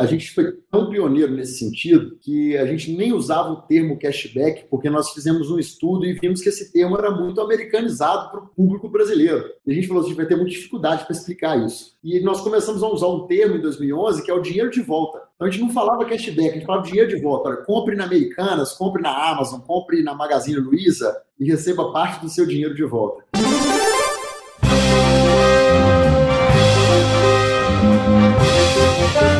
A 0.00 0.06
gente 0.06 0.30
foi 0.32 0.52
tão 0.70 0.88
pioneiro 0.88 1.30
nesse 1.30 1.58
sentido 1.58 2.16
que 2.22 2.56
a 2.56 2.64
gente 2.64 2.90
nem 2.90 3.12
usava 3.12 3.50
o 3.50 3.60
termo 3.60 3.98
cashback, 3.98 4.64
porque 4.70 4.88
nós 4.88 5.10
fizemos 5.10 5.50
um 5.50 5.58
estudo 5.58 6.06
e 6.06 6.14
vimos 6.14 6.40
que 6.40 6.48
esse 6.48 6.72
termo 6.72 6.96
era 6.96 7.10
muito 7.10 7.38
americanizado 7.38 8.30
para 8.30 8.40
o 8.40 8.46
público 8.46 8.88
brasileiro. 8.88 9.44
E 9.66 9.70
a 9.70 9.74
gente 9.74 9.86
falou 9.86 10.02
assim, 10.02 10.14
vai 10.14 10.24
ter 10.24 10.36
muita 10.36 10.52
dificuldade 10.52 11.04
para 11.04 11.14
explicar 11.14 11.62
isso. 11.62 11.98
E 12.02 12.18
nós 12.20 12.40
começamos 12.40 12.82
a 12.82 12.88
usar 12.88 13.08
um 13.08 13.26
termo 13.26 13.56
em 13.56 13.60
2011 13.60 14.24
que 14.24 14.30
é 14.30 14.34
o 14.34 14.40
dinheiro 14.40 14.70
de 14.70 14.80
volta. 14.80 15.20
Então 15.36 15.46
a 15.46 15.50
gente 15.50 15.60
não 15.60 15.70
falava 15.70 16.06
cashback, 16.06 16.48
a 16.48 16.54
gente 16.54 16.64
falava 16.64 16.86
dinheiro 16.86 17.10
de 17.10 17.20
volta. 17.20 17.50
Olha, 17.50 17.58
compre 17.58 17.94
na 17.94 18.04
Americanas, 18.04 18.72
compre 18.72 19.02
na 19.02 19.30
Amazon, 19.30 19.60
compre 19.60 20.02
na 20.02 20.14
Magazine 20.14 20.60
Luiza 20.60 21.14
e 21.38 21.44
receba 21.44 21.92
parte 21.92 22.22
do 22.22 22.30
seu 22.30 22.46
dinheiro 22.46 22.74
de 22.74 22.84
volta. 22.84 23.22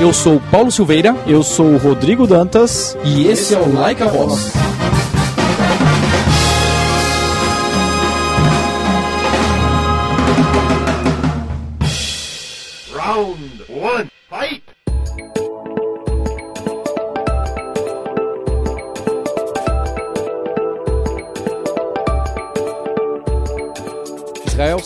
Eu 0.01 0.14
sou 0.14 0.41
Paulo 0.51 0.71
Silveira. 0.71 1.14
Eu 1.27 1.43
sou 1.43 1.66
o 1.66 1.77
Rodrigo 1.77 2.27
Dantas. 2.27 2.97
E 3.05 3.27
esse 3.27 3.55
é 3.55 3.59
o 3.59 3.74
Like 3.74 4.02
a 4.02 4.07
Voz. 4.07 4.51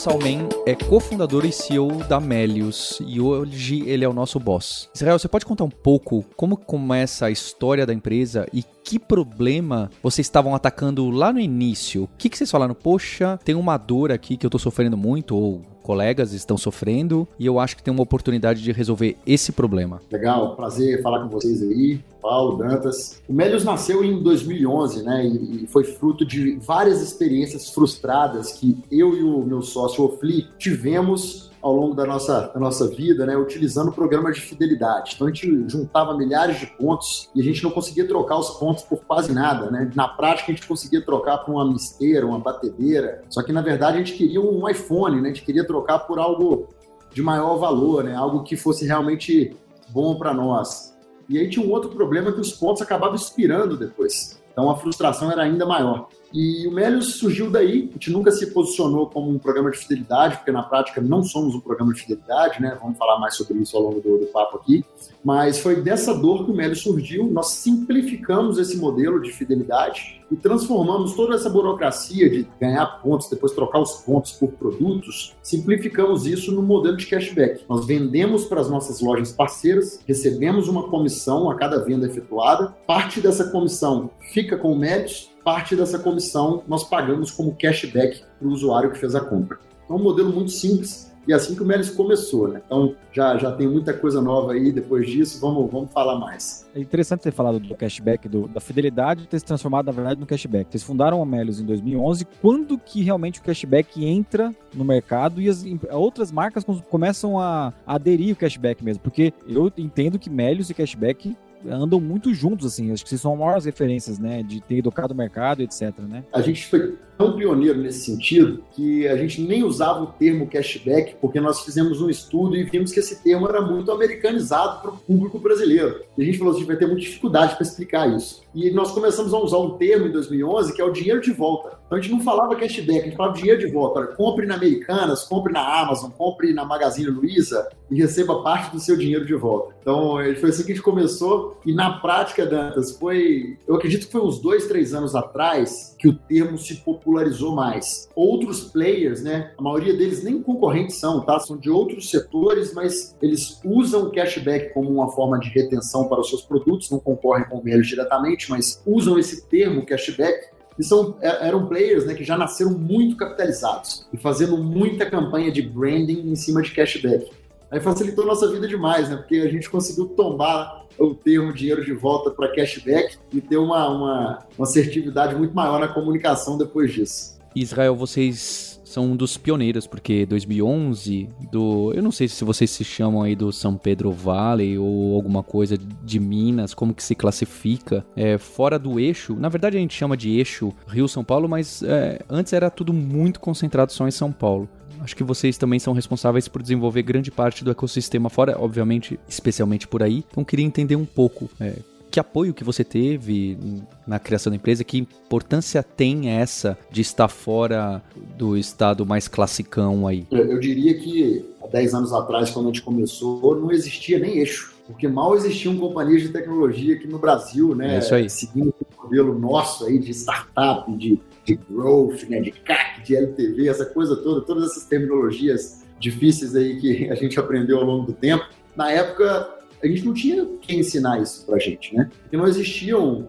Salmen 0.05 0.51
é 0.67 0.75
cofundador 0.75 1.47
e 1.47 1.51
CEO 1.51 2.05
da 2.05 2.21
Melius 2.21 3.01
e 3.07 3.23
hoje 3.23 3.89
ele 3.89 4.05
é 4.05 4.09
o 4.09 4.13
nosso 4.13 4.39
boss. 4.39 4.91
Israel, 4.95 5.19
você 5.19 5.27
pode 5.27 5.47
contar 5.47 5.65
um 5.65 5.71
pouco 5.71 6.23
como 6.37 6.59
começa 6.59 7.25
a 7.25 7.31
história 7.31 7.87
da 7.87 7.95
empresa 7.95 8.47
e 8.53 8.63
que 8.63 8.99
problema 8.99 9.91
vocês 10.03 10.27
estavam 10.27 10.55
atacando 10.55 11.09
lá 11.09 11.33
no 11.33 11.41
início? 11.41 12.03
O 12.05 12.09
que, 12.19 12.29
que 12.29 12.37
vocês 12.37 12.51
falaram? 12.51 12.75
Poxa, 12.75 13.39
tem 13.43 13.55
uma 13.55 13.79
dor 13.79 14.13
aqui 14.13 14.37
que 14.37 14.45
eu 14.45 14.51
tô 14.51 14.59
sofrendo 14.59 14.95
muito, 14.95 15.35
ou 15.35 15.63
colegas 15.85 16.33
estão 16.33 16.57
sofrendo, 16.57 17.29
e 17.39 17.45
eu 17.45 17.61
acho 17.61 17.77
que 17.77 17.83
tem 17.83 17.93
uma 17.93 18.03
oportunidade 18.03 18.63
de 18.63 18.73
resolver 18.73 19.17
esse 19.27 19.53
problema. 19.53 20.01
Legal, 20.11 20.57
prazer 20.57 21.03
falar 21.03 21.21
com 21.21 21.29
vocês 21.29 21.63
aí, 21.63 22.01
Paulo, 22.23 22.57
Dantas. 22.57 23.23
O 23.29 23.33
Melius 23.35 23.65
nasceu 23.65 24.03
em 24.03 24.23
2011, 24.23 25.03
né, 25.03 25.27
e 25.27 25.67
foi 25.67 25.85
fruto 25.85 26.25
de 26.25 26.57
várias 26.57 27.03
experiências 27.03 27.69
frustradas 27.69 28.53
que 28.53 28.79
eu 28.91 29.15
e 29.15 29.23
o 29.23 29.43
meu 29.43 29.61
sócio 29.61 30.03
Ofli 30.03 30.49
tivemos 30.59 31.51
ao 31.65 31.75
longo 31.75 31.95
da 31.95 32.05
nossa, 32.05 32.51
da 32.53 32.61
nossa 32.61 32.87
vida, 32.87 33.25
né, 33.25 33.35
utilizando 33.39 33.91
programas 33.91 34.37
de 34.37 34.43
fidelidade. 34.43 35.13
Então 35.15 35.27
a 35.27 35.31
gente 35.31 35.65
juntava 35.67 36.15
milhares 36.15 36.61
de 36.61 36.67
pontos 36.67 37.31
e 37.35 37.41
a 37.41 37.43
gente 37.43 37.65
não 37.65 37.71
conseguia 37.71 38.07
trocar 38.07 38.37
os 38.37 38.51
pontos 38.51 38.85
por 38.85 38.99
quase 38.99 39.33
nada, 39.33 39.71
né? 39.71 39.91
Na 39.95 40.07
prática 40.07 40.53
a 40.53 40.55
gente 40.55 40.69
conseguia 40.69 41.01
trocar 41.01 41.39
por 41.39 41.55
uma 41.55 41.67
misteira, 41.67 42.27
uma 42.27 42.39
batedeira, 42.39 43.23
só 43.31 43.43
que 43.43 43.51
na 43.51 43.63
verdade 43.63 43.97
a 43.97 44.01
gente 44.01 44.13
queria 44.13 44.43
um 44.43 44.69
iPhone, 44.69 45.23
né? 45.23 45.31
A 45.31 45.33
gente 45.33 45.43
queria 45.43 45.67
trocar 45.67 46.01
por 46.01 46.19
algo 46.19 46.69
de 47.15 47.23
maior 47.23 47.57
valor, 47.57 48.05
né? 48.05 48.15
Algo 48.15 48.43
que 48.43 48.59
fosse 48.59 48.85
realmente 48.85 49.57
bom 49.89 50.17
para 50.17 50.35
nós. 50.35 50.95
E 51.31 51.39
aí 51.39 51.49
tinha 51.49 51.65
um 51.65 51.71
outro 51.71 51.89
problema 51.89 52.31
que 52.31 52.41
os 52.41 52.53
pontos 52.53 52.83
acabavam 52.83 53.15
expirando 53.15 53.75
depois. 53.75 54.39
Então 54.53 54.71
a 54.71 54.77
frustração 54.77 55.33
era 55.33 55.43
ainda 55.45 55.65
maior. 55.65 56.09
E 56.35 56.67
o 56.67 56.73
Melius 56.73 57.15
surgiu 57.15 57.49
daí, 57.49 57.89
a 57.89 57.93
gente 57.93 58.11
nunca 58.11 58.33
se 58.33 58.49
posicionou 58.49 59.09
como 59.09 59.31
um 59.31 59.39
programa 59.39 59.71
de 59.71 59.79
fidelidade, 59.79 60.39
porque 60.39 60.51
na 60.51 60.65
prática 60.65 61.01
não 61.01 61.23
somos 61.23 61.55
um 61.55 61.61
programa 61.61 61.95
de 61.95 62.01
fidelidade, 62.01 62.61
né? 62.61 62.77
Vamos 62.83 62.99
falar 62.99 63.21
mais 63.21 63.37
sobre 63.37 63.57
isso 63.59 63.77
ao 63.77 63.85
longo 63.85 64.01
do, 64.01 64.19
do 64.19 64.27
papo 64.27 64.57
aqui. 64.57 64.85
Mas 65.25 65.61
foi 65.61 65.81
dessa 65.81 66.13
dor 66.13 66.45
que 66.45 66.51
o 66.51 66.55
Melius 66.55 66.81
surgiu, 66.81 67.25
nós 67.31 67.51
simplificamos 67.51 68.59
esse 68.59 68.77
modelo 68.77 69.23
de 69.23 69.31
fidelidade 69.31 70.25
e 70.29 70.35
transformamos 70.35 71.15
toda 71.15 71.37
essa 71.37 71.49
burocracia 71.49 72.29
de 72.29 72.49
ganhar 72.61 72.85
pontos, 73.01 73.31
depois 73.31 73.53
trocar 73.53 73.79
os 73.79 73.93
pontos 74.03 74.33
por 74.33 74.51
produtos, 74.51 75.37
simplificamos 75.41 76.27
isso 76.27 76.51
no 76.51 76.63
modelo 76.63 76.97
de 76.97 77.07
cashback. 77.07 77.65
Nós 77.69 77.87
vendemos 77.87 78.45
para 78.45 78.61
as 78.61 78.69
nossas 78.69 79.01
lojas 79.01 79.31
parceiras, 79.31 80.01
recebemos 80.05 80.67
uma 80.67 80.89
comissão 80.89 81.49
a 81.49 81.55
cada 81.55 81.85
venda 81.85 82.07
efetuada, 82.07 82.75
parte 82.87 83.21
dessa 83.21 83.51
comissão 83.51 84.11
fica 84.33 84.57
com 84.57 84.73
o 84.73 84.79
Melius, 84.79 85.33
parte 85.45 85.77
dessa 85.77 85.99
comissão 85.99 86.63
nós 86.67 86.85
pagamos 86.85 87.31
como 87.31 87.55
cashback 87.55 88.23
para 88.39 88.49
o 88.49 88.51
usuário 88.51 88.91
que 88.91 88.99
fez 88.99 89.15
a 89.15 89.21
compra. 89.21 89.59
Então, 89.85 89.97
é 89.97 90.01
um 90.01 90.03
modelo 90.03 90.33
muito 90.33 90.51
simples 90.51 91.13
e 91.27 91.33
é 91.33 91.37
assim 91.37 91.55
que 91.55 91.63
o 91.63 91.67
Melis 91.67 91.89
começou, 91.89 92.49
né? 92.49 92.61
Então, 92.67 92.95
já, 93.11 93.37
já 93.39 93.51
tem 93.51 93.67
muita 93.67 93.95
coisa 93.95 94.21
nova 94.21 94.53
aí 94.53 94.71
depois 94.71 95.09
disso, 95.09 95.41
vamos, 95.41 95.71
vamos 95.71 95.91
falar 95.91 96.19
mais. 96.19 96.67
É 96.75 96.81
interessante 96.81 97.23
ter 97.23 97.33
falado 97.33 97.59
do 97.59 97.75
cashback, 97.75 98.29
do, 98.29 98.47
da 98.47 98.61
fidelidade 98.61 99.27
ter 99.27 99.39
se 99.39 99.45
transformado, 99.45 99.87
na 99.87 99.93
verdade, 99.93 100.21
no 100.21 100.27
cashback. 100.27 100.71
Vocês 100.71 100.83
fundaram 100.83 101.23
a 101.23 101.27
Melios 101.27 101.61
em 101.61 101.65
2011, 101.65 102.27
quando 102.43 102.77
que 102.77 103.03
realmente 103.03 103.41
o 103.41 103.43
cashback 103.43 104.05
entra 104.05 104.55
no 104.75 104.85
mercado 104.85 105.41
e 105.41 105.49
as 105.49 105.65
outras 105.91 106.31
marcas 106.31 106.65
começam 106.91 107.41
a, 107.41 107.73
a 107.87 107.95
aderir 107.95 108.31
ao 108.31 108.37
cashback 108.37 108.85
mesmo? 108.85 109.03
Porque 109.03 109.33
eu 109.49 109.73
entendo 109.79 110.19
que 110.19 110.29
Melios 110.29 110.69
e 110.69 110.75
cashback 110.75 111.35
andam 111.69 112.01
muito 112.01 112.33
juntos, 112.35 112.67
assim. 112.67 112.93
Acho 112.93 113.03
que 113.03 113.09
vocês 113.09 113.21
são 113.21 113.37
maiores 113.37 113.65
referências, 113.65 114.19
né? 114.19 114.43
De 114.43 114.61
ter 114.61 114.79
educado 114.79 115.15
o 115.15 115.17
mercado, 115.17 115.63
etc, 115.63 115.93
né? 116.09 116.25
A 116.33 116.41
gente 116.41 116.67
foi 116.67 116.97
tão 117.17 117.37
pioneiro 117.37 117.81
nesse 117.81 118.05
sentido 118.05 118.65
que 118.73 119.07
a 119.07 119.17
gente 119.17 119.41
nem 119.41 119.63
usava 119.63 120.03
o 120.03 120.07
termo 120.07 120.49
cashback, 120.49 121.17
porque 121.21 121.41
nós 121.41 121.61
fizemos 121.61 122.01
um 122.01 122.11
estudo 122.11 122.57
e 122.57 122.65
vimos 122.65 122.93
que 122.93 122.99
esse 122.99 123.23
termo 123.23 123.49
era 123.49 123.61
muito 123.61 123.93
americanizado 123.93 124.83
para 124.83 124.91
o 124.91 124.97
público 124.97 125.39
brasileiro. 125.39 126.03
E 126.19 126.23
a 126.23 126.25
gente 126.25 126.39
falou 126.39 126.55
assim, 126.55 126.65
vai 126.65 126.77
ter 126.77 126.87
muita 126.87 127.03
dificuldade 127.03 127.55
para 127.55 127.63
explicar 127.63 128.09
isso. 128.15 128.43
E 128.55 128.71
nós 128.71 128.93
começamos 128.93 129.33
a 129.33 129.39
usar 129.39 129.59
um 129.59 129.77
termo 129.77 130.07
em 130.07 130.13
2011 130.13 130.75
que 130.75 130.81
é 130.81 130.85
o 130.85 130.93
dinheiro 130.93 131.21
de 131.21 131.33
volta. 131.33 131.79
Então 131.87 131.99
a 131.99 132.01
gente 132.01 132.13
não 132.13 132.21
falava 132.21 132.57
cashback, 132.57 133.01
a 133.01 133.05
gente 133.05 133.17
falava 133.17 133.37
dinheiro 133.37 133.61
de 133.61 133.71
volta. 133.71 134.01
Olha, 134.01 134.09
compre 134.09 134.47
na 134.47 134.55
Americanas, 134.55 135.25
compre 135.25 135.53
na 135.53 135.81
Amazon, 135.81 136.11
compre 136.11 136.53
na 136.53 136.65
Magazine 136.65 137.09
Luiza 137.09 137.69
e 137.91 137.97
receba 137.97 138.43
parte 138.43 138.73
do 138.73 138.81
seu 138.81 138.97
dinheiro 138.97 139.27
de 139.27 139.35
volta. 139.35 139.75
Então 139.81 140.17
foi 140.41 140.51
assim 140.51 140.65
que 140.65 140.73
a 140.73 140.75
gente 140.75 140.83
começou 140.83 141.59
e 141.65 141.73
na 141.73 141.99
prática, 141.99 142.47
Dantas, 142.47 142.97
foi, 142.97 143.59
eu 143.69 143.77
acredito 143.77 144.07
que 144.07 144.13
foi 144.13 144.23
uns 144.23 144.41
dois, 144.41 144.67
três 144.67 144.95
anos 144.95 145.15
atrás 145.15 145.95
que 145.99 146.09
o 146.09 146.15
termo 146.15 146.59
se 146.59 146.77
popularizou 146.77 147.55
mais. 147.55 148.09
Outros 148.15 148.65
players, 148.65 149.23
né, 149.23 149.53
a 149.57 149.63
maioria 149.63 149.97
deles 149.97 150.23
nem 150.23 150.43
concorrentes 150.43 150.97
são, 150.97 151.21
tá? 151.21 151.39
São 151.39 151.57
de 151.57 151.71
outros 151.71 152.11
setores, 152.11 152.75
mas 152.75 153.17
eles 153.21 153.61
usam 153.65 154.05
o 154.05 154.11
cashback 154.11 154.73
como 154.73 154.91
uma 154.91 155.11
forma 155.13 155.39
de 155.39 155.49
retenção 155.49 156.09
para 156.09 156.21
os 156.21 156.29
seus 156.29 156.43
produtos, 156.43 156.91
não 156.91 156.99
concorrem 156.99 157.45
com 157.45 157.63
eles 157.67 157.87
diretamente, 157.87 158.51
mas 158.51 158.83
usam 158.87 159.19
esse 159.19 159.47
termo 159.47 159.85
cashback 159.85 160.54
e 160.79 160.85
são, 160.85 161.17
é, 161.21 161.49
eram 161.49 161.67
players 161.67 162.05
né, 162.05 162.15
que 162.15 162.25
já 162.25 162.37
nasceram 162.37 162.73
muito 162.73 163.17
capitalizados 163.17 164.07
e 164.13 164.17
fazendo 164.17 164.57
muita 164.59 165.09
campanha 165.09 165.51
de 165.51 165.63
branding 165.63 166.31
em 166.31 166.35
cima 166.35 166.63
de 166.63 166.73
cashback. 166.73 167.31
Aí 167.71 167.81
facilitou 167.81 168.25
nossa 168.25 168.51
vida 168.51 168.69
demais, 168.69 169.09
né? 169.09 169.17
Porque 169.17 169.37
a 169.37 169.49
gente 169.49 169.69
conseguiu 169.69 170.07
tombar 170.07 170.85
o 170.99 171.15
termo 171.15 171.53
dinheiro 171.53 171.85
de 171.85 171.93
volta 171.93 172.31
para 172.31 172.55
cashback 172.55 173.17
e 173.33 173.41
ter 173.41 173.57
uma, 173.57 173.89
uma, 173.89 174.47
uma 174.57 174.65
assertividade 174.65 175.35
muito 175.35 175.55
maior 175.55 175.81
na 175.81 175.89
comunicação 175.89 176.57
depois 176.57 176.93
disso. 176.93 177.37
Israel, 177.55 177.97
vocês 177.97 178.74
são 178.95 179.07
um 179.07 179.17
dos 179.17 179.37
pioneiros, 179.37 179.89
porque 179.89 180.25
2011, 180.25 181.29
do, 181.51 181.93
eu 181.95 182.03
não 182.03 182.13
sei 182.13 182.29
se 182.29 182.45
vocês 182.45 182.71
se 182.71 182.85
chamam 182.85 183.23
aí 183.23 183.35
do 183.35 183.53
São 183.53 183.77
Pedro 183.77 184.13
Valley 184.13 184.79
ou 184.79 185.17
alguma 185.17 185.43
coisa 185.43 185.77
de 185.77 186.21
Minas, 186.21 186.73
como 186.75 186.95
que 186.95 187.03
se 187.03 187.17
classifica, 187.17 188.07
é, 188.15 188.39
fora 188.39 188.79
do 188.79 189.01
eixo, 189.01 189.35
na 189.35 189.49
verdade 189.49 189.77
a 189.77 189.81
gente 189.81 189.95
chama 189.95 190.17
de 190.17 190.31
eixo 190.31 190.73
Rio-São 190.87 191.25
Paulo, 191.25 191.49
mas 191.49 191.83
é, 191.83 192.21
antes 192.31 192.53
era 192.53 192.71
tudo 192.71 192.93
muito 192.93 193.41
concentrado 193.41 193.93
só 193.93 194.07
em 194.07 194.13
São 194.13 194.31
Paulo. 194.31 194.69
Acho 195.01 195.17
que 195.17 195.25
vocês 195.25 195.59
também 195.59 195.81
são 195.81 195.93
responsáveis 195.93 196.47
por 196.47 196.63
desenvolver 196.63 197.03
grande 197.03 197.33
parte 197.33 197.65
do 197.65 197.73
ecossistema 197.73 198.31
fora, 198.31 198.57
obviamente, 198.59 199.19
especialmente 199.29 199.89
por 199.89 200.05
aí. 200.05 200.25
Então 200.31 200.45
queria 200.45 200.65
entender 200.65 200.95
um 200.95 201.05
pouco 201.05 201.51
é, 201.61 201.75
que 202.15 202.21
apoio 202.21 202.55
que 202.55 202.63
você 202.63 202.85
teve 202.85 203.59
na 204.07 204.21
criação 204.21 204.49
da 204.49 204.55
empresa, 204.55 204.85
que 204.85 204.97
importância 204.97 205.83
tem 205.83 206.31
essa 206.31 206.79
de 206.89 207.01
estar 207.01 207.27
fora 207.27 208.01
do 208.39 208.57
estado 208.57 209.05
mais 209.05 209.27
classicão 209.27 210.07
aí? 210.07 210.25
Eu, 210.31 210.61
diria 210.61 210.97
que 210.97 211.45
há 211.61 211.67
10 211.67 211.93
anos 211.93 212.13
atrás, 212.13 212.53
quando 212.53 212.67
a 212.67 212.69
gente 212.69 212.83
começou, 212.83 213.57
não 213.57 213.73
existia 213.73 214.21
nem 214.21 214.39
eixo 214.39 214.73
porque 214.87 215.09
mal 215.09 215.35
existiam 215.35 215.77
companhias 215.77 216.23
de 216.23 216.29
tecnologia 216.29 216.95
aqui 216.95 217.09
no 217.09 217.19
Brasil, 217.19 217.75
né? 217.75 217.97
É. 217.97 218.29
Seguindo 218.29 218.69
o 218.69 219.03
modelo 219.03 219.37
nosso 219.37 219.87
aí 219.87 219.99
de 219.99 220.13
startup, 220.13 220.95
de 220.97 221.19
de 221.45 221.57
growth, 221.57 222.23
né, 222.29 222.41
de 222.41 222.51
CAC, 222.51 223.03
de 223.03 223.17
LTV, 223.17 223.69
essa 223.69 223.85
coisa 223.85 224.17
toda, 224.17 224.41
todas 224.41 224.71
essas 224.71 224.85
terminologias 224.85 225.85
difíceis 226.01 226.57
aí 226.57 226.81
que 226.81 227.11
a 227.11 227.15
gente 227.15 227.39
aprendeu 227.41 227.79
ao 227.79 227.85
longo 227.85 228.07
do 228.07 228.13
tempo. 228.13 228.45
Na 228.75 228.91
época, 228.91 229.54
a 229.85 229.89
gente 229.89 230.05
não 230.05 230.15
tinha 230.15 230.47
quem 230.61 230.81
ensinar 230.81 231.21
isso 231.21 231.45
para 231.45 231.57
a 231.57 231.59
gente, 231.59 231.95
né? 231.95 232.11
Não 232.33 232.47
existiam 232.47 233.29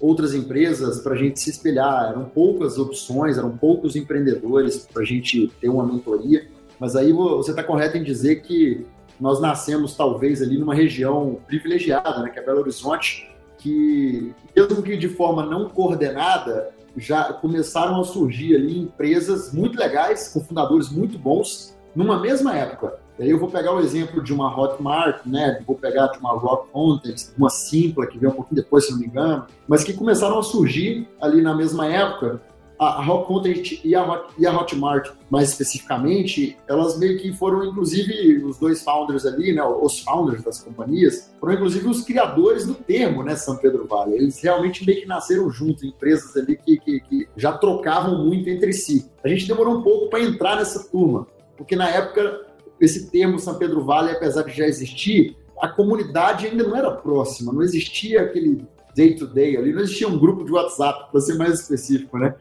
outras 0.00 0.34
empresas 0.34 1.00
para 1.00 1.14
a 1.14 1.16
gente 1.16 1.38
se 1.38 1.50
espelhar, 1.50 2.10
eram 2.10 2.24
poucas 2.24 2.76
opções, 2.76 3.38
eram 3.38 3.56
poucos 3.56 3.94
empreendedores 3.94 4.78
para 4.92 5.02
a 5.02 5.04
gente 5.04 5.50
ter 5.60 5.68
uma 5.68 5.86
mentoria. 5.86 6.48
Mas 6.78 6.96
aí 6.96 7.12
você 7.12 7.52
está 7.52 7.62
correto 7.62 7.96
em 7.96 8.02
dizer 8.02 8.42
que 8.42 8.84
nós 9.20 9.40
nascemos 9.40 9.94
talvez 9.94 10.42
ali 10.42 10.58
numa 10.58 10.74
região 10.74 11.38
privilegiada, 11.46 12.22
né, 12.22 12.30
que 12.30 12.40
é 12.40 12.42
Belo 12.44 12.58
Horizonte, 12.58 13.30
que 13.58 14.34
mesmo 14.56 14.82
que 14.82 14.96
de 14.96 15.08
forma 15.08 15.46
não 15.46 15.68
coordenada, 15.68 16.70
já 16.96 17.32
começaram 17.32 18.00
a 18.00 18.04
surgir 18.04 18.56
ali 18.56 18.80
empresas 18.80 19.52
muito 19.52 19.78
legais, 19.78 20.28
com 20.28 20.40
fundadores 20.40 20.90
muito 20.90 21.16
bons, 21.16 21.78
numa 21.94 22.18
mesma 22.18 22.56
época. 22.56 22.98
E 23.22 23.26
aí 23.26 23.30
eu 23.30 23.38
vou 23.38 23.48
pegar 23.48 23.72
o 23.72 23.78
exemplo 23.78 24.20
de 24.20 24.34
uma 24.34 24.52
Hotmart, 24.52 25.24
né? 25.24 25.62
Vou 25.64 25.76
pegar 25.76 26.08
de 26.08 26.18
uma 26.18 26.32
Rock 26.32 26.70
Content, 26.72 27.28
uma 27.38 27.48
Simpla, 27.48 28.04
que 28.04 28.18
veio 28.18 28.32
um 28.32 28.34
pouquinho 28.34 28.60
depois, 28.60 28.86
se 28.86 28.90
não 28.90 28.98
me 28.98 29.06
engano, 29.06 29.46
mas 29.68 29.84
que 29.84 29.92
começaram 29.92 30.40
a 30.40 30.42
surgir 30.42 31.06
ali 31.20 31.40
na 31.40 31.54
mesma 31.54 31.86
época. 31.86 32.42
A 32.76 33.00
Rock 33.00 33.28
Content 33.28 33.80
e 33.84 33.94
a, 33.94 34.02
Hot, 34.02 34.34
e 34.36 34.44
a 34.44 34.52
Hotmart, 34.52 35.12
mais 35.30 35.50
especificamente, 35.50 36.56
elas 36.66 36.98
meio 36.98 37.16
que 37.20 37.32
foram, 37.32 37.64
inclusive, 37.64 38.42
os 38.44 38.58
dois 38.58 38.82
founders 38.82 39.24
ali, 39.24 39.52
né? 39.52 39.62
Os 39.62 40.00
founders 40.00 40.42
das 40.42 40.60
companhias, 40.60 41.32
foram, 41.38 41.52
inclusive, 41.52 41.86
os 41.86 42.02
criadores 42.02 42.66
do 42.66 42.74
termo, 42.74 43.22
né? 43.22 43.36
São 43.36 43.54
Pedro 43.54 43.86
Vale. 43.86 44.16
Eles 44.16 44.42
realmente 44.42 44.84
meio 44.84 45.00
que 45.00 45.06
nasceram 45.06 45.48
juntos, 45.48 45.84
empresas 45.84 46.36
ali 46.36 46.56
que, 46.56 46.76
que, 46.76 46.98
que 46.98 47.28
já 47.36 47.52
trocavam 47.52 48.26
muito 48.26 48.50
entre 48.50 48.72
si. 48.72 49.08
A 49.22 49.28
gente 49.28 49.46
demorou 49.46 49.78
um 49.78 49.82
pouco 49.82 50.10
para 50.10 50.24
entrar 50.24 50.56
nessa 50.56 50.82
turma, 50.90 51.24
porque 51.56 51.76
na 51.76 51.88
época 51.88 52.50
esse 52.82 53.10
termo 53.10 53.38
São 53.38 53.54
Pedro 53.54 53.84
Vale, 53.84 54.10
apesar 54.10 54.42
de 54.42 54.50
já 54.50 54.66
existir, 54.66 55.36
a 55.60 55.68
comunidade 55.68 56.46
ainda 56.46 56.64
não 56.64 56.76
era 56.76 56.90
próxima, 56.90 57.52
não 57.52 57.62
existia 57.62 58.22
aquele 58.22 58.66
day-to-day 58.96 59.54
-day 59.54 59.58
ali, 59.58 59.72
não 59.72 59.82
existia 59.82 60.08
um 60.08 60.18
grupo 60.18 60.44
de 60.44 60.50
WhatsApp, 60.50 61.10
para 61.12 61.20
ser 61.20 61.34
mais 61.34 61.60
específico, 61.60 62.18
né? 62.18 62.34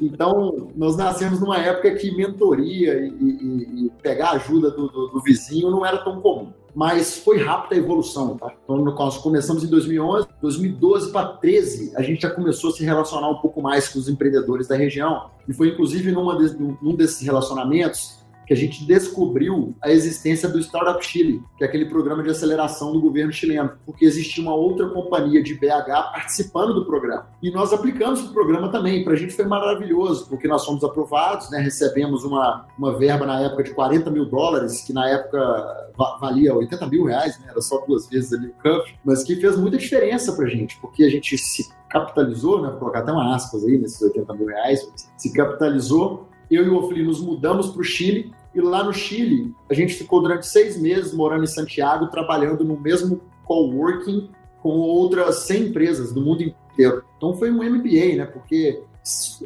Então, 0.00 0.70
nós 0.74 0.96
nascemos 0.96 1.40
numa 1.40 1.58
época 1.58 1.94
que 1.96 2.16
mentoria 2.16 2.98
e, 3.00 3.08
e, 3.08 3.86
e 3.86 3.90
pegar 4.02 4.30
ajuda 4.30 4.70
do, 4.70 4.88
do, 4.88 5.08
do, 5.08 5.20
vizinho 5.20 5.70
não 5.70 5.84
era 5.84 5.98
tão 5.98 6.20
comum. 6.20 6.52
Mas 6.74 7.18
foi 7.18 7.42
rápida 7.42 7.74
a 7.74 7.78
evolução, 7.78 8.38
tá? 8.38 8.54
Então, 8.64 8.78
nós 8.78 9.18
começamos 9.18 9.64
em 9.64 9.66
2011, 9.66 10.28
2012 10.40 11.12
para 11.12 11.28
13, 11.28 11.92
a 11.94 12.00
gente 12.00 12.22
já 12.22 12.30
começou 12.30 12.70
a 12.70 12.72
se 12.72 12.84
relacionar 12.84 13.28
um 13.28 13.40
pouco 13.42 13.60
mais 13.60 13.88
com 13.88 13.98
os 13.98 14.08
empreendedores 14.08 14.68
da 14.68 14.76
região. 14.76 15.30
E 15.46 15.52
foi, 15.52 15.68
inclusive, 15.68 16.10
numa 16.10 16.38
de, 16.38 16.56
num 16.56 16.94
desses 16.94 17.20
relacionamentos 17.20 18.21
que 18.46 18.52
a 18.52 18.56
gente 18.56 18.84
descobriu 18.84 19.74
a 19.82 19.90
existência 19.90 20.48
do 20.48 20.58
Startup 20.58 21.04
Chile, 21.04 21.42
que 21.56 21.64
é 21.64 21.66
aquele 21.66 21.86
programa 21.86 22.22
de 22.22 22.30
aceleração 22.30 22.92
do 22.92 23.00
governo 23.00 23.32
chileno, 23.32 23.72
porque 23.86 24.04
existia 24.04 24.42
uma 24.42 24.54
outra 24.54 24.88
companhia 24.88 25.42
de 25.42 25.54
BH 25.54 26.12
participando 26.12 26.74
do 26.74 26.84
programa. 26.84 27.26
E 27.42 27.50
nós 27.50 27.72
aplicamos 27.72 28.20
o 28.22 28.32
programa 28.32 28.70
também. 28.70 29.04
Para 29.04 29.14
a 29.14 29.16
gente 29.16 29.32
foi 29.32 29.44
maravilhoso, 29.44 30.28
porque 30.28 30.48
nós 30.48 30.64
fomos 30.64 30.82
aprovados, 30.84 31.50
né, 31.50 31.58
recebemos 31.58 32.24
uma, 32.24 32.66
uma 32.78 32.96
verba 32.96 33.26
na 33.26 33.40
época 33.40 33.64
de 33.64 33.74
40 33.74 34.10
mil 34.10 34.24
dólares, 34.24 34.82
que 34.82 34.92
na 34.92 35.08
época 35.08 35.90
valia 36.20 36.54
80 36.54 36.86
mil 36.86 37.04
reais, 37.04 37.38
né, 37.38 37.46
era 37.50 37.60
só 37.60 37.78
duas 37.86 38.08
vezes 38.08 38.32
ali 38.32 38.48
o 38.48 38.54
campo, 38.54 38.86
mas 39.04 39.22
que 39.22 39.36
fez 39.36 39.56
muita 39.56 39.76
diferença 39.76 40.32
para 40.32 40.46
a 40.46 40.48
gente, 40.48 40.78
porque 40.80 41.04
a 41.04 41.10
gente 41.10 41.36
se 41.38 41.70
capitalizou, 41.88 42.62
né, 42.62 42.70
vou 42.70 42.78
colocar 42.78 43.00
até 43.00 43.12
uma 43.12 43.34
aspas 43.34 43.64
aí 43.64 43.76
nesses 43.76 44.00
80 44.00 44.34
mil 44.34 44.46
reais, 44.46 44.90
se 45.16 45.32
capitalizou 45.32 46.28
eu 46.54 46.66
e 46.66 46.68
o 46.68 46.76
Ofli 46.76 47.02
nos 47.02 47.20
mudamos 47.20 47.70
para 47.70 47.80
o 47.80 47.84
Chile 47.84 48.32
e 48.54 48.60
lá 48.60 48.84
no 48.84 48.92
Chile 48.92 49.54
a 49.70 49.74
gente 49.74 49.94
ficou 49.94 50.20
durante 50.20 50.46
seis 50.46 50.80
meses 50.80 51.14
morando 51.14 51.44
em 51.44 51.48
Santiago, 51.48 52.08
trabalhando 52.08 52.64
no 52.64 52.78
mesmo 52.78 53.20
coworking 53.44 54.28
com 54.60 54.70
outras 54.70 55.46
100 55.46 55.68
empresas 55.68 56.12
do 56.12 56.20
mundo 56.20 56.42
inteiro. 56.42 57.04
Então 57.16 57.34
foi 57.34 57.50
um 57.50 57.62
MBA, 57.62 58.16
né? 58.16 58.26
Porque 58.26 58.82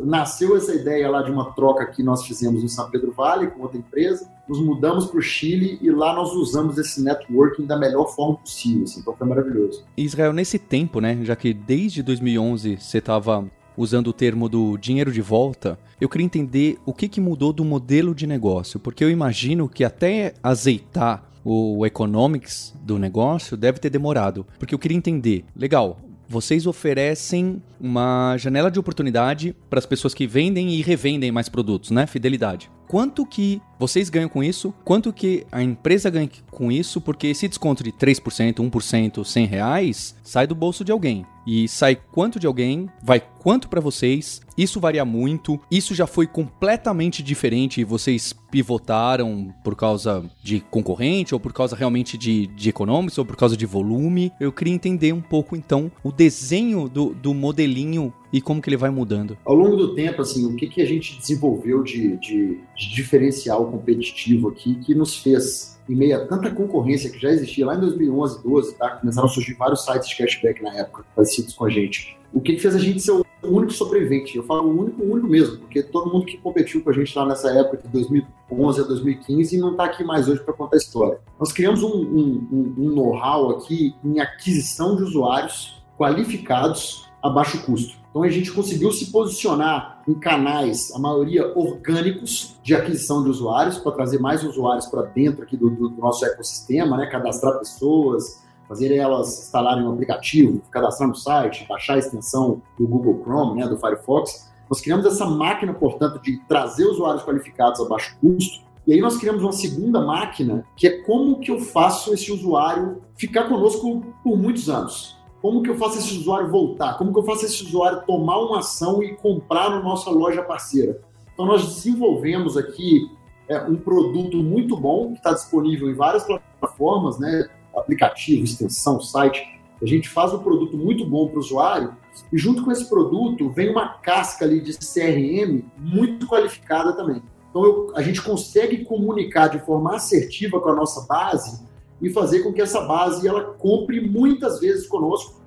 nasceu 0.05 0.55
essa 0.55 0.75
ideia 0.75 1.09
lá 1.09 1.23
de 1.23 1.31
uma 1.31 1.53
troca 1.53 1.87
que 1.87 2.03
nós 2.03 2.27
fizemos 2.27 2.63
em 2.63 2.69
São 2.69 2.91
Pedro 2.91 3.13
Vale 3.13 3.47
com 3.47 3.63
outra 3.63 3.79
empresa, 3.79 4.31
nos 4.47 4.61
mudamos 4.61 5.07
para 5.07 5.19
o 5.19 5.23
Chile 5.23 5.79
e 5.81 5.91
lá 5.91 6.15
nós 6.15 6.33
usamos 6.33 6.77
esse 6.77 7.03
networking 7.03 7.65
da 7.65 7.79
melhor 7.79 8.15
forma 8.15 8.37
possível. 8.37 8.85
Assim, 8.85 9.01
então 9.01 9.17
foi 9.17 9.27
maravilhoso. 9.27 9.85
Israel, 9.97 10.35
nesse 10.35 10.59
tempo, 10.59 11.01
né, 11.01 11.19
já 11.23 11.35
que 11.35 11.55
desde 11.55 12.03
2011 12.03 12.77
você 12.77 12.99
estava 12.99 13.47
usando 13.77 14.09
o 14.09 14.13
termo 14.13 14.49
do 14.49 14.77
dinheiro 14.77 15.13
de 15.13 15.21
volta, 15.21 15.79
eu 16.01 16.09
queria 16.09 16.25
entender 16.25 16.79
o 16.85 16.93
que, 16.93 17.09
que 17.09 17.21
mudou 17.21 17.53
do 17.53 17.65
modelo 17.65 18.15
de 18.15 18.27
negócio, 18.27 18.81
porque 18.81 19.05
eu 19.05 19.11
imagino 19.11 19.69
que 19.69 19.85
até 19.85 20.35
azeitar 20.43 21.25
o 21.45 21.87
economics 21.87 22.75
do 22.83 22.99
negócio 22.99 23.57
deve 23.57 23.79
ter 23.79 23.91
demorado, 23.91 24.45
porque 24.59 24.75
eu 24.75 24.79
queria 24.79 24.97
entender, 24.97 25.45
legal, 25.55 26.01
vocês 26.29 26.67
oferecem 26.67 27.63
uma 27.81 28.37
janela 28.37 28.71
de 28.71 28.81
oportunidade 28.81 29.55
para 29.71 29.79
as 29.79 29.87
pessoas 29.87 30.13
que 30.13 30.27
vendem 30.27 30.71
e 30.71 30.83
revendem 30.83 31.31
mais 31.31 31.49
produtos, 31.49 31.91
né? 31.91 32.07
Fidelidade. 32.07 32.69
Quanto 32.89 33.27
que 33.27 33.61
vocês 33.79 34.09
ganham 34.09 34.29
com 34.29 34.43
isso? 34.43 34.73
Quanto 34.85 35.13
que 35.13 35.47
a 35.51 35.63
empresa 35.63 36.09
ganha 36.09 36.31
com 36.51 36.71
isso? 36.71 37.01
Porque 37.01 37.27
esse 37.27 37.49
desconto 37.49 37.83
de 37.83 37.93
3%, 37.93 38.55
1%, 38.55 39.25
100 39.25 39.47
reais 39.47 40.17
sai 40.23 40.47
do 40.47 40.55
bolso 40.55 40.85
de 40.85 40.93
alguém 40.93 41.27
e 41.47 41.69
sai 41.69 41.95
quanto 41.95 42.41
de 42.41 42.47
alguém, 42.47 42.89
vai 43.03 43.21
quanto 43.21 43.69
para 43.69 43.81
vocês. 43.81 44.41
Isso 44.59 44.81
varia 44.81 45.05
muito. 45.05 45.61
Isso 45.71 45.95
já 45.95 46.07
foi 46.07 46.27
completamente 46.27 47.23
diferente 47.23 47.81
e 47.81 47.85
vocês 47.85 48.35
pivotaram 48.51 49.55
por 49.63 49.77
causa 49.77 50.25
de 50.43 50.61
concorrente 50.61 51.35
ou 51.35 51.41
por 51.41 51.53
causa 51.53 51.77
realmente 51.77 52.19
de, 52.19 52.49
de 52.49 52.75
ou 52.77 53.25
por 53.25 53.37
causa 53.37 53.57
de 53.57 53.67
volume. 53.67 54.33
Eu 54.41 54.51
queria 54.51 54.75
entender 54.75 55.13
um 55.13 55.21
pouco 55.21 55.55
então 55.55 55.91
o 56.03 56.11
desenho 56.11 56.89
do, 56.89 57.15
do 57.15 57.33
modelinho 57.33 58.13
e 58.37 58.41
como 58.43 58.61
que 58.61 58.69
ele 58.69 58.77
vai 58.77 58.91
mudando. 58.91 59.39
Ao 59.47 59.55
longo 59.55 59.77
do 59.77 59.95
tempo, 59.95 60.21
assim, 60.21 60.45
o 60.45 60.55
que, 60.55 60.67
que 60.67 60.83
a 60.83 60.85
gente 60.85 61.19
desenvolveu 61.19 61.83
de, 61.83 62.19
de, 62.19 62.61
de 62.77 62.95
diferencial 62.95 63.65
competitivo 63.71 64.51
aqui 64.51 64.75
que 64.75 64.95
nos 64.95 65.17
fez 65.17 65.81
em 65.89 65.95
meio 65.95 66.17
a 66.17 66.27
tanta 66.27 66.51
concorrência 66.51 67.09
que 67.09 67.19
já 67.19 67.31
existia 67.31 67.65
lá 67.65 67.77
em 67.77 67.81
2011, 67.81 68.43
12, 68.43 68.75
tá? 68.75 68.91
Começaram 68.91 69.27
a 69.27 69.31
surgir 69.31 69.55
vários 69.55 69.83
sites 69.87 70.11
de 70.11 70.19
cashback 70.19 70.63
na 70.63 70.75
época, 70.75 71.03
parecidos 71.15 71.55
com 71.55 71.65
a 71.65 71.71
gente. 71.71 72.15
O 72.31 72.39
que, 72.39 72.59
fez 72.59 72.75
a 72.75 72.79
gente 72.79 73.01
ser 73.01 73.13
o 73.13 73.25
único 73.43 73.73
sobrevivente? 73.73 74.37
Eu 74.37 74.43
falo 74.43 74.69
o 74.69 74.81
único, 74.83 75.03
o 75.03 75.13
único 75.13 75.29
mesmo, 75.29 75.57
porque 75.57 75.83
todo 75.83 76.13
mundo 76.13 76.27
que 76.27 76.37
competiu 76.37 76.83
com 76.83 76.91
a 76.91 76.93
gente 76.93 77.17
lá 77.17 77.25
nessa 77.25 77.49
época, 77.53 77.79
de 77.79 77.89
2011 77.89 78.81
a 78.83 78.85
2015, 78.85 79.57
não 79.57 79.71
está 79.71 79.85
aqui 79.85 80.05
mais 80.05 80.29
hoje 80.29 80.43
para 80.43 80.53
contar 80.53 80.77
a 80.77 80.79
história. 80.79 81.21
Nós 81.41 81.55
criamos 81.55 81.83
um, 81.83 81.89
um, 81.89 82.75
um 82.77 82.95
know-how 82.95 83.49
aqui 83.53 83.95
em 84.05 84.21
aquisição 84.21 84.95
de 84.95 85.05
usuários 85.05 85.83
qualificados 85.97 87.06
a 87.27 87.31
baixo 87.31 87.65
custo. 87.65 87.97
Então 88.11 88.23
a 88.23 88.29
gente 88.31 88.51
conseguiu 88.51 88.91
se 88.93 89.13
posicionar 89.13 90.03
em 90.09 90.15
canais, 90.15 90.91
a 90.95 90.99
maioria 90.99 91.53
orgânicos, 91.55 92.57
de 92.63 92.75
aquisição 92.75 93.23
de 93.23 93.29
usuários, 93.29 93.79
para 93.79 93.93
trazer 93.93 94.19
mais 94.19 94.43
usuários 94.43 94.87
para 94.87 95.03
dentro 95.03 95.43
aqui 95.43 95.57
do, 95.57 95.69
do, 95.69 95.91
nosso 95.91 96.25
ecossistema, 96.25 96.97
né? 96.97 97.07
cadastrar 97.07 97.59
pessoas, 97.59 98.43
fazer 98.67 98.95
elas 98.95 99.45
instalarem 99.45 99.85
um 99.85 99.93
aplicativo, 99.93 100.63
cadastrar 100.71 101.09
no 101.09 101.15
site, 101.15 101.67
baixar 101.69 101.95
a 101.95 101.99
extensão 101.99 102.63
do 102.79 102.87
Google 102.87 103.21
Chrome, 103.23 103.61
né? 103.61 103.69
do 103.69 103.77
Firefox. 103.79 104.51
Nós 104.71 104.81
criamos 104.81 105.05
essa 105.05 105.27
máquina, 105.27 105.75
portanto, 105.75 106.21
de 106.23 106.39
trazer 106.49 106.87
usuários 106.87 107.23
qualificados 107.23 107.81
a 107.81 107.85
baixo 107.85 108.17
custo, 108.21 108.65
e 108.87 108.95
aí 108.95 109.01
nós 109.01 109.19
criamos 109.19 109.43
uma 109.43 109.53
segunda 109.53 110.01
máquina, 110.01 110.65
que 110.77 110.87
é 110.87 111.03
como 111.03 111.41
que 111.41 111.51
eu 111.51 111.59
faço 111.59 112.15
esse 112.15 112.33
usuário 112.33 113.03
ficar 113.17 113.45
conosco 113.49 114.05
por 114.23 114.39
muitos 114.39 114.71
anos. 114.71 115.17
Como 115.47 115.63
que 115.63 115.71
eu 115.71 115.79
faço 115.79 115.99
esse 115.99 116.13
usuário 116.19 116.51
voltar? 116.51 116.99
Como 116.99 117.13
que 117.13 117.21
eu 117.21 117.23
faço 117.23 117.47
esse 117.47 117.63
usuário 117.63 118.03
tomar 118.05 118.37
uma 118.41 118.59
ação 118.59 119.01
e 119.01 119.15
comprar 119.15 119.71
na 119.71 119.81
nossa 119.81 120.11
loja 120.11 120.43
parceira? 120.43 121.01
Então, 121.33 121.47
nós 121.47 121.65
desenvolvemos 121.77 122.57
aqui 122.57 123.09
é, 123.49 123.61
um 123.61 123.77
produto 123.77 124.39
muito 124.39 124.77
bom, 124.77 125.13
que 125.13 125.19
está 125.19 125.33
disponível 125.33 125.89
em 125.89 125.95
várias 125.95 126.25
plataformas, 126.25 127.21
né? 127.21 127.49
aplicativo, 127.77 128.43
extensão, 128.43 129.01
site. 129.01 129.41
A 129.81 129.87
gente 129.87 130.09
faz 130.09 130.35
um 130.35 130.41
produto 130.41 130.77
muito 130.77 131.07
bom 131.07 131.29
para 131.29 131.37
o 131.37 131.39
usuário 131.39 131.95
e 132.33 132.37
junto 132.37 132.65
com 132.65 132.73
esse 132.73 132.89
produto 132.89 133.49
vem 133.51 133.71
uma 133.71 133.91
casca 133.99 134.45
ali 134.45 134.61
de 134.61 134.77
CRM 134.77 135.63
muito 135.79 136.27
qualificada 136.27 136.93
também. 136.93 137.23
Então 137.51 137.65
eu, 137.65 137.93
a 137.95 138.03
gente 138.03 138.21
consegue 138.21 138.85
comunicar 138.85 139.47
de 139.47 139.61
forma 139.61 139.95
assertiva 139.95 140.59
com 140.59 140.71
a 140.71 140.75
nossa 140.75 141.07
base 141.07 141.65
e 142.01 142.11
fazer 142.11 142.41
com 142.41 142.53
que 142.53 142.61
essa 142.61 142.83
base 142.83 143.27
ela 143.27 143.55
compre 143.55 144.01
muitas 144.01 144.61
vezes 144.61 144.87
conosco 144.87 145.41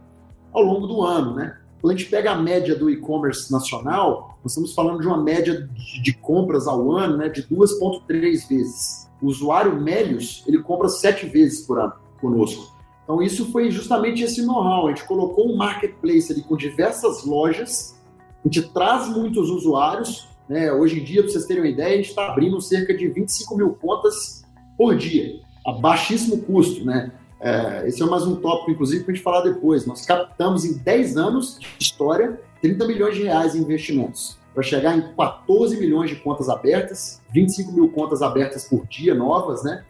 ao 0.51 0.63
longo 0.63 0.87
do 0.87 1.03
ano, 1.03 1.35
né? 1.35 1.57
Quando 1.81 1.93
a 1.93 1.97
gente 1.97 2.09
pega 2.09 2.31
a 2.31 2.35
média 2.35 2.75
do 2.75 2.89
e-commerce 2.89 3.51
nacional, 3.51 4.37
nós 4.43 4.51
estamos 4.51 4.73
falando 4.73 4.99
de 4.99 5.07
uma 5.07 5.21
média 5.21 5.69
de, 6.03 6.13
compras 6.13 6.67
ao 6.67 6.91
ano 6.91 7.17
né, 7.17 7.29
de 7.29 7.43
2,3 7.43 8.49
vezes. 8.49 9.09
O 9.21 9.27
usuário 9.27 9.79
Melius, 9.79 10.43
ele 10.45 10.61
compra 10.61 10.89
sete 10.89 11.25
vezes 11.25 11.65
por 11.65 11.79
ano 11.79 11.93
conosco. 12.19 12.75
Então, 13.03 13.21
isso 13.21 13.49
foi 13.51 13.71
justamente 13.71 14.23
esse 14.23 14.41
know-how. 14.41 14.87
A 14.87 14.89
gente 14.89 15.07
colocou 15.07 15.49
um 15.49 15.55
marketplace 15.55 16.31
ali 16.33 16.41
com 16.41 16.57
diversas 16.57 17.23
lojas, 17.23 17.97
a 18.43 18.47
gente 18.47 18.67
traz 18.73 19.07
muitos 19.07 19.49
usuários. 19.49 20.27
Né? 20.49 20.71
Hoje 20.73 20.99
em 20.99 21.03
dia, 21.03 21.21
para 21.21 21.31
vocês 21.31 21.45
terem 21.45 21.63
uma 21.63 21.69
ideia, 21.69 21.93
a 21.93 21.97
gente 21.97 22.09
está 22.09 22.27
abrindo 22.27 22.59
cerca 22.59 22.93
de 22.93 23.07
25 23.07 23.55
mil 23.55 23.69
contas 23.75 24.43
por 24.77 24.97
dia 24.97 25.39
a 25.69 25.73
baixíssimo 25.73 26.41
custo, 26.43 26.85
né? 26.85 27.11
É, 27.39 27.87
esse 27.87 28.01
é 28.01 28.05
mais 28.05 28.23
um 28.23 28.35
tópico, 28.35 28.71
inclusive, 28.71 29.03
para 29.03 29.13
a 29.13 29.15
gente 29.15 29.23
falar 29.23 29.41
depois. 29.41 29.85
Nós 29.85 30.05
captamos 30.05 30.65
em 30.65 30.77
10 30.77 31.17
anos 31.17 31.57
de 31.59 31.67
história 31.79 32.39
30 32.61 32.85
milhões 32.85 33.15
de 33.15 33.23
reais 33.23 33.55
em 33.55 33.59
investimentos, 33.59 34.37
para 34.53 34.61
chegar 34.61 34.97
em 34.97 35.15
14 35.15 35.79
milhões 35.79 36.09
de 36.09 36.17
contas 36.17 36.49
abertas, 36.49 37.21
25 37.31 37.71
mil 37.71 37.89
contas 37.89 38.21
abertas 38.21 38.65
por 38.65 38.85
dia 38.87 39.15
novas, 39.15 39.63
né? 39.63 39.85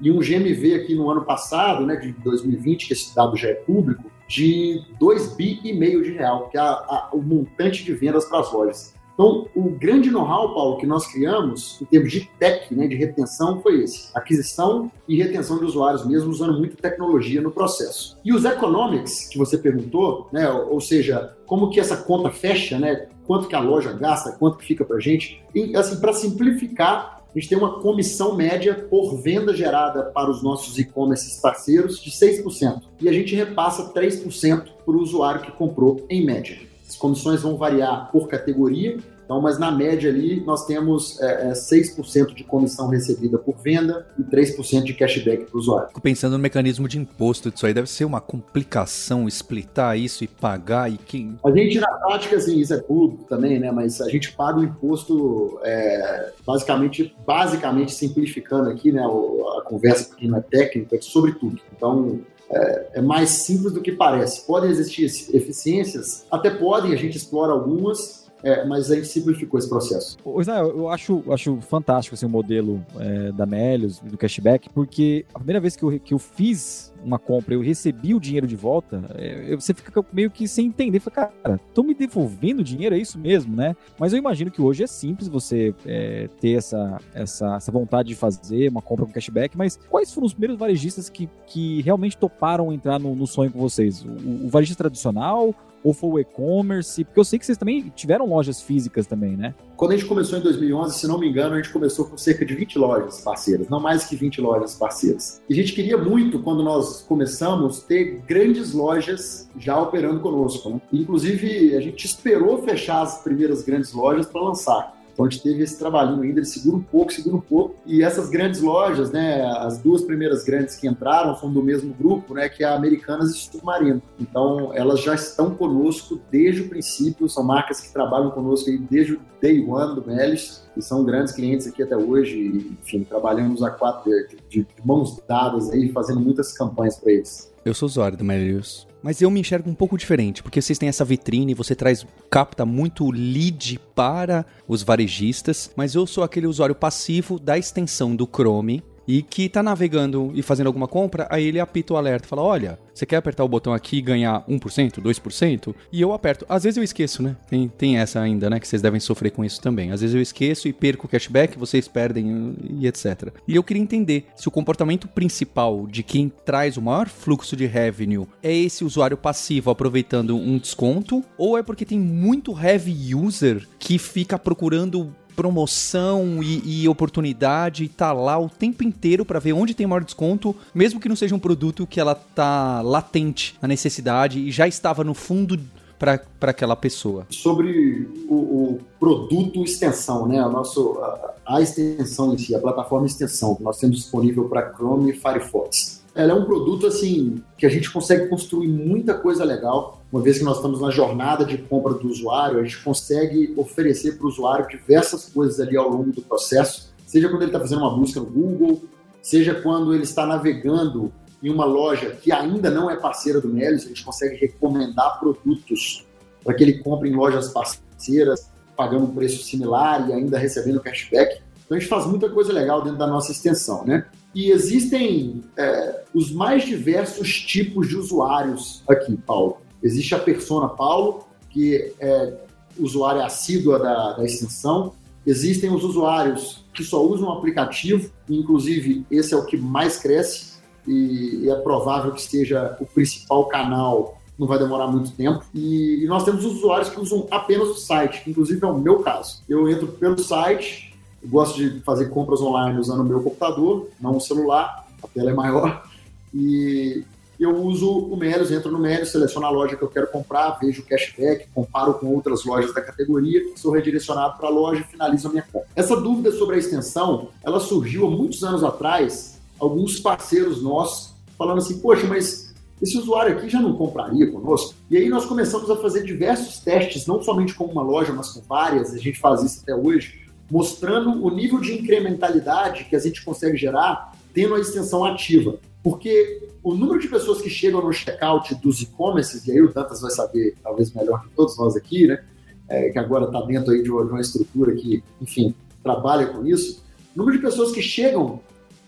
e 0.00 0.10
um 0.10 0.18
GMV 0.18 0.74
aqui 0.74 0.94
no 0.94 1.10
ano 1.10 1.24
passado, 1.24 1.86
né, 1.86 1.96
de 1.96 2.12
2020, 2.12 2.86
que 2.86 2.92
esse 2.92 3.14
dado 3.14 3.36
já 3.36 3.48
é 3.48 3.54
público, 3.54 4.10
de 4.26 4.82
2 4.98 5.34
bi 5.34 5.60
e 5.62 5.72
meio 5.72 6.02
de 6.02 6.12
real, 6.12 6.48
que 6.48 6.56
é 6.56 6.60
a, 6.60 6.64
a, 6.64 7.08
o 7.12 7.22
montante 7.22 7.84
de 7.84 7.94
vendas 7.94 8.24
para 8.24 8.40
as 8.40 8.52
lojas. 8.52 8.94
Então, 9.14 9.46
o 9.54 9.70
grande 9.70 10.10
know-how, 10.10 10.52
Paulo, 10.52 10.76
que 10.76 10.86
nós 10.86 11.06
criamos, 11.06 11.80
em 11.80 11.84
termos 11.84 12.10
de 12.10 12.28
tech, 12.38 12.74
né, 12.74 12.88
de 12.88 12.96
retenção, 12.96 13.60
foi 13.60 13.82
esse. 13.82 14.10
Aquisição 14.12 14.90
e 15.08 15.16
retenção 15.16 15.58
de 15.58 15.64
usuários 15.64 16.04
mesmo, 16.04 16.30
usando 16.30 16.58
muita 16.58 16.76
tecnologia 16.76 17.40
no 17.40 17.52
processo. 17.52 18.18
E 18.24 18.32
os 18.32 18.44
economics, 18.44 19.28
que 19.28 19.38
você 19.38 19.56
perguntou, 19.56 20.28
né, 20.32 20.50
ou 20.50 20.80
seja, 20.80 21.36
como 21.46 21.70
que 21.70 21.78
essa 21.78 21.96
conta 21.96 22.30
fecha, 22.30 22.76
né, 22.78 23.06
quanto 23.24 23.46
que 23.46 23.54
a 23.54 23.60
loja 23.60 23.92
gasta, 23.92 24.32
quanto 24.32 24.58
que 24.58 24.64
fica 24.64 24.84
para 24.84 24.96
a 24.96 25.00
gente, 25.00 25.40
assim, 25.76 26.00
para 26.00 26.12
simplificar, 26.12 27.22
a 27.34 27.38
gente 27.38 27.48
tem 27.48 27.58
uma 27.58 27.80
comissão 27.80 28.36
média 28.36 28.86
por 28.88 29.20
venda 29.20 29.54
gerada 29.54 30.04
para 30.04 30.30
os 30.30 30.40
nossos 30.40 30.78
e-commerce 30.78 31.40
parceiros 31.42 32.00
de 32.00 32.10
6%. 32.10 32.82
E 33.00 33.08
a 33.08 33.12
gente 33.12 33.34
repassa 33.34 33.92
3% 33.92 34.68
para 34.84 34.94
o 34.94 35.00
usuário 35.00 35.42
que 35.42 35.50
comprou 35.50 36.06
em 36.08 36.24
média. 36.24 36.56
As 36.88 36.96
comissões 36.96 37.42
vão 37.42 37.56
variar 37.56 38.10
por 38.10 38.28
categoria, 38.28 38.98
então, 39.24 39.40
mas 39.40 39.58
na 39.58 39.70
média 39.70 40.10
ali 40.10 40.40
nós 40.44 40.66
temos 40.66 41.20
é, 41.20 41.48
é, 41.48 41.52
6% 41.52 42.34
de 42.34 42.44
comissão 42.44 42.88
recebida 42.88 43.38
por 43.38 43.56
venda 43.56 44.06
e 44.18 44.22
3% 44.22 44.82
de 44.82 44.92
cashback 44.92 45.44
para 45.44 45.56
o 45.56 45.58
usuário. 45.58 45.88
Fico 45.88 46.00
pensando 46.00 46.32
no 46.32 46.38
mecanismo 46.38 46.86
de 46.86 46.98
imposto 46.98 47.50
disso 47.50 47.66
aí, 47.66 47.72
deve 47.72 47.88
ser 47.88 48.04
uma 48.04 48.20
complicação 48.20 49.26
explitar 49.26 49.98
isso 49.98 50.22
e 50.24 50.28
pagar 50.28 50.92
e 50.92 50.98
quem. 50.98 51.38
A 51.44 51.50
gente, 51.50 51.80
na 51.80 51.88
prática, 51.88 52.36
assim, 52.36 52.58
isso 52.58 52.74
é 52.74 52.78
público 52.78 53.24
também, 53.24 53.58
né? 53.58 53.70
Mas 53.72 54.00
a 54.00 54.08
gente 54.10 54.32
paga 54.32 54.58
o 54.58 54.64
imposto 54.64 55.58
é, 55.62 56.32
basicamente, 56.46 57.14
basicamente 57.26 57.94
simplificando 57.94 58.68
aqui, 58.68 58.92
né? 58.92 59.02
A 59.02 59.62
conversa, 59.62 60.10
porque 60.10 60.28
não 60.28 60.38
é 60.38 60.42
técnica, 60.42 60.96
é 60.96 61.00
sobre 61.00 61.32
tudo. 61.32 61.58
Então, 61.74 62.20
é, 62.50 62.86
é, 62.94 63.00
mais 63.00 63.30
simples 63.30 63.72
do 63.72 63.80
que 63.80 63.92
parece. 63.92 64.46
Podem 64.46 64.70
existir 64.70 65.04
eficiências, 65.34 66.26
até 66.30 66.50
podem, 66.50 66.92
a 66.92 66.96
gente 66.96 67.16
explora 67.16 67.52
algumas, 67.52 68.23
é, 68.44 68.62
mas 68.66 68.90
a 68.90 68.94
gente 68.96 69.08
simplificou 69.08 69.58
esse 69.58 69.68
processo. 69.68 70.18
Israel, 70.38 70.68
eu 70.68 70.88
acho, 70.90 71.24
acho 71.32 71.56
fantástico 71.62 72.14
assim, 72.14 72.26
o 72.26 72.28
modelo 72.28 72.84
é, 72.98 73.32
da 73.32 73.46
Melios, 73.46 74.00
do 74.00 74.18
cashback, 74.18 74.68
porque 74.68 75.24
a 75.34 75.38
primeira 75.38 75.60
vez 75.60 75.74
que 75.74 75.82
eu, 75.82 75.98
que 75.98 76.12
eu 76.12 76.18
fiz 76.18 76.92
uma 77.02 77.18
compra, 77.18 77.54
eu 77.54 77.62
recebi 77.62 78.14
o 78.14 78.20
dinheiro 78.20 78.46
de 78.46 78.54
volta, 78.54 79.02
é, 79.14 79.54
você 79.54 79.72
fica 79.72 80.04
meio 80.12 80.30
que 80.30 80.46
sem 80.46 80.66
entender. 80.66 81.00
Fala, 81.00 81.32
cara, 81.42 81.60
estão 81.68 81.82
me 81.82 81.94
devolvendo 81.94 82.62
dinheiro, 82.62 82.94
é 82.94 82.98
isso 82.98 83.18
mesmo, 83.18 83.56
né? 83.56 83.74
Mas 83.98 84.12
eu 84.12 84.18
imagino 84.18 84.50
que 84.50 84.60
hoje 84.60 84.84
é 84.84 84.86
simples 84.86 85.26
você 85.26 85.74
é, 85.86 86.28
ter 86.40 86.52
essa, 86.52 87.00
essa, 87.14 87.56
essa 87.56 87.72
vontade 87.72 88.08
de 88.08 88.14
fazer 88.14 88.68
uma 88.70 88.82
compra 88.82 89.06
com 89.06 89.12
cashback, 89.12 89.56
mas 89.56 89.78
quais 89.88 90.12
foram 90.12 90.26
os 90.26 90.34
primeiros 90.34 90.58
varejistas 90.58 91.08
que, 91.08 91.30
que 91.46 91.80
realmente 91.80 92.16
toparam 92.16 92.72
entrar 92.72 92.98
no, 92.98 93.14
no 93.14 93.26
sonho 93.26 93.50
com 93.50 93.58
vocês? 93.58 94.04
O, 94.04 94.46
o 94.46 94.48
varejista 94.50 94.82
tradicional, 94.84 95.54
ou 95.84 95.92
foi 95.92 96.10
o 96.10 96.18
e-commerce? 96.18 97.04
Porque 97.04 97.20
eu 97.20 97.24
sei 97.24 97.38
que 97.38 97.44
vocês 97.44 97.58
também 97.58 97.92
tiveram 97.94 98.26
lojas 98.26 98.62
físicas 98.62 99.06
também, 99.06 99.36
né? 99.36 99.54
Quando 99.76 99.92
a 99.92 99.96
gente 99.96 100.08
começou 100.08 100.38
em 100.38 100.42
2011, 100.42 100.98
se 100.98 101.06
não 101.06 101.18
me 101.18 101.28
engano, 101.28 101.54
a 101.54 101.56
gente 101.56 101.72
começou 101.72 102.06
com 102.06 102.16
cerca 102.16 102.44
de 102.44 102.54
20 102.54 102.78
lojas 102.78 103.20
parceiras, 103.20 103.68
não 103.68 103.78
mais 103.78 104.06
que 104.06 104.16
20 104.16 104.40
lojas 104.40 104.74
parceiras. 104.74 105.42
E 105.48 105.52
a 105.52 105.56
gente 105.56 105.72
queria 105.74 105.98
muito, 105.98 106.38
quando 106.38 106.62
nós 106.62 107.02
começamos, 107.02 107.82
ter 107.82 108.22
grandes 108.26 108.72
lojas 108.72 109.48
já 109.58 109.78
operando 109.78 110.20
conosco. 110.20 110.70
Né? 110.70 110.80
Inclusive, 110.92 111.76
a 111.76 111.80
gente 111.80 112.06
esperou 112.06 112.62
fechar 112.62 113.02
as 113.02 113.22
primeiras 113.22 113.62
grandes 113.62 113.92
lojas 113.92 114.26
para 114.26 114.40
lançar. 114.40 115.03
Então 115.14 115.24
a 115.24 115.30
gente 115.30 115.42
teve 115.42 115.62
esse 115.62 115.78
trabalhinho 115.78 116.22
ainda, 116.22 116.40
ele 116.40 116.46
segura 116.46 116.76
um 116.76 116.82
pouco, 116.82 117.12
segura 117.12 117.36
um 117.36 117.40
pouco. 117.40 117.76
E 117.86 118.02
essas 118.02 118.28
grandes 118.28 118.60
lojas, 118.60 119.12
né, 119.12 119.42
as 119.58 119.78
duas 119.78 120.02
primeiras 120.02 120.44
grandes 120.44 120.74
que 120.74 120.88
entraram 120.88 121.36
são 121.36 121.50
do 121.50 121.62
mesmo 121.62 121.94
grupo, 121.94 122.34
né, 122.34 122.48
que 122.48 122.64
é 122.64 122.66
a 122.66 122.74
Americanas 122.74 123.30
e 123.30 123.34
Submarino. 123.34 124.02
Então 124.18 124.72
elas 124.74 125.00
já 125.00 125.14
estão 125.14 125.54
conosco 125.54 126.20
desde 126.30 126.62
o 126.62 126.68
princípio, 126.68 127.28
são 127.28 127.44
marcas 127.44 127.80
que 127.80 127.92
trabalham 127.92 128.30
conosco 128.32 128.70
desde 128.90 129.14
o 129.14 129.20
day 129.40 129.64
one 129.64 129.94
do 129.94 130.04
Melis 130.04 130.64
e 130.76 130.82
são 130.82 131.04
grandes 131.04 131.32
clientes 131.32 131.66
aqui 131.66 131.82
até 131.82 131.96
hoje. 131.96 132.76
enfim, 132.82 133.04
trabalhamos 133.04 133.62
a 133.62 133.70
quatro 133.70 134.10
de, 134.48 134.62
de, 134.62 134.66
mãos 134.84 135.22
dadas 135.28 135.70
aí, 135.70 135.90
fazendo 135.92 136.20
muitas 136.20 136.52
campanhas 136.52 136.96
para 136.96 137.12
eles. 137.12 137.52
Eu 137.64 137.72
sou 137.72 137.86
usuário 137.86 138.18
do 138.18 138.24
Melius. 138.24 138.86
Mas 139.04 139.20
eu 139.20 139.30
me 139.30 139.38
enxergo 139.38 139.68
um 139.68 139.74
pouco 139.74 139.98
diferente, 139.98 140.42
porque 140.42 140.62
vocês 140.62 140.78
têm 140.78 140.88
essa 140.88 141.04
vitrine, 141.04 141.52
você 141.52 141.74
traz, 141.74 142.06
capta 142.30 142.64
muito 142.64 143.10
lead 143.10 143.78
para 143.94 144.46
os 144.66 144.82
varejistas, 144.82 145.70
mas 145.76 145.94
eu 145.94 146.06
sou 146.06 146.24
aquele 146.24 146.46
usuário 146.46 146.74
passivo 146.74 147.38
da 147.38 147.58
extensão 147.58 148.16
do 148.16 148.26
Chrome 148.26 148.82
e 149.06 149.22
que 149.22 149.48
tá 149.48 149.62
navegando 149.62 150.30
e 150.34 150.42
fazendo 150.42 150.66
alguma 150.66 150.88
compra, 150.88 151.26
aí 151.30 151.44
ele 151.44 151.60
apita 151.60 151.94
o 151.94 151.96
alerta, 151.96 152.28
fala: 152.28 152.42
"Olha, 152.42 152.78
você 152.92 153.04
quer 153.06 153.16
apertar 153.16 153.44
o 153.44 153.48
botão 153.48 153.72
aqui 153.72 153.98
e 153.98 154.02
ganhar 154.02 154.44
1%, 154.48 155.00
2%?" 155.00 155.74
E 155.92 156.00
eu 156.00 156.12
aperto. 156.12 156.44
Às 156.48 156.64
vezes 156.64 156.76
eu 156.76 156.84
esqueço, 156.84 157.22
né? 157.22 157.36
Tem, 157.48 157.68
tem 157.68 157.98
essa 157.98 158.20
ainda, 158.20 158.48
né, 158.48 158.60
que 158.60 158.68
vocês 158.68 158.82
devem 158.82 159.00
sofrer 159.00 159.30
com 159.30 159.44
isso 159.44 159.60
também. 159.60 159.90
Às 159.90 160.00
vezes 160.00 160.14
eu 160.14 160.22
esqueço 160.22 160.68
e 160.68 160.72
perco 160.72 161.06
o 161.06 161.08
cashback, 161.08 161.58
vocês 161.58 161.88
perdem 161.88 162.54
e 162.70 162.86
etc. 162.86 163.32
E 163.46 163.54
eu 163.54 163.62
queria 163.62 163.82
entender 163.82 164.26
se 164.36 164.48
o 164.48 164.50
comportamento 164.50 165.08
principal 165.08 165.86
de 165.86 166.02
quem 166.02 166.30
traz 166.44 166.76
o 166.76 166.82
maior 166.82 167.08
fluxo 167.08 167.56
de 167.56 167.66
revenue 167.66 168.26
é 168.42 168.54
esse 168.54 168.84
usuário 168.84 169.16
passivo 169.16 169.70
aproveitando 169.70 170.36
um 170.36 170.58
desconto 170.58 171.24
ou 171.36 171.58
é 171.58 171.62
porque 171.62 171.84
tem 171.84 171.98
muito 171.98 172.56
heavy 172.58 173.14
user 173.14 173.66
que 173.78 173.98
fica 173.98 174.38
procurando 174.38 175.14
promoção 175.34 176.42
e, 176.42 176.82
e, 176.82 176.88
oportunidade 176.88 177.84
e 177.84 177.88
tá 177.88 178.12
lá 178.12 178.38
o 178.38 178.48
tempo 178.48 178.84
inteiro 178.84 179.24
para 179.24 179.38
ver 179.38 179.52
onde 179.52 179.74
tem 179.74 179.86
maior 179.86 180.04
desconto, 180.04 180.54
mesmo 180.74 181.00
que 181.00 181.08
não 181.08 181.16
seja 181.16 181.34
um 181.34 181.38
produto 181.38 181.86
que 181.86 182.00
ela 182.00 182.14
tá 182.14 182.80
latente 182.82 183.56
na 183.60 183.68
necessidade 183.68 184.40
e 184.40 184.50
já 184.50 184.66
estava 184.66 185.02
no 185.04 185.14
fundo 185.14 185.58
para 185.98 186.20
aquela 186.50 186.76
pessoa. 186.76 187.26
Sobre 187.30 188.08
o, 188.28 188.34
o, 188.34 188.80
produto 188.98 189.62
extensão, 189.62 190.26
né? 190.26 190.38
A, 190.38 190.48
nosso, 190.48 190.98
a, 191.00 191.34
a 191.46 191.60
extensão 191.62 192.34
em 192.34 192.38
si, 192.38 192.54
a 192.54 192.58
plataforma 192.58 193.06
extensão 193.06 193.54
que 193.54 193.62
nós 193.62 193.78
temos 193.78 193.96
disponível 193.96 194.48
para 194.48 194.72
Chrome 194.74 195.10
e 195.10 195.14
Firefox 195.14 195.93
ela 196.14 196.32
é 196.32 196.34
um 196.34 196.44
produto 196.44 196.86
assim 196.86 197.42
que 197.58 197.66
a 197.66 197.68
gente 197.68 197.90
consegue 197.90 198.28
construir 198.28 198.68
muita 198.68 199.14
coisa 199.14 199.44
legal. 199.44 200.00
Uma 200.12 200.22
vez 200.22 200.38
que 200.38 200.44
nós 200.44 200.56
estamos 200.56 200.80
na 200.80 200.90
jornada 200.90 201.44
de 201.44 201.58
compra 201.58 201.94
do 201.94 202.08
usuário, 202.08 202.60
a 202.60 202.62
gente 202.62 202.82
consegue 202.82 203.52
oferecer 203.56 204.16
para 204.16 204.26
o 204.26 204.28
usuário 204.28 204.68
diversas 204.68 205.24
coisas 205.24 205.58
ali 205.58 205.76
ao 205.76 205.88
longo 205.88 206.12
do 206.12 206.22
processo, 206.22 206.92
seja 207.04 207.28
quando 207.28 207.42
ele 207.42 207.50
está 207.50 207.58
fazendo 207.58 207.78
uma 207.78 207.96
busca 207.96 208.20
no 208.20 208.26
Google, 208.26 208.84
seja 209.20 209.60
quando 209.60 209.92
ele 209.92 210.04
está 210.04 210.24
navegando 210.24 211.12
em 211.42 211.50
uma 211.50 211.64
loja 211.64 212.10
que 212.10 212.30
ainda 212.30 212.70
não 212.70 212.88
é 212.88 212.96
parceira 212.96 213.40
do 213.40 213.48
Melios, 213.48 213.84
a 213.84 213.88
gente 213.88 214.04
consegue 214.04 214.36
recomendar 214.36 215.18
produtos 215.18 216.06
para 216.44 216.54
que 216.54 216.62
ele 216.62 216.78
compre 216.78 217.08
em 217.08 217.14
lojas 217.14 217.48
parceiras, 217.48 218.50
pagando 218.76 219.04
um 219.04 219.14
preço 219.14 219.42
similar 219.42 220.08
e 220.08 220.12
ainda 220.12 220.38
recebendo 220.38 220.80
cashback. 220.80 221.40
Então 221.64 221.76
a 221.76 221.80
gente 221.80 221.88
faz 221.88 222.06
muita 222.06 222.28
coisa 222.28 222.52
legal 222.52 222.82
dentro 222.82 222.98
da 222.98 223.06
nossa 223.06 223.32
extensão, 223.32 223.84
né? 223.84 224.06
E 224.34 224.50
existem 224.50 225.42
é, 225.56 226.02
os 226.12 226.32
mais 226.32 226.64
diversos 226.64 227.40
tipos 227.40 227.88
de 227.88 227.96
usuários 227.96 228.82
aqui, 228.88 229.16
Paulo. 229.16 229.58
Existe 229.82 230.14
a 230.14 230.18
persona 230.18 230.68
Paulo, 230.68 231.26
que 231.50 231.92
é 232.00 232.34
usuário 232.78 233.22
assídua 233.22 233.78
da, 233.78 234.12
da 234.14 234.24
extensão. 234.24 234.92
Existem 235.26 235.70
os 235.70 235.84
usuários 235.84 236.64
que 236.72 236.82
só 236.82 237.02
usam 237.02 237.28
o 237.28 237.32
aplicativo, 237.32 238.10
inclusive 238.28 239.06
esse 239.10 239.32
é 239.32 239.36
o 239.36 239.46
que 239.46 239.56
mais 239.56 239.98
cresce 239.98 240.54
e, 240.86 241.44
e 241.44 241.50
é 241.50 241.54
provável 241.56 242.12
que 242.12 242.22
seja 242.22 242.76
o 242.80 242.86
principal 242.86 243.46
canal 243.46 244.18
não 244.38 244.46
vai 244.46 244.58
demorar 244.58 244.88
muito 244.88 245.12
tempo. 245.12 245.44
E, 245.54 246.04
nós 246.08 246.24
temos 246.24 246.44
usuários 246.44 246.88
que 246.88 247.00
usam 247.00 247.26
apenas 247.30 247.68
o 247.68 247.74
site, 247.74 248.28
inclusive 248.28 248.64
é 248.64 248.66
o 248.66 248.78
meu 248.78 248.98
caso. 249.00 249.42
Eu 249.48 249.68
entro 249.68 249.86
pelo 249.86 250.18
site, 250.18 250.93
gosto 251.28 251.56
de 251.56 251.80
fazer 251.80 252.10
compras 252.10 252.40
online 252.40 252.78
usando 252.78 253.00
o 253.00 253.04
meu 253.04 253.22
computador, 253.22 253.88
não 254.00 254.16
o 254.16 254.20
celular, 254.20 254.86
a 255.02 255.08
tela 255.08 255.30
é 255.30 255.34
maior. 255.34 255.84
E 256.32 257.04
eu 257.38 257.56
uso 257.62 257.90
o 257.90 258.16
Melios, 258.16 258.50
entro 258.50 258.70
no 258.70 258.78
Melios, 258.78 259.10
seleciono 259.10 259.46
a 259.46 259.50
loja 259.50 259.76
que 259.76 259.82
eu 259.82 259.88
quero 259.88 260.06
comprar, 260.08 260.58
vejo 260.60 260.82
o 260.82 260.84
cashback, 260.84 261.46
comparo 261.54 261.94
com 261.94 262.06
outras 262.06 262.44
lojas 262.44 262.72
da 262.72 262.80
categoria, 262.80 263.40
sou 263.56 263.72
redirecionado 263.72 264.36
para 264.38 264.48
a 264.48 264.50
loja 264.50 264.80
e 264.80 264.84
finalizo 264.84 265.28
a 265.28 265.30
minha 265.30 265.42
compra. 265.42 265.68
Essa 265.74 265.96
dúvida 265.96 266.32
sobre 266.32 266.56
a 266.56 266.58
extensão, 266.58 267.28
ela 267.42 267.60
surgiu 267.60 268.06
há 268.06 268.10
muitos 268.10 268.42
anos 268.44 268.62
atrás, 268.62 269.40
alguns 269.58 269.98
parceiros 269.98 270.62
nossos 270.62 271.14
falando 271.36 271.58
assim, 271.58 271.80
poxa, 271.80 272.06
mas 272.06 272.54
esse 272.80 272.96
usuário 272.98 273.36
aqui 273.36 273.48
já 273.48 273.60
não 273.60 273.74
compraria 273.76 274.30
conosco? 274.30 274.74
E 274.90 274.96
aí 274.96 275.08
nós 275.08 275.24
começamos 275.24 275.70
a 275.70 275.76
fazer 275.76 276.04
diversos 276.04 276.58
testes, 276.58 277.06
não 277.06 277.22
somente 277.22 277.54
com 277.54 277.64
uma 277.64 277.82
loja, 277.82 278.12
mas 278.12 278.30
com 278.30 278.40
várias, 278.42 278.92
a 278.92 278.98
gente 278.98 279.18
faz 279.18 279.42
isso 279.42 279.60
até 279.62 279.74
hoje, 279.74 280.23
mostrando 280.50 281.24
o 281.24 281.30
nível 281.30 281.60
de 281.60 281.72
incrementalidade 281.72 282.84
que 282.84 282.96
a 282.96 282.98
gente 282.98 283.24
consegue 283.24 283.56
gerar 283.56 284.12
tendo 284.32 284.54
a 284.54 284.60
extensão 284.60 285.04
ativa. 285.04 285.58
Porque 285.82 286.48
o 286.62 286.74
número 286.74 286.98
de 286.98 287.08
pessoas 287.08 287.42
que 287.42 287.50
chegam 287.50 287.82
no 287.82 287.92
checkout 287.92 288.54
dos 288.56 288.80
e-commerces, 288.80 289.46
e 289.46 289.52
aí 289.52 289.60
o 289.60 289.72
Dantas 289.72 290.00
vai 290.00 290.10
saber 290.10 290.56
talvez 290.62 290.92
melhor 290.92 291.22
que 291.22 291.30
todos 291.36 291.56
nós 291.58 291.76
aqui, 291.76 292.06
né? 292.06 292.24
É, 292.66 292.88
que 292.88 292.98
agora 292.98 293.26
está 293.26 293.42
dentro 293.42 293.72
aí 293.72 293.82
de 293.82 293.90
uma, 293.90 294.20
estrutura 294.20 294.74
que, 294.74 295.04
enfim, 295.20 295.54
trabalha 295.82 296.26
com 296.26 296.46
isso. 296.46 296.82
O 297.14 297.18
número 297.18 297.36
de 297.36 297.42
pessoas 297.42 297.70
que 297.72 297.82
chegam 297.82 298.40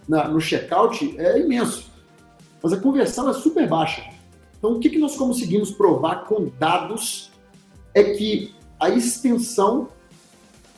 na, 0.08 0.26
no 0.28 0.40
checkout 0.40 1.14
é 1.18 1.38
imenso, 1.38 1.90
mas 2.62 2.72
a 2.72 2.80
conversão 2.80 3.28
é 3.28 3.34
super 3.34 3.68
baixa. 3.68 4.02
Então, 4.58 4.72
o 4.72 4.80
que, 4.80 4.88
que 4.88 4.98
nós 4.98 5.14
conseguimos 5.14 5.70
provar 5.70 6.24
com 6.24 6.50
dados 6.58 7.30
é 7.92 8.02
que 8.14 8.54
a 8.80 8.88
extensão, 8.88 9.88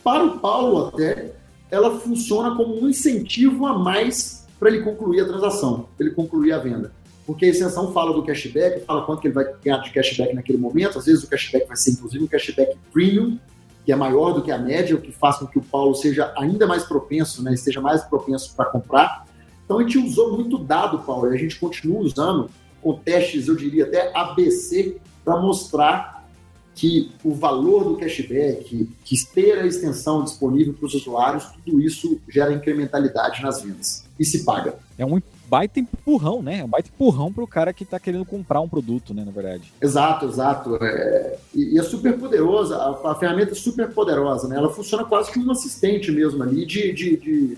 para 0.03 0.23
o 0.23 0.39
Paulo 0.39 0.87
até, 0.87 1.33
ela 1.71 1.99
funciona 1.99 2.55
como 2.55 2.81
um 2.81 2.89
incentivo 2.89 3.65
a 3.65 3.77
mais 3.77 4.47
para 4.59 4.69
ele 4.69 4.81
concluir 4.81 5.21
a 5.21 5.25
transação, 5.25 5.87
para 5.95 6.07
ele 6.07 6.15
concluir 6.15 6.51
a 6.51 6.57
venda. 6.57 6.91
Porque 7.25 7.45
a 7.45 7.49
extensão 7.49 7.93
fala 7.93 8.13
do 8.13 8.23
cashback, 8.23 8.83
fala 8.85 9.05
quanto 9.05 9.21
que 9.21 9.27
ele 9.27 9.35
vai 9.35 9.45
ganhar 9.63 9.77
de 9.77 9.91
cashback 9.91 10.33
naquele 10.33 10.57
momento, 10.57 10.97
às 10.97 11.05
vezes 11.05 11.23
o 11.23 11.29
cashback 11.29 11.67
vai 11.67 11.77
ser 11.77 11.91
inclusive 11.91 12.23
um 12.23 12.27
cashback 12.27 12.75
premium, 12.91 13.37
que 13.85 13.91
é 13.91 13.95
maior 13.95 14.33
do 14.33 14.41
que 14.41 14.51
a 14.51 14.57
média, 14.57 14.95
o 14.95 15.01
que 15.01 15.11
faz 15.11 15.37
com 15.37 15.47
que 15.47 15.57
o 15.57 15.61
Paulo 15.61 15.95
seja 15.95 16.33
ainda 16.37 16.65
mais 16.65 16.83
propenso, 16.83 17.43
né, 17.43 17.53
esteja 17.53 17.79
mais 17.79 18.03
propenso 18.03 18.55
para 18.55 18.65
comprar. 18.65 19.25
Então 19.63 19.77
a 19.77 19.83
gente 19.83 19.97
usou 19.99 20.35
muito 20.35 20.57
dado, 20.57 20.99
Paulo, 20.99 21.31
e 21.31 21.35
a 21.35 21.39
gente 21.39 21.59
continua 21.59 22.01
usando 22.01 22.49
com 22.81 22.93
testes, 22.93 23.47
eu 23.47 23.55
diria 23.55 23.85
até 23.85 24.11
ABC, 24.15 24.97
para 25.23 25.39
mostrar 25.39 26.18
que 26.79 27.11
o 27.25 27.33
valor 27.33 27.83
do 27.83 27.97
cashback, 27.97 28.89
que 29.03 29.25
ter 29.33 29.59
a 29.59 29.65
extensão 29.65 30.23
disponível 30.23 30.73
para 30.73 30.85
os 30.85 30.93
usuários, 30.93 31.43
tudo 31.65 31.81
isso 31.81 32.21
gera 32.29 32.53
incrementalidade 32.53 33.41
nas 33.41 33.61
vendas 33.61 34.05
e 34.17 34.23
se 34.23 34.45
paga. 34.45 34.75
É 34.97 35.05
um 35.05 35.21
baita 35.45 35.77
empurrão, 35.81 36.41
né? 36.41 36.59
É 36.59 36.63
um 36.63 36.69
baita 36.69 36.87
empurrão 36.87 37.33
para 37.33 37.43
o 37.43 37.47
cara 37.47 37.73
que 37.73 37.83
está 37.83 37.99
querendo 37.99 38.23
comprar 38.23 38.61
um 38.61 38.69
produto, 38.69 39.13
né? 39.13 39.25
Na 39.25 39.31
verdade. 39.31 39.73
Exato, 39.81 40.25
exato. 40.27 40.77
É... 40.81 41.37
E, 41.53 41.77
é 41.77 41.83
super 41.83 42.17
poderosa, 42.17 42.77
a, 42.77 43.13
ferramenta 43.15 43.51
é 43.51 43.55
super 43.55 43.91
poderosa, 43.91 44.47
né? 44.47 44.55
Ela 44.55 44.69
funciona 44.69 45.03
quase 45.03 45.33
que 45.33 45.39
um 45.39 45.51
assistente 45.51 46.13
mesmo 46.13 46.41
ali 46.41 46.65
de, 46.65 46.93
de, 46.93 47.17
de, 47.17 47.57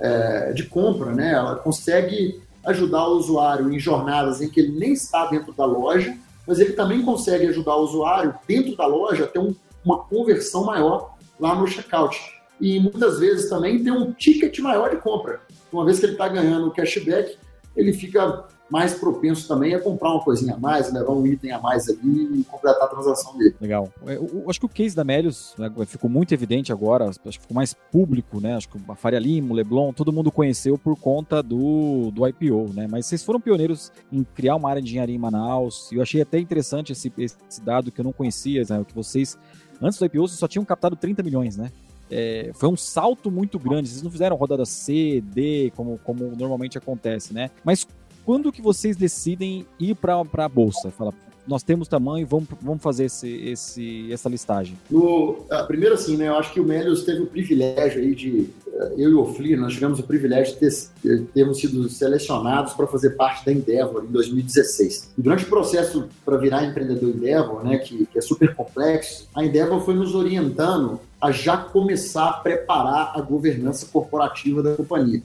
é, 0.00 0.52
de 0.52 0.64
compra, 0.64 1.12
né? 1.12 1.34
Ela 1.34 1.54
consegue 1.54 2.40
ajudar 2.64 3.06
o 3.06 3.16
usuário 3.16 3.72
em 3.72 3.78
jornadas 3.78 4.42
em 4.42 4.48
que 4.48 4.58
ele 4.58 4.76
nem 4.76 4.92
está 4.92 5.26
dentro 5.26 5.52
da 5.52 5.64
loja 5.64 6.18
mas 6.46 6.60
ele 6.60 6.72
também 6.72 7.02
consegue 7.02 7.46
ajudar 7.46 7.76
o 7.76 7.82
usuário 7.82 8.34
dentro 8.46 8.76
da 8.76 8.86
loja 8.86 9.24
a 9.24 9.26
ter 9.26 9.38
um, 9.38 9.54
uma 9.84 10.04
conversão 10.04 10.64
maior 10.64 11.16
lá 11.38 11.54
no 11.54 11.66
checkout. 11.66 12.18
E 12.60 12.80
muitas 12.80 13.18
vezes 13.18 13.50
também 13.50 13.82
ter 13.82 13.90
um 13.90 14.12
ticket 14.12 14.58
maior 14.60 14.90
de 14.90 14.96
compra. 14.96 15.40
Uma 15.72 15.84
vez 15.84 15.98
que 15.98 16.06
ele 16.06 16.12
está 16.12 16.28
ganhando 16.28 16.70
cashback, 16.70 17.36
ele 17.76 17.92
fica 17.92 18.46
mais 18.70 18.94
propenso 18.94 19.46
também 19.46 19.74
a 19.74 19.80
comprar 19.80 20.10
uma 20.10 20.22
coisinha 20.22 20.54
a 20.54 20.58
mais, 20.58 20.92
levar 20.92 21.12
um 21.12 21.26
item 21.26 21.52
a 21.52 21.60
mais 21.60 21.88
ali 21.88 22.40
e 22.40 22.44
completar 22.44 22.82
a 22.82 22.88
transação 22.88 23.36
dele. 23.36 23.54
Legal. 23.60 23.88
É, 24.06 24.16
eu, 24.16 24.28
eu 24.32 24.50
acho 24.50 24.58
que 24.58 24.66
o 24.66 24.68
case 24.68 24.94
da 24.94 25.04
Melius 25.04 25.54
né, 25.56 25.70
ficou 25.86 26.10
muito 26.10 26.32
evidente 26.34 26.72
agora, 26.72 27.08
acho 27.08 27.18
que 27.20 27.40
ficou 27.40 27.54
mais 27.54 27.74
público, 27.74 28.40
né? 28.40 28.56
Acho 28.56 28.68
que 28.68 28.78
a 28.88 28.94
Faria 28.94 29.18
Lima, 29.18 29.52
o 29.52 29.54
Leblon, 29.54 29.92
todo 29.92 30.12
mundo 30.12 30.32
conheceu 30.32 30.76
por 30.76 30.96
conta 30.98 31.42
do, 31.42 32.10
do 32.10 32.26
IPO, 32.26 32.72
né? 32.74 32.86
Mas 32.90 33.06
vocês 33.06 33.22
foram 33.22 33.40
pioneiros 33.40 33.92
em 34.12 34.24
criar 34.24 34.56
uma 34.56 34.68
área 34.68 34.82
de 34.82 34.88
engenharia 34.88 35.14
em 35.14 35.18
Manaus, 35.18 35.90
e 35.92 35.96
eu 35.96 36.02
achei 36.02 36.20
até 36.20 36.38
interessante 36.38 36.92
esse, 36.92 37.12
esse 37.18 37.60
dado 37.62 37.92
que 37.92 38.00
eu 38.00 38.04
não 38.04 38.12
conhecia, 38.12 38.62
né, 38.68 38.84
que 38.86 38.94
vocês, 38.94 39.38
antes 39.80 39.98
do 39.98 40.04
IPO, 40.06 40.28
vocês 40.28 40.38
só 40.38 40.48
tinham 40.48 40.64
captado 40.64 40.96
30 40.96 41.22
milhões, 41.22 41.56
né? 41.56 41.70
É, 42.10 42.52
foi 42.54 42.68
um 42.68 42.76
salto 42.76 43.30
muito 43.30 43.58
grande. 43.58 43.88
Vocês 43.88 44.02
não 44.02 44.10
fizeram 44.10 44.36
rodada 44.36 44.64
C, 44.64 45.20
D, 45.20 45.72
como, 45.74 45.98
como 46.04 46.36
normalmente 46.36 46.78
acontece, 46.78 47.34
né? 47.34 47.50
Mas 47.64 47.86
quando 48.26 48.50
que 48.50 48.60
vocês 48.60 48.96
decidem 48.96 49.64
ir 49.78 49.94
para 49.94 50.20
a 50.20 50.48
bolsa? 50.48 50.90
Fala, 50.90 51.14
nós 51.46 51.62
temos 51.62 51.86
tamanho, 51.86 52.26
vamos, 52.26 52.48
vamos 52.60 52.82
fazer 52.82 53.04
esse, 53.04 53.28
esse, 53.28 54.12
essa 54.12 54.28
listagem? 54.28 54.76
No, 54.90 55.46
ah, 55.48 55.62
primeiro 55.62 55.94
assim, 55.94 56.16
né, 56.16 56.26
eu 56.26 56.34
acho 56.34 56.52
que 56.52 56.58
o 56.58 56.64
Melius 56.64 57.04
teve 57.04 57.22
o 57.22 57.26
privilégio 57.26 58.02
aí 58.02 58.16
de, 58.16 58.50
eh, 58.66 58.94
eu 58.98 59.10
e 59.10 59.14
o 59.14 59.24
Fli, 59.26 59.54
nós 59.54 59.74
tivemos 59.74 60.00
o 60.00 60.02
privilégio 60.02 60.54
de 60.54 60.58
ter, 60.58 61.22
termos 61.32 61.60
sido 61.60 61.88
selecionados 61.88 62.74
para 62.74 62.88
fazer 62.88 63.10
parte 63.10 63.46
da 63.46 63.52
Endeavor 63.52 64.04
em 64.04 64.10
2016. 64.10 65.12
E 65.16 65.22
durante 65.22 65.44
o 65.44 65.48
processo 65.48 66.08
para 66.24 66.36
virar 66.36 66.64
empreendedor 66.64 67.10
Endeavor, 67.10 67.62
né, 67.62 67.78
que, 67.78 68.06
que 68.06 68.18
é 68.18 68.20
super 68.20 68.52
complexo, 68.56 69.28
a 69.32 69.44
Endeavor 69.44 69.80
foi 69.82 69.94
nos 69.94 70.16
orientando 70.16 70.98
a 71.20 71.30
já 71.30 71.56
começar 71.56 72.28
a 72.28 72.32
preparar 72.32 73.12
a 73.14 73.20
governança 73.20 73.86
corporativa 73.86 74.64
da 74.64 74.74
companhia. 74.74 75.22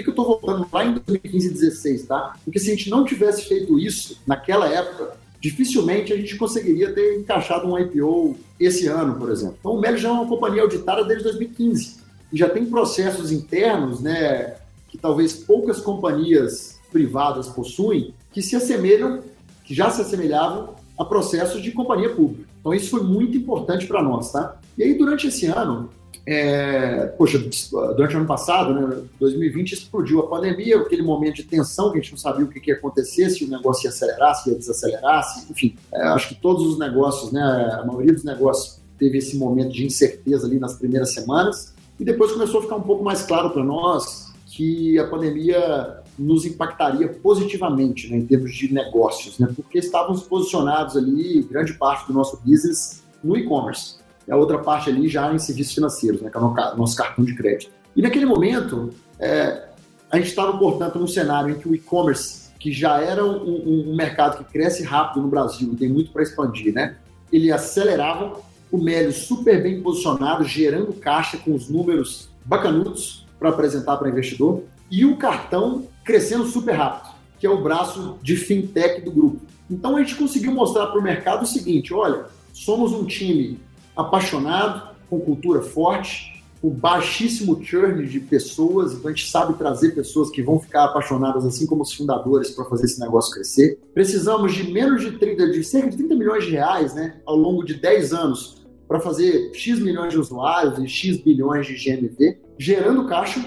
Que, 0.00 0.04
que 0.04 0.08
eu 0.08 0.12
estou 0.12 0.24
voltando 0.24 0.66
lá 0.72 0.84
em 0.84 0.94
2015 0.94 1.46
e 1.46 1.50
2016, 1.50 2.02
tá? 2.04 2.34
Porque 2.44 2.58
se 2.58 2.70
a 2.70 2.74
gente 2.74 2.88
não 2.88 3.04
tivesse 3.04 3.46
feito 3.46 3.78
isso 3.78 4.18
naquela 4.26 4.66
época, 4.68 5.12
dificilmente 5.40 6.12
a 6.12 6.16
gente 6.16 6.36
conseguiria 6.36 6.92
ter 6.92 7.18
encaixado 7.18 7.66
um 7.66 7.78
IPO 7.78 8.36
esse 8.58 8.86
ano, 8.86 9.14
por 9.16 9.30
exemplo. 9.30 9.56
Então, 9.60 9.72
o 9.72 9.80
Meli 9.80 9.98
já 9.98 10.08
é 10.08 10.12
uma 10.12 10.26
companhia 10.26 10.62
auditada 10.62 11.04
desde 11.04 11.24
2015 11.24 11.98
e 12.32 12.36
já 12.38 12.48
tem 12.48 12.64
processos 12.64 13.30
internos, 13.30 14.00
né, 14.00 14.56
que 14.88 14.96
talvez 14.96 15.34
poucas 15.34 15.80
companhias 15.80 16.78
privadas 16.90 17.48
possuem, 17.48 18.14
que 18.32 18.42
se 18.42 18.56
assemelham, 18.56 19.22
que 19.64 19.74
já 19.74 19.90
se 19.90 20.00
assemelhavam 20.00 20.74
a 20.98 21.04
processos 21.04 21.62
de 21.62 21.72
companhia 21.72 22.10
pública. 22.10 22.48
Então, 22.60 22.74
isso 22.74 22.90
foi 22.90 23.02
muito 23.02 23.36
importante 23.36 23.86
para 23.86 24.02
nós, 24.02 24.32
tá? 24.32 24.58
E 24.76 24.82
aí, 24.82 24.94
durante 24.94 25.26
esse 25.26 25.46
ano, 25.46 25.90
é, 26.32 27.06
poxa, 27.18 27.40
durante 27.40 28.14
o 28.14 28.18
ano 28.18 28.26
passado, 28.26 28.72
né, 28.72 29.02
2020, 29.18 29.72
explodiu 29.72 30.20
a 30.20 30.28
pandemia, 30.28 30.78
aquele 30.78 31.02
momento 31.02 31.36
de 31.36 31.42
tensão 31.42 31.90
que 31.90 31.98
a 31.98 32.00
gente 32.00 32.12
não 32.12 32.18
sabia 32.18 32.44
o 32.44 32.48
que, 32.48 32.60
que 32.60 32.70
ia 32.70 32.76
acontecer, 32.76 33.28
se 33.30 33.44
o 33.44 33.48
negócio 33.48 33.86
ia 33.86 33.90
acelerar, 33.90 34.36
se 34.36 34.48
ia 34.48 34.56
desacelerar, 34.56 35.24
se, 35.24 35.50
enfim. 35.50 35.74
É, 35.92 36.02
acho 36.02 36.28
que 36.28 36.36
todos 36.36 36.64
os 36.64 36.78
negócios, 36.78 37.32
né, 37.32 37.42
a 37.72 37.84
maioria 37.84 38.12
dos 38.12 38.22
negócios 38.22 38.80
teve 38.96 39.18
esse 39.18 39.36
momento 39.36 39.72
de 39.72 39.84
incerteza 39.84 40.46
ali 40.46 40.60
nas 40.60 40.76
primeiras 40.76 41.12
semanas, 41.12 41.74
e 41.98 42.04
depois 42.04 42.30
começou 42.30 42.60
a 42.60 42.62
ficar 42.62 42.76
um 42.76 42.82
pouco 42.82 43.02
mais 43.02 43.22
claro 43.22 43.50
para 43.50 43.64
nós 43.64 44.32
que 44.46 45.00
a 45.00 45.08
pandemia 45.08 45.96
nos 46.16 46.46
impactaria 46.46 47.08
positivamente 47.08 48.08
né, 48.08 48.18
em 48.18 48.26
termos 48.26 48.54
de 48.54 48.72
negócios, 48.72 49.36
né, 49.40 49.48
porque 49.56 49.80
estávamos 49.80 50.22
posicionados 50.22 50.96
ali, 50.96 51.42
grande 51.42 51.72
parte 51.72 52.06
do 52.06 52.12
nosso 52.12 52.40
business, 52.44 53.02
no 53.24 53.36
e-commerce 53.36 53.98
a 54.30 54.36
outra 54.36 54.58
parte 54.58 54.88
ali 54.90 55.08
já 55.08 55.32
em 55.32 55.38
serviços 55.38 55.74
financeiros, 55.74 56.20
né, 56.20 56.30
que 56.30 56.36
é 56.36 56.40
o 56.40 56.76
nosso 56.76 56.96
cartão 56.96 57.24
de 57.24 57.34
crédito. 57.34 57.72
E 57.94 58.02
naquele 58.02 58.26
momento, 58.26 58.90
é, 59.18 59.64
a 60.10 60.16
gente 60.16 60.28
estava, 60.28 60.56
portanto, 60.56 60.98
num 60.98 61.06
cenário 61.06 61.50
em 61.50 61.58
que 61.58 61.68
o 61.68 61.74
e-commerce, 61.74 62.50
que 62.58 62.72
já 62.72 63.00
era 63.00 63.24
um, 63.24 63.90
um, 63.90 63.96
mercado 63.96 64.38
que 64.38 64.52
cresce 64.52 64.82
rápido 64.82 65.22
no 65.22 65.28
Brasil 65.28 65.74
tem 65.78 65.88
muito 65.88 66.10
para 66.10 66.22
expandir, 66.22 66.72
né, 66.72 66.96
ele 67.32 67.50
acelerava, 67.50 68.40
o 68.70 68.78
Mélio 68.78 69.12
super 69.12 69.62
bem 69.62 69.82
posicionado, 69.82 70.44
gerando 70.44 70.92
caixa 70.92 71.36
com 71.36 71.54
os 71.54 71.68
números 71.68 72.28
bacanudos 72.44 73.26
para 73.38 73.48
apresentar 73.48 73.96
para 73.96 74.08
investidor, 74.08 74.62
e 74.90 75.04
o 75.04 75.16
cartão 75.16 75.86
crescendo 76.04 76.46
super 76.46 76.72
rápido, 76.72 77.14
que 77.38 77.46
é 77.46 77.50
o 77.50 77.62
braço 77.62 78.18
de 78.22 78.36
fintech 78.36 79.00
do 79.00 79.10
grupo. 79.10 79.40
Então 79.70 79.96
a 79.96 80.00
gente 80.00 80.16
conseguiu 80.16 80.52
mostrar 80.52 80.86
para 80.88 80.98
o 80.98 81.02
mercado 81.02 81.42
o 81.42 81.46
seguinte: 81.46 81.94
olha, 81.94 82.26
somos 82.52 82.92
um 82.92 83.04
time 83.04 83.58
apaixonado, 84.00 84.90
com 85.08 85.20
cultura 85.20 85.60
forte, 85.60 86.30
com 86.60 86.68
baixíssimo 86.68 87.62
churn 87.64 88.06
de 88.06 88.20
pessoas, 88.20 88.92
então 88.92 89.10
a 89.10 89.14
gente 89.14 89.30
sabe 89.30 89.54
trazer 89.54 89.94
pessoas 89.94 90.30
que 90.30 90.42
vão 90.42 90.60
ficar 90.60 90.84
apaixonadas, 90.84 91.46
assim 91.46 91.66
como 91.66 91.82
os 91.82 91.92
fundadores, 91.92 92.50
para 92.50 92.66
fazer 92.66 92.84
esse 92.84 93.00
negócio 93.00 93.32
crescer. 93.32 93.78
Precisamos 93.94 94.52
de 94.52 94.70
menos 94.70 95.00
de 95.00 95.12
30, 95.12 95.50
de 95.50 95.64
cerca 95.64 95.88
de 95.88 95.96
30 95.96 96.14
milhões 96.14 96.44
de 96.44 96.50
reais, 96.50 96.94
né, 96.94 97.20
ao 97.24 97.34
longo 97.34 97.64
de 97.64 97.74
10 97.74 98.12
anos, 98.12 98.62
para 98.86 99.00
fazer 99.00 99.52
X 99.54 99.78
milhões 99.78 100.12
de 100.12 100.18
usuários 100.18 100.78
e 100.78 100.86
X 100.86 101.18
bilhões 101.18 101.66
de 101.66 101.74
GMV, 101.74 102.38
gerando 102.58 103.06
caixa. 103.06 103.42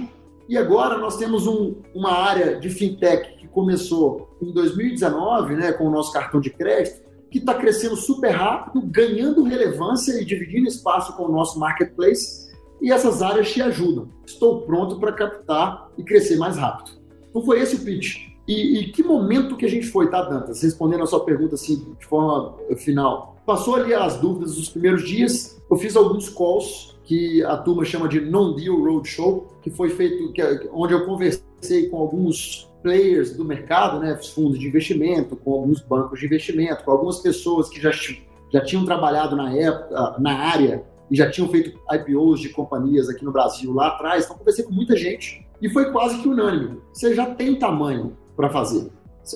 E 0.49 0.57
agora 0.57 0.97
nós 0.97 1.17
temos 1.17 1.45
um, 1.45 1.75
uma 1.93 2.11
área 2.11 2.59
de 2.59 2.69
fintech 2.69 3.37
que 3.37 3.47
começou 3.47 4.35
em 4.41 4.51
2019, 4.51 5.55
né, 5.55 5.71
com 5.71 5.87
o 5.87 5.91
nosso 5.91 6.11
cartão 6.11 6.41
de 6.41 6.49
crédito, 6.49 7.02
que 7.33 7.39
está 7.39 7.55
crescendo 7.55 7.95
super 7.95 8.29
rápido, 8.29 8.79
ganhando 8.85 9.41
relevância 9.41 10.21
e 10.21 10.23
dividindo 10.23 10.67
espaço 10.67 11.17
com 11.17 11.23
o 11.23 11.31
nosso 11.31 11.59
marketplace. 11.59 12.53
E 12.79 12.91
essas 12.91 13.23
áreas 13.23 13.51
te 13.51 13.59
ajudam. 13.59 14.07
Estou 14.23 14.61
pronto 14.61 14.99
para 14.99 15.11
captar 15.11 15.89
e 15.97 16.03
crescer 16.03 16.37
mais 16.37 16.57
rápido. 16.57 16.91
Então 17.27 17.43
foi 17.43 17.59
esse 17.59 17.77
o 17.77 17.79
pitch. 17.79 18.17
E, 18.47 18.77
e, 18.77 18.91
que 18.91 19.01
momento 19.01 19.57
que 19.57 19.65
a 19.65 19.69
gente 19.69 19.87
foi, 19.87 20.11
tá, 20.11 20.21
Dantas? 20.21 20.61
Respondendo 20.61 21.01
a 21.01 21.07
sua 21.07 21.25
pergunta 21.25 21.55
assim, 21.55 21.95
de 21.99 22.05
forma 22.05 22.55
final. 22.77 23.32
Passou 23.45 23.75
ali 23.75 23.93
as 23.93 24.17
dúvidas 24.17 24.55
dos 24.55 24.69
primeiros 24.69 25.05
dias, 25.05 25.61
eu 25.69 25.77
fiz 25.77 25.95
alguns 25.95 26.29
calls 26.29 26.97
que 27.03 27.43
a 27.43 27.57
turma 27.57 27.83
chama 27.83 28.07
de 28.07 28.21
non-deal 28.21 28.81
roadshow, 28.81 29.47
que 29.61 29.69
foi 29.69 29.89
feito, 29.89 30.31
que, 30.31 30.41
é, 30.41 30.69
onde 30.71 30.93
eu 30.93 31.05
conversei 31.05 31.89
com 31.89 31.97
alguns 31.97 32.71
players 32.81 33.35
do 33.35 33.43
mercado, 33.43 33.99
né, 33.99 34.15
fundos 34.15 34.59
de 34.59 34.67
investimento, 34.67 35.35
com 35.35 35.53
alguns 35.53 35.81
bancos 35.81 36.19
de 36.19 36.25
investimento, 36.25 36.83
com 36.83 36.91
algumas 36.91 37.19
pessoas 37.19 37.69
que 37.69 37.81
já, 37.81 37.91
já 37.91 38.61
tinham 38.61 38.85
trabalhado 38.85 39.35
na 39.35 39.53
época, 39.53 40.15
na 40.19 40.37
área 40.37 40.83
e 41.11 41.15
já 41.15 41.29
tinham 41.29 41.49
feito 41.49 41.77
IPOs 41.91 42.39
de 42.39 42.49
companhias 42.49 43.09
aqui 43.09 43.25
no 43.25 43.31
Brasil 43.31 43.73
lá 43.73 43.87
atrás. 43.87 44.25
Então, 44.25 44.37
conversei 44.37 44.63
com 44.63 44.73
muita 44.73 44.95
gente 44.95 45.45
e 45.61 45.69
foi 45.69 45.91
quase 45.91 46.19
que 46.19 46.27
unânime. 46.27 46.79
Você 46.93 47.13
já 47.13 47.25
tem 47.25 47.57
tamanho 47.57 48.17
para 48.35 48.49
fazer. 48.49 48.89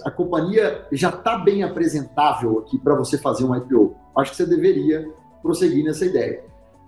A 0.03 0.11
companhia 0.11 0.85
já 0.91 1.09
está 1.09 1.37
bem 1.37 1.63
apresentável 1.63 2.59
aqui 2.59 2.77
para 2.77 2.95
você 2.95 3.17
fazer 3.17 3.45
um 3.45 3.55
IPO. 3.55 3.95
Acho 4.17 4.31
que 4.31 4.37
você 4.37 4.45
deveria 4.45 5.09
prosseguir 5.41 5.83
nessa 5.83 6.05
ideia. 6.05 6.43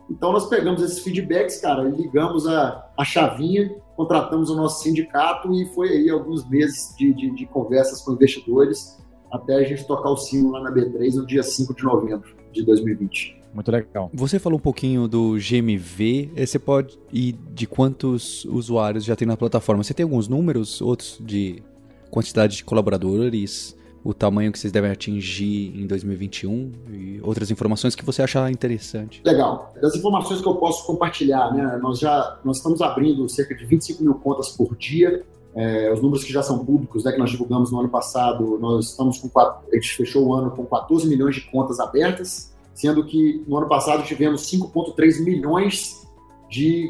Então 0.10 0.32
nós 0.34 0.48
pegamos 0.48 0.82
esses 0.82 1.00
feedbacks, 1.00 1.62
cara, 1.62 1.88
e 1.88 1.92
ligamos 1.92 2.48
a, 2.48 2.90
a 2.98 3.06
chavinha, 3.06 3.76
contratamos 3.96 4.50
o 4.50 4.56
nosso 4.56 4.84
sindicato 4.84 5.54
e 5.54 5.66
foi 5.68 5.90
aí 5.90 6.10
alguns 6.10 6.48
meses 6.50 6.96
de, 6.98 7.14
de, 7.14 7.30
de 7.32 7.46
conversas 7.46 8.02
com 8.02 8.14
investidores 8.14 8.98
até 9.32 9.56
a 9.56 9.64
gente 9.64 9.86
tocar 9.86 10.10
o 10.10 10.18
sino 10.18 10.52
lá 10.52 10.64
na 10.64 10.72
B3 10.72 11.14
no 11.14 11.26
dia 11.26 11.44
5 11.44 11.76
de 11.76 11.84
novembro 11.84 12.36
de 12.52 12.66
2020. 12.66 13.40
Muito 13.54 13.72
legal. 13.72 14.10
Você 14.14 14.40
falou 14.40 14.58
um 14.58 14.62
pouquinho 14.62 15.08
do 15.08 15.34
GMV. 15.34 16.32
Eh, 16.36 16.46
você 16.46 16.60
pode 16.60 17.00
ir 17.12 17.34
de 17.54 17.66
quantos 17.66 18.46
usuários 18.46 19.04
já 19.04 19.16
tem 19.16 19.28
na 19.28 19.36
plataforma? 19.36 19.84
Você 19.84 19.94
tem 19.94 20.04
alguns 20.04 20.28
números, 20.28 20.82
outros 20.82 21.18
de 21.20 21.64
quantidade 22.10 22.58
de 22.58 22.64
colaboradores, 22.64 23.76
o 24.04 24.14
tamanho 24.14 24.52
que 24.52 24.60
vocês 24.60 24.72
devem 24.72 24.92
atingir 24.92 25.74
em 25.78 25.86
2021 25.86 26.72
e 26.92 27.22
outras 27.22 27.52
informações 27.52 27.96
que 27.96 28.06
você 28.06 28.22
achar 28.22 28.50
interessante. 28.52 29.22
Legal. 29.26 29.74
Das 29.82 29.96
informações 29.96 30.42
que 30.42 30.48
eu 30.48 30.56
posso 30.56 30.86
compartilhar, 30.86 31.54
né? 31.54 31.78
Nós 31.82 32.00
já 32.00 32.40
nós 32.44 32.58
estamos 32.58 32.82
abrindo 32.82 33.28
cerca 33.30 33.56
de 33.56 33.66
25 33.66 34.04
mil 34.04 34.16
contas 34.16 34.50
por 34.50 34.76
dia. 34.76 35.24
É, 35.56 35.92
os 35.92 36.02
números 36.02 36.24
que 36.24 36.32
já 36.32 36.44
são 36.44 36.64
públicos, 36.64 37.04
né, 37.04 37.12
que 37.12 37.18
nós 37.18 37.32
divulgamos 37.32 37.72
no 37.72 37.80
ano 37.80 37.90
passado, 37.90 38.60
nós 38.60 38.92
estamos 38.92 39.18
com 39.18 39.28
quatro, 39.28 39.68
a 39.72 39.76
gente 39.76 39.98
fechou 39.98 40.28
o 40.28 40.34
ano 40.34 40.52
com 40.52 40.64
14 40.64 41.08
milhões 41.08 41.36
de 41.36 41.42
contas 41.50 41.80
abertas 41.80 42.50
sendo 42.80 43.04
que 43.04 43.44
no 43.46 43.58
ano 43.58 43.68
passado 43.68 44.04
tivemos 44.04 44.50
5,3 44.50 45.22
milhões 45.22 46.08
de 46.50 46.90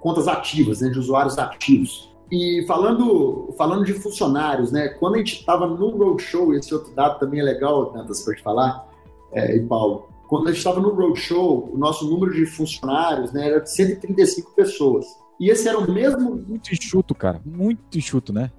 contas 0.00 0.26
ativas, 0.26 0.80
né, 0.80 0.88
de 0.88 0.98
usuários 0.98 1.38
ativos. 1.38 2.12
E 2.30 2.64
falando, 2.66 3.54
falando 3.56 3.84
de 3.84 3.94
funcionários, 3.94 4.70
né, 4.70 4.88
quando 4.88 5.14
a 5.14 5.18
gente 5.18 5.36
estava 5.36 5.66
no 5.66 5.90
Roadshow, 5.96 6.54
esse 6.54 6.74
outro 6.74 6.94
dado 6.94 7.18
também 7.18 7.40
é 7.40 7.42
legal, 7.42 7.86
Tantas, 7.86 8.22
para 8.22 8.34
te 8.34 8.42
falar, 8.42 8.86
é, 9.32 9.56
e 9.56 9.60
Paulo, 9.60 10.08
quando 10.28 10.48
a 10.48 10.50
gente 10.50 10.58
estava 10.58 10.80
no 10.80 10.90
Roadshow, 10.90 11.70
o 11.72 11.78
nosso 11.78 12.08
número 12.08 12.34
de 12.34 12.44
funcionários 12.44 13.32
né, 13.32 13.46
era 13.46 13.60
de 13.60 13.70
135 13.70 14.54
pessoas. 14.54 15.06
E 15.40 15.50
esse 15.50 15.68
era 15.68 15.78
o 15.78 15.90
mesmo. 15.90 16.36
Muito 16.46 16.72
enxuto, 16.72 17.14
cara. 17.14 17.40
Muito 17.44 17.96
enxuto, 17.96 18.32
né? 18.32 18.50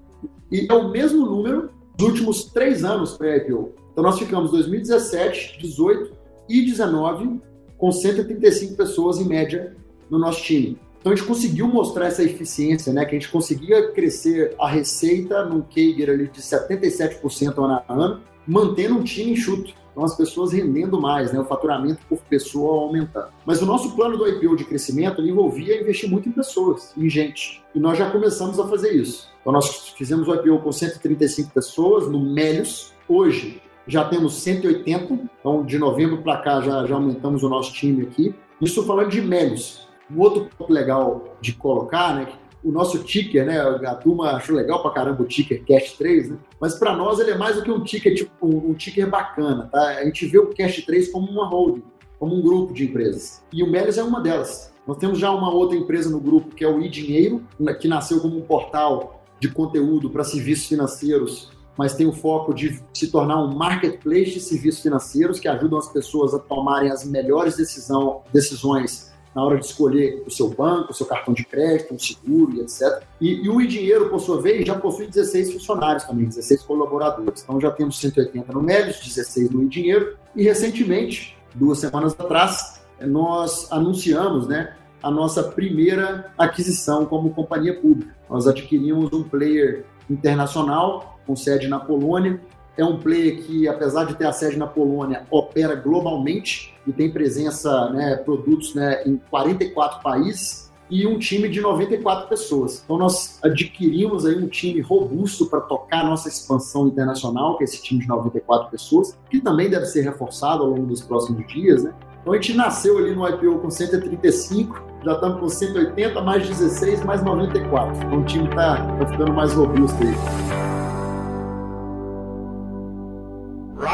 E 0.52 0.66
é 0.68 0.74
o 0.74 0.90
mesmo 0.90 1.26
número 1.26 1.70
dos 1.96 2.08
últimos 2.08 2.46
três 2.46 2.84
anos 2.84 3.18
para 3.18 3.28
a 3.28 3.38
IPO. 3.38 3.74
Então 3.92 4.04
nós 4.04 4.18
ficamos 4.18 4.52
2017, 4.52 5.60
18, 5.60 6.12
e 6.48 6.66
19 6.66 7.40
com 7.78 7.92
135 7.92 8.76
pessoas 8.76 9.20
em 9.20 9.26
média 9.26 9.76
no 10.10 10.18
nosso 10.18 10.42
time. 10.42 10.80
Então 11.00 11.14
a 11.14 11.16
gente 11.16 11.28
conseguiu 11.28 11.68
mostrar 11.68 12.08
essa 12.08 12.24
eficiência, 12.24 12.92
né? 12.92 13.06
Que 13.06 13.16
a 13.16 13.20
gente 13.20 13.32
conseguia 13.32 13.92
crescer 13.92 14.54
a 14.60 14.68
receita 14.68 15.46
num 15.46 15.62
CAGR 15.62 16.12
ali 16.12 16.28
de 16.28 16.42
77% 16.42 17.58
ano 17.58 17.82
a 17.88 17.94
ano, 17.94 18.22
mantendo 18.46 18.96
um 18.96 19.04
time 19.04 19.32
enxuto. 19.32 19.74
Então 19.92 20.04
as 20.04 20.16
pessoas 20.16 20.52
rendendo 20.52 21.00
mais, 21.00 21.32
né? 21.32 21.40
O 21.40 21.46
faturamento 21.46 22.02
por 22.08 22.20
pessoa 22.30 22.84
aumentando. 22.84 23.30
Mas 23.46 23.62
o 23.62 23.66
nosso 23.66 23.96
plano 23.96 24.18
do 24.18 24.28
IPO 24.28 24.58
de 24.58 24.66
crescimento 24.66 25.22
envolvia 25.22 25.80
investir 25.80 26.10
muito 26.10 26.28
em 26.28 26.32
pessoas, 26.34 26.94
em 26.98 27.10
gente. 27.10 27.64
E 27.74 27.80
nós 27.80 27.98
já 27.98 28.10
começamos 28.12 28.60
a 28.60 28.68
fazer 28.68 28.92
isso. 28.92 29.30
Então 29.42 29.54
nós 29.54 29.90
fizemos 29.98 30.28
o 30.28 30.36
IPO 30.36 30.60
com 30.60 30.72
135 30.72 31.52
pessoas 31.52 32.10
no 32.10 32.20
Melios. 32.20 32.94
Hoje 33.08 33.62
já 33.88 34.06
temos 34.06 34.36
180, 34.36 35.18
então 35.40 35.66
de 35.66 35.80
novembro 35.80 36.22
para 36.22 36.38
cá 36.38 36.62
já, 36.62 36.86
já 36.86 36.96
aumentamos 36.96 37.42
o 37.42 37.50
nosso 37.50 37.74
time 37.74 38.04
aqui. 38.04 38.36
Isso 38.62 38.84
falando 38.84 39.10
de 39.10 39.22
Melios. 39.22 39.89
Um 40.12 40.20
outro 40.20 40.50
ponto 40.58 40.72
legal 40.72 41.38
de 41.42 41.54
colocar, 41.54 42.16
né? 42.16 42.28
O 42.64 42.72
nosso 42.72 43.00
ticker, 43.04 43.46
né? 43.46 43.60
A 43.60 43.96
turma 43.96 44.32
achou 44.32 44.56
legal 44.56 44.82
pra 44.82 44.92
caramba 44.92 45.24
o 45.24 45.26
ticker 45.26 45.64
Cash 45.66 45.94
3, 45.94 46.32
né? 46.32 46.38
Mas 46.60 46.76
para 46.76 46.96
nós 46.96 47.20
ele 47.20 47.32
é 47.32 47.38
mais 47.38 47.56
do 47.56 47.64
que 47.64 47.72
um 47.72 47.84
ticker, 47.84 48.14
tipo, 48.14 48.32
um, 48.42 48.72
um 48.72 48.74
ticker 48.74 49.10
bacana, 49.10 49.70
tá? 49.72 49.98
A 49.98 50.06
gente 50.06 50.26
vê 50.26 50.40
o 50.40 50.54
Cash 50.54 50.84
3 50.86 51.12
como 51.12 51.30
uma 51.32 51.48
holding, 51.48 51.84
como 52.18 52.36
um 52.36 52.42
grupo 52.42 52.74
de 52.74 52.86
empresas. 52.86 53.44
E 53.54 53.64
o 53.64 53.70
Melios 53.70 53.98
é 53.98 54.04
uma 54.04 54.20
delas. 54.20 54.74
Nós 54.86 54.98
temos 54.98 55.20
já 55.20 55.32
uma 55.32 55.54
outra 55.54 55.78
empresa 55.78 56.10
no 56.10 56.20
grupo 56.20 56.56
que 56.56 56.64
é 56.64 56.68
o 56.68 56.82
e-dinheiro, 56.82 57.44
que 57.80 57.88
nasceu 57.88 58.20
como 58.20 58.38
um 58.38 58.42
portal 58.42 59.24
de 59.40 59.50
conteúdo 59.50 60.10
para 60.10 60.24
serviços 60.24 60.68
financeiros 60.68 61.52
mas 61.80 61.96
tem 61.96 62.06
o 62.06 62.12
foco 62.12 62.54
de 62.54 62.78
se 62.94 63.10
tornar 63.10 63.42
um 63.42 63.56
marketplace 63.56 64.32
de 64.32 64.42
serviços 64.42 64.82
financeiros 64.82 65.40
que 65.40 65.48
ajudam 65.48 65.80
as 65.80 65.88
pessoas 65.88 66.34
a 66.34 66.40
tomarem 66.40 66.92
as 66.92 67.06
melhores 67.06 67.56
decisão, 67.56 68.22
decisões 68.34 69.09
na 69.40 69.46
hora 69.46 69.58
de 69.58 69.66
escolher 69.66 70.22
o 70.28 70.30
seu 70.30 70.50
banco, 70.50 70.92
o 70.92 70.94
seu 70.94 71.06
cartão 71.06 71.34
de 71.34 71.46
crédito, 71.46 71.94
um 71.94 71.98
seguro 71.98 72.58
e 72.58 72.60
etc. 72.60 73.02
E, 73.22 73.46
e 73.46 73.50
o 73.50 73.62
e-dinheiro, 73.62 74.10
por 74.10 74.20
sua 74.20 74.42
vez, 74.42 74.68
já 74.68 74.76
possui 74.78 75.08
16 75.08 75.54
funcionários 75.54 76.04
também, 76.04 76.26
16 76.26 76.64
colaboradores. 76.64 77.42
Então 77.42 77.60
já 77.60 77.72
temos 77.72 77.98
180 78.00 78.52
no 78.52 78.62
Médios, 78.62 79.00
16 79.00 79.50
no 79.52 79.64
e-dinheiro. 79.64 80.18
E 80.36 80.44
recentemente, 80.44 81.38
duas 81.56 81.80
semanas 81.80 82.20
atrás, 82.20 82.82
nós 83.00 83.72
anunciamos 83.72 84.46
né, 84.46 84.76
a 85.02 85.10
nossa 85.10 85.42
primeira 85.42 86.34
aquisição 86.38 87.06
como 87.06 87.30
companhia 87.30 87.80
pública. 87.80 88.14
Nós 88.30 88.46
adquirimos 88.46 89.14
um 89.14 89.24
player 89.24 89.86
internacional 90.10 91.18
com 91.26 91.34
sede 91.34 91.70
na 91.70 91.80
Polônia. 91.80 92.42
É 92.78 92.86
um 92.86 92.98
player 92.98 93.44
que, 93.44 93.68
apesar 93.68 94.06
de 94.06 94.16
ter 94.16 94.26
a 94.26 94.32
sede 94.32 94.58
na 94.58 94.68
Polônia, 94.68 95.26
opera 95.30 95.76
globalmente 95.76 96.74
e 96.88 96.94
tem 96.94 97.12
presença, 97.12 97.90
né, 97.90 98.16
produtos 98.18 98.74
né, 98.74 99.04
em 99.06 99.18
44 99.30 100.02
países 100.02 100.70
e 100.90 101.06
um 101.06 101.20
time 101.20 101.48
de 101.48 101.62
94 101.62 102.28
pessoas. 102.28 102.82
Então 102.84 102.98
nós 102.98 103.40
adquirimos 103.44 104.26
aí 104.26 104.36
um 104.36 104.48
time 104.48 104.82
robusto 104.82 105.46
para 105.46 105.62
tocar 105.62 106.04
nossa 106.04 106.28
expansão 106.28 106.88
internacional, 106.88 107.58
que 107.58 107.64
é 107.64 107.66
esse 107.66 107.82
time 107.82 108.02
de 108.02 108.08
94 108.08 108.72
pessoas, 108.72 109.18
que 109.30 109.40
também 109.40 109.70
deve 109.70 109.86
ser 109.86 110.02
reforçado 110.02 110.64
ao 110.64 110.70
longo 110.70 110.88
dos 110.88 111.02
próximos 111.02 111.46
dias, 111.48 111.84
né? 111.84 111.94
Então 112.22 112.34
a 112.34 112.36
gente 112.36 112.54
nasceu 112.54 112.98
ali 112.98 113.16
no 113.16 113.28
IPO 113.28 113.60
com 113.60 113.70
135, 113.70 114.82
já 115.06 115.14
estamos 115.14 115.40
com 115.40 115.48
180, 115.48 116.22
mais 116.22 116.48
16, 116.48 117.04
mais 117.06 117.24
94. 117.24 117.96
Então 117.96 118.22
o 118.22 118.26
time 118.26 118.50
está 118.50 118.86
tá 118.98 119.08
ficando 119.08 119.34
mais 119.34 119.54
robusto 119.54 119.98
aí. 120.04 120.69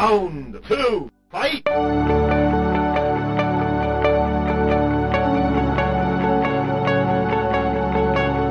Round 0.06 0.60
two, 0.68 1.10
fight! 1.32 1.64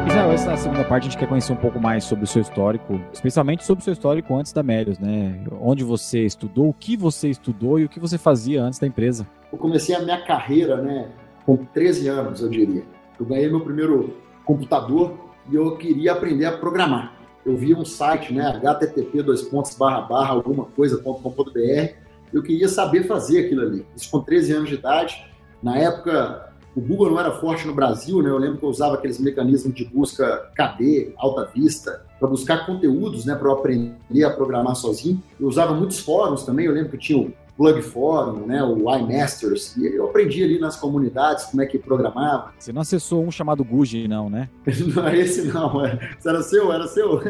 Israel, 0.06 0.32
essa 0.34 0.58
segunda 0.58 0.84
parte 0.84 1.04
a 1.04 1.10
gente 1.10 1.18
quer 1.18 1.30
conhecer 1.30 1.54
um 1.54 1.56
pouco 1.56 1.80
mais 1.80 2.04
sobre 2.04 2.26
o 2.26 2.28
seu 2.28 2.42
histórico, 2.42 3.00
especialmente 3.14 3.64
sobre 3.64 3.80
o 3.80 3.86
seu 3.86 3.94
histórico 3.94 4.36
antes 4.36 4.52
da 4.52 4.62
Melios, 4.62 5.00
né? 5.00 5.46
Onde 5.62 5.86
você 5.86 6.26
estudou, 6.26 6.68
o 6.68 6.74
que 6.74 6.98
você 6.98 7.30
estudou 7.30 7.80
e 7.80 7.86
o 7.86 7.90
que 7.90 8.02
você 8.02 8.18
fazia 8.18 8.62
antes 8.62 8.78
da 8.78 8.86
empresa. 8.86 9.26
Eu 9.50 9.58
comecei 9.58 9.96
a 9.96 10.02
minha 10.02 10.22
carreira, 10.26 10.82
né, 10.82 11.08
com 11.46 11.56
13 11.56 12.10
anos, 12.10 12.42
eu 12.42 12.50
diria. 12.50 12.84
Eu 13.18 13.26
ganhei 13.26 13.48
meu 13.48 13.62
primeiro 13.62 14.18
computador 14.44 15.18
e 15.50 15.56
eu 15.56 15.78
queria 15.78 16.12
aprender 16.12 16.48
a 16.48 16.58
programar 16.58 17.15
eu 17.46 17.56
via 17.56 17.78
um 17.78 17.86
site, 17.86 18.34
né, 18.34 18.60
http 18.64 19.22
dois 19.22 19.44
pontos 19.44 19.76
barra 19.76 20.02
barra 20.02 20.32
alguma 20.32 20.66
coisa.com.br, 20.66 21.94
eu 22.34 22.42
queria 22.42 22.68
saber 22.68 23.04
fazer 23.04 23.46
aquilo 23.46 23.62
ali. 23.62 23.86
Isso 23.96 24.10
com 24.10 24.20
13 24.20 24.54
anos 24.54 24.70
de 24.70 24.76
idade. 24.76 25.26
Na 25.62 25.78
época, 25.78 26.52
o 26.76 26.82
Google 26.82 27.12
não 27.12 27.20
era 27.20 27.32
forte 27.32 27.66
no 27.66 27.74
Brasil, 27.74 28.22
né? 28.22 28.30
Eu 28.30 28.38
lembro 28.38 28.58
que 28.58 28.66
eu 28.66 28.70
usava 28.70 28.96
aqueles 28.96 29.20
mecanismos 29.20 29.74
de 29.74 29.86
busca 29.86 30.52
KD, 30.56 31.14
Alta 31.18 31.46
Vista, 31.46 32.06
para 32.20 32.28
buscar 32.28 32.66
conteúdos, 32.66 33.26
né, 33.26 33.36
para 33.36 33.48
eu 33.48 33.54
aprender 33.54 34.24
a 34.26 34.32
programar 34.32 34.76
sozinho. 34.76 35.22
Eu 35.40 35.48
usava 35.48 35.74
muitos 35.74 36.00
fóruns 36.00 36.44
também, 36.44 36.66
eu 36.66 36.74
lembro 36.74 36.92
que 36.92 36.98
tinha 36.98 37.18
o 37.18 37.32
Plug 37.58 37.82
Forum, 37.82 38.46
né, 38.46 38.62
o 38.64 38.78
iMasters, 38.94 39.76
e 39.78 39.96
eu 39.96 40.06
aprendi 40.06 40.44
ali 40.44 40.60
nas 40.60 40.76
comunidades 40.76 41.46
como 41.46 41.62
é 41.62 41.66
que 41.66 41.80
programava. 41.80 42.54
Você 42.60 42.74
não 42.74 42.82
acessou 42.82 43.24
um 43.24 43.32
chamado 43.32 43.64
Guji, 43.64 44.08
não, 44.08 44.30
né? 44.30 44.50
não, 44.94 45.08
esse 45.10 45.44
não, 45.44 45.86
é. 45.86 45.98
era 46.26 46.44
seu, 46.44 46.72
era 46.72 46.88
seu. 46.88 47.22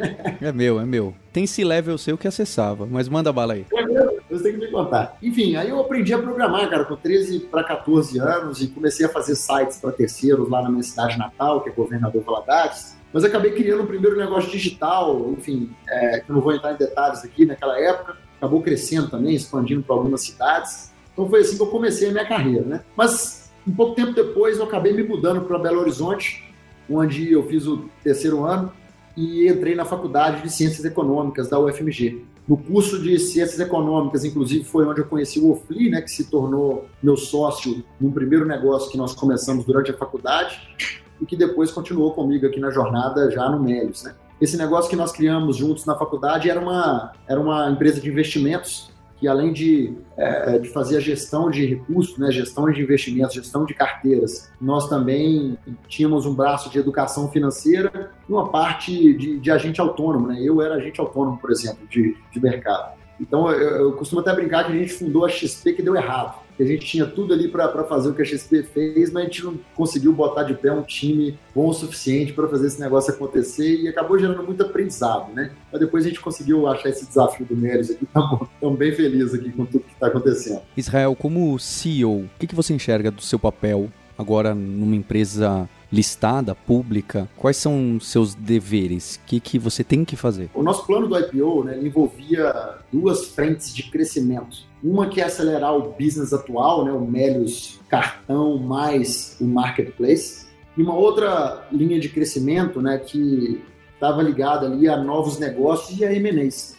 é 0.41 0.51
meu, 0.51 0.79
é 0.79 0.85
meu. 0.85 1.13
Tem 1.31 1.45
C-Level 1.45 1.97
seu 1.97 2.17
que 2.17 2.27
acessava, 2.27 2.87
mas 2.89 3.07
manda 3.07 3.31
bala 3.31 3.53
aí. 3.53 3.65
É 3.71 3.85
meu, 3.85 4.19
você 4.29 4.43
tem 4.43 4.53
que 4.53 4.65
me 4.65 4.71
contar. 4.71 5.17
Enfim, 5.21 5.55
aí 5.57 5.69
eu 5.69 5.79
aprendi 5.79 6.13
a 6.13 6.17
programar, 6.17 6.69
cara, 6.69 6.85
com 6.85 6.95
13 6.95 7.41
para 7.41 7.63
14 7.63 8.17
anos 8.19 8.61
e 8.61 8.67
comecei 8.67 9.05
a 9.05 9.09
fazer 9.09 9.35
sites 9.35 9.77
para 9.79 9.91
terceiros 9.91 10.49
lá 10.49 10.63
na 10.63 10.69
minha 10.69 10.83
cidade 10.83 11.17
natal, 11.17 11.61
que 11.61 11.69
é 11.69 11.71
Governador 11.71 12.23
Valadares. 12.23 12.95
Mas 13.13 13.23
acabei 13.23 13.51
criando 13.51 13.83
o 13.83 13.87
primeiro 13.87 14.17
negócio 14.17 14.49
digital, 14.49 15.31
enfim, 15.37 15.69
é, 15.87 16.19
que 16.19 16.29
eu 16.29 16.35
não 16.35 16.41
vou 16.41 16.53
entrar 16.53 16.73
em 16.73 16.77
detalhes 16.77 17.23
aqui 17.23 17.45
naquela 17.45 17.79
época 17.79 18.24
acabou 18.45 18.61
crescendo 18.61 19.09
também, 19.09 19.35
expandindo 19.35 19.81
para 19.81 19.95
algumas 19.95 20.21
cidades. 20.21 20.91
Então 21.11 21.27
foi 21.27 21.41
assim 21.41 21.57
que 21.57 21.63
eu 21.63 21.67
comecei 21.67 22.09
a 22.09 22.11
minha 22.11 22.25
carreira, 22.25 22.63
né? 22.63 22.81
Mas 22.95 23.51
um 23.67 23.71
pouco 23.71 23.95
tempo 23.95 24.13
depois 24.13 24.57
eu 24.57 24.65
acabei 24.65 24.93
me 24.93 25.03
mudando 25.03 25.41
para 25.41 25.57
Belo 25.57 25.81
Horizonte, 25.81 26.43
onde 26.89 27.31
eu 27.31 27.43
fiz 27.47 27.65
o 27.65 27.89
terceiro 28.03 28.45
ano 28.45 28.71
e 29.17 29.47
entrei 29.47 29.75
na 29.75 29.85
faculdade 29.85 30.43
de 30.43 30.51
Ciências 30.51 30.85
Econômicas 30.85 31.49
da 31.49 31.59
UFMG. 31.59 32.23
No 32.47 32.57
curso 32.57 33.01
de 33.01 33.17
Ciências 33.17 33.59
Econômicas, 33.59 34.23
inclusive, 34.23 34.63
foi 34.63 34.85
onde 34.85 35.01
eu 35.01 35.05
conheci 35.05 35.39
o 35.39 35.51
Ofli, 35.51 35.89
né, 35.89 36.01
que 36.01 36.11
se 36.11 36.25
tornou 36.25 36.85
meu 37.01 37.17
sócio 37.17 37.83
num 37.99 38.11
primeiro 38.11 38.45
negócio 38.45 38.91
que 38.91 38.97
nós 38.97 39.15
começamos 39.15 39.65
durante 39.65 39.89
a 39.89 39.97
faculdade 39.97 40.59
e 41.19 41.25
que 41.25 41.35
depois 41.35 41.71
continuou 41.71 42.11
comigo 42.13 42.45
aqui 42.45 42.59
na 42.59 42.69
jornada 42.69 43.31
já 43.31 43.49
no 43.49 43.59
Melios, 43.59 44.03
né? 44.03 44.13
Esse 44.39 44.57
negócio 44.57 44.89
que 44.89 44.95
nós 44.95 45.11
criamos 45.11 45.57
juntos 45.57 45.85
na 45.85 45.95
faculdade 45.95 46.49
era 46.49 46.59
uma, 46.59 47.13
era 47.27 47.39
uma 47.39 47.69
empresa 47.69 48.01
de 48.01 48.09
investimentos 48.09 48.93
que 49.17 49.27
além 49.27 49.53
de, 49.53 49.93
é, 50.17 50.59
de 50.59 50.69
fazer 50.69 50.97
a 50.97 50.99
gestão 50.99 51.49
de 51.49 51.65
recursos, 51.65 52.17
né, 52.17 52.29
gestão 52.31 52.69
de 52.69 52.81
investimentos, 52.81 53.33
gestão 53.33 53.65
de 53.65 53.73
carteiras, 53.73 54.51
nós 54.59 54.89
também 54.89 55.57
tínhamos 55.87 56.25
um 56.25 56.33
braço 56.33 56.69
de 56.69 56.77
educação 56.77 57.31
financeira 57.31 58.11
e 58.27 58.31
uma 58.31 58.49
parte 58.49 59.13
de, 59.13 59.39
de 59.39 59.51
agente 59.51 59.79
autônomo. 59.79 60.27
Né? 60.27 60.41
Eu 60.41 60.61
era 60.61 60.75
agente 60.75 60.99
autônomo, 60.99 61.37
por 61.37 61.49
exemplo, 61.49 61.87
de, 61.87 62.15
de 62.31 62.39
mercado. 62.41 62.93
Então, 63.19 63.49
eu, 63.49 63.85
eu 63.85 63.93
costumo 63.93 64.19
até 64.19 64.33
brincar 64.33 64.65
que 64.65 64.73
a 64.73 64.75
gente 64.75 64.91
fundou 64.91 65.25
a 65.25 65.29
XP 65.29 65.73
que 65.73 65.81
deu 65.81 65.95
errado. 65.95 66.44
Que 66.55 66.63
a 66.63 66.65
gente 66.65 66.85
tinha 66.85 67.05
tudo 67.05 67.33
ali 67.33 67.47
para 67.47 67.83
fazer 67.83 68.09
o 68.09 68.13
que 68.13 68.21
a 68.21 68.25
XP 68.25 68.63
fez, 68.63 69.11
mas 69.11 69.23
a 69.23 69.25
gente 69.25 69.43
não 69.43 69.59
conseguiu 69.75 70.13
botar 70.13 70.43
de 70.43 70.53
pé 70.53 70.71
um 70.71 70.83
time 70.83 71.37
bom 71.53 71.67
o 71.67 71.73
suficiente 71.73 72.33
para 72.33 72.47
fazer 72.47 72.67
esse 72.67 72.79
negócio 72.79 73.13
acontecer 73.13 73.81
e 73.81 73.87
acabou 73.87 74.17
gerando 74.17 74.43
muito 74.43 74.63
aprendizado, 74.63 75.33
né? 75.33 75.51
Mas 75.71 75.81
depois 75.81 76.05
a 76.05 76.07
gente 76.07 76.21
conseguiu 76.21 76.67
achar 76.67 76.89
esse 76.89 77.05
desafio 77.05 77.45
do 77.45 77.55
Meres 77.55 77.91
aqui, 77.91 78.05
estamos 78.05 78.77
bem 78.77 78.91
felizes 78.93 79.33
aqui 79.33 79.51
com 79.51 79.65
tudo 79.65 79.83
que 79.83 79.93
está 79.93 80.07
acontecendo. 80.07 80.61
Israel, 80.77 81.15
como 81.15 81.57
CEO, 81.59 82.21
o 82.21 82.29
que, 82.39 82.47
que 82.47 82.55
você 82.55 82.73
enxerga 82.73 83.11
do 83.11 83.21
seu 83.21 83.39
papel 83.39 83.89
agora 84.17 84.55
numa 84.55 84.95
empresa 84.95 85.69
listada, 85.91 86.55
pública, 86.55 87.29
quais 87.37 87.57
são 87.57 87.99
seus 87.99 88.33
deveres? 88.33 89.15
O 89.15 89.27
que, 89.27 89.39
que 89.39 89.59
você 89.59 89.83
tem 89.83 90.03
que 90.03 90.15
fazer? 90.15 90.49
O 90.53 90.63
nosso 90.63 90.85
plano 90.85 91.07
do 91.07 91.17
IPO 91.17 91.63
né, 91.63 91.79
envolvia 91.81 92.75
duas 92.91 93.27
frentes 93.29 93.73
de 93.73 93.83
crescimento. 93.83 94.65
Uma 94.83 95.07
que 95.07 95.21
é 95.21 95.25
acelerar 95.25 95.75
o 95.75 95.91
business 95.91 96.33
atual, 96.33 96.85
né, 96.85 96.91
o 96.91 97.01
Melios 97.01 97.79
cartão 97.89 98.57
mais 98.57 99.37
o 99.39 99.45
marketplace, 99.45 100.45
e 100.77 100.81
uma 100.81 100.93
outra 100.93 101.67
linha 101.71 101.99
de 101.99 102.09
crescimento 102.09 102.81
né, 102.81 102.97
que 102.97 103.63
estava 103.93 104.21
ligada 104.21 104.65
ali 104.65 104.87
a 104.87 104.97
novos 104.97 105.39
negócios 105.39 105.97
e 105.99 106.05
a 106.05 106.13
M&As. 106.13 106.75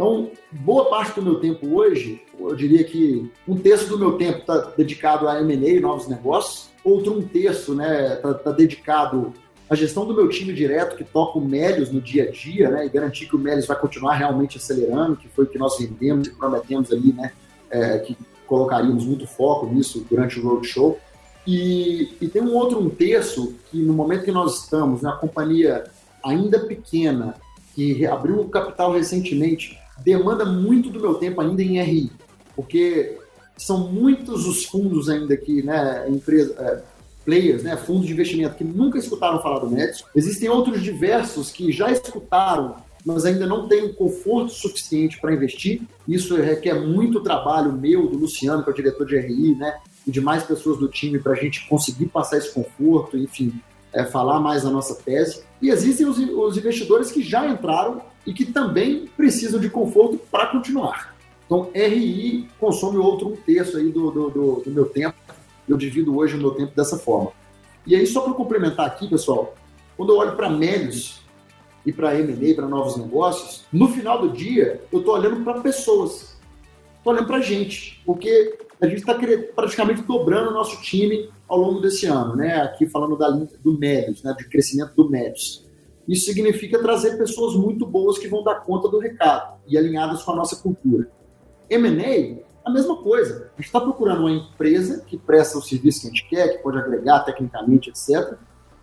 Então, 0.00 0.30
boa 0.50 0.86
parte 0.88 1.16
do 1.16 1.22
meu 1.22 1.40
tempo 1.40 1.74
hoje, 1.74 2.22
eu 2.38 2.54
diria 2.54 2.82
que 2.84 3.30
um 3.46 3.56
terço 3.56 3.86
do 3.90 3.98
meu 3.98 4.12
tempo 4.12 4.38
está 4.38 4.72
dedicado 4.74 5.28
a 5.28 5.40
M&A, 5.42 5.78
novos 5.78 6.08
negócios, 6.08 6.69
outro 6.84 7.16
um 7.16 7.22
terço 7.22 7.74
né, 7.74 8.16
tá, 8.16 8.34
tá, 8.34 8.50
dedicado 8.52 9.32
à 9.68 9.74
gestão 9.74 10.06
do 10.06 10.14
meu 10.14 10.28
time 10.28 10.52
direto, 10.52 10.96
que 10.96 11.04
toca 11.04 11.38
o 11.38 11.44
Melios 11.44 11.90
no 11.90 12.00
dia 12.00 12.24
a 12.24 12.30
dia, 12.30 12.70
né, 12.70 12.86
e 12.86 12.88
garantir 12.88 13.26
que 13.26 13.36
o 13.36 13.38
Melios 13.38 13.66
vai 13.66 13.78
continuar 13.78 14.14
realmente 14.14 14.56
acelerando, 14.56 15.16
que 15.16 15.28
foi 15.28 15.44
o 15.44 15.48
que 15.48 15.58
nós 15.58 15.78
vendemos 15.78 16.28
e 16.28 16.32
prometemos 16.32 16.90
ali, 16.92 17.12
né, 17.12 17.32
é, 17.70 17.98
que 17.98 18.16
colocaríamos 18.46 19.04
muito 19.04 19.26
foco 19.26 19.66
nisso 19.66 20.04
durante 20.10 20.40
o 20.40 20.42
roadshow. 20.42 20.98
E, 21.46 22.16
e 22.20 22.28
tem 22.28 22.42
um 22.42 22.54
outro 22.54 22.78
um 22.78 22.90
terço 22.90 23.54
que 23.70 23.80
no 23.80 23.94
momento 23.94 24.24
que 24.24 24.32
nós 24.32 24.64
estamos, 24.64 25.02
na 25.02 25.12
companhia 25.12 25.84
ainda 26.22 26.58
pequena, 26.60 27.36
que 27.74 28.04
abriu 28.04 28.40
o 28.40 28.48
capital 28.48 28.92
recentemente, 28.92 29.78
demanda 29.98 30.44
muito 30.44 30.90
do 30.90 31.00
meu 31.00 31.14
tempo 31.14 31.40
ainda 31.40 31.62
em 31.62 31.80
RI, 31.80 32.10
porque 32.56 33.19
são 33.60 33.90
muitos 33.90 34.46
os 34.46 34.64
fundos 34.64 35.10
ainda 35.10 35.36
que, 35.36 35.62
né, 35.62 36.06
empresa, 36.08 36.54
é, 36.58 36.82
players, 37.24 37.62
né, 37.62 37.76
fundos 37.76 38.06
de 38.06 38.12
investimento 38.12 38.56
que 38.56 38.64
nunca 38.64 38.98
escutaram 38.98 39.42
falar 39.42 39.58
do 39.58 39.70
Médici. 39.70 40.02
Existem 40.16 40.48
outros 40.48 40.82
diversos 40.82 41.50
que 41.50 41.70
já 41.70 41.90
escutaram, 41.90 42.76
mas 43.04 43.26
ainda 43.26 43.46
não 43.46 43.68
têm 43.68 43.92
conforto 43.92 44.50
suficiente 44.50 45.20
para 45.20 45.34
investir. 45.34 45.82
Isso 46.08 46.34
requer 46.36 46.74
muito 46.74 47.20
trabalho 47.20 47.72
meu, 47.72 48.08
do 48.08 48.16
Luciano, 48.16 48.62
que 48.62 48.70
é 48.70 48.72
o 48.72 48.76
diretor 48.76 49.06
de 49.06 49.18
RI, 49.18 49.54
né, 49.54 49.78
e 50.06 50.10
de 50.10 50.22
mais 50.22 50.42
pessoas 50.42 50.78
do 50.78 50.88
time 50.88 51.18
para 51.18 51.32
a 51.32 51.36
gente 51.36 51.68
conseguir 51.68 52.06
passar 52.06 52.38
esse 52.38 52.52
conforto, 52.54 53.18
enfim, 53.18 53.52
é, 53.92 54.04
falar 54.04 54.40
mais 54.40 54.64
a 54.64 54.70
nossa 54.70 54.94
tese. 54.94 55.42
E 55.60 55.68
existem 55.68 56.06
os, 56.06 56.18
os 56.18 56.56
investidores 56.56 57.12
que 57.12 57.22
já 57.22 57.46
entraram 57.46 58.00
e 58.26 58.32
que 58.32 58.46
também 58.46 59.06
precisam 59.16 59.60
de 59.60 59.68
conforto 59.68 60.18
para 60.30 60.46
continuar. 60.46 61.09
Então, 61.50 61.68
RI 61.74 62.46
consome 62.60 62.96
outro 62.96 63.26
um 63.26 63.34
terço 63.34 63.76
aí 63.76 63.90
do, 63.90 64.08
do, 64.12 64.30
do, 64.30 64.62
do 64.64 64.70
meu 64.70 64.84
tempo. 64.84 65.16
Eu 65.68 65.76
divido 65.76 66.16
hoje 66.16 66.36
o 66.36 66.38
meu 66.38 66.52
tempo 66.52 66.76
dessa 66.76 66.96
forma. 66.96 67.32
E 67.84 67.96
aí, 67.96 68.06
só 68.06 68.20
para 68.20 68.34
complementar 68.34 68.86
aqui, 68.86 69.08
pessoal, 69.08 69.56
quando 69.96 70.12
eu 70.12 70.18
olho 70.18 70.36
para 70.36 70.48
médios 70.48 71.22
e 71.84 71.92
para 71.92 72.16
M&A, 72.16 72.54
para 72.54 72.68
novos 72.68 72.96
negócios, 72.96 73.64
no 73.72 73.88
final 73.88 74.20
do 74.20 74.28
dia, 74.32 74.80
eu 74.92 75.00
estou 75.00 75.12
olhando 75.12 75.42
para 75.42 75.60
pessoas. 75.60 76.38
Estou 76.98 77.12
olhando 77.12 77.26
para 77.26 77.40
gente, 77.40 78.00
porque 78.06 78.56
a 78.80 78.86
gente 78.86 78.98
está 78.98 79.18
praticamente 79.52 80.02
dobrando 80.02 80.50
o 80.50 80.54
nosso 80.54 80.80
time 80.80 81.30
ao 81.48 81.58
longo 81.58 81.80
desse 81.80 82.06
ano, 82.06 82.36
né? 82.36 82.62
Aqui 82.62 82.86
falando 82.86 83.16
da 83.16 83.28
do 83.28 83.76
médios, 83.76 84.22
né? 84.22 84.32
De 84.38 84.48
crescimento 84.48 84.94
do 84.94 85.10
médios. 85.10 85.66
Isso 86.06 86.26
significa 86.26 86.80
trazer 86.80 87.18
pessoas 87.18 87.56
muito 87.56 87.84
boas 87.84 88.18
que 88.18 88.28
vão 88.28 88.44
dar 88.44 88.60
conta 88.60 88.88
do 88.88 89.00
recado 89.00 89.58
e 89.66 89.76
alinhadas 89.76 90.22
com 90.22 90.30
a 90.30 90.36
nossa 90.36 90.54
cultura. 90.54 91.10
M&A, 91.70 92.68
a 92.68 92.72
mesma 92.72 92.96
coisa. 92.96 93.50
A 93.54 93.56
gente 93.56 93.66
está 93.66 93.80
procurando 93.80 94.20
uma 94.20 94.30
empresa 94.30 95.04
que 95.06 95.16
presta 95.16 95.56
o 95.56 95.62
serviço 95.62 96.02
que 96.02 96.06
a 96.06 96.10
gente 96.10 96.28
quer, 96.28 96.56
que 96.56 96.62
pode 96.62 96.78
agregar 96.78 97.20
tecnicamente, 97.20 97.90
etc. 97.90 98.34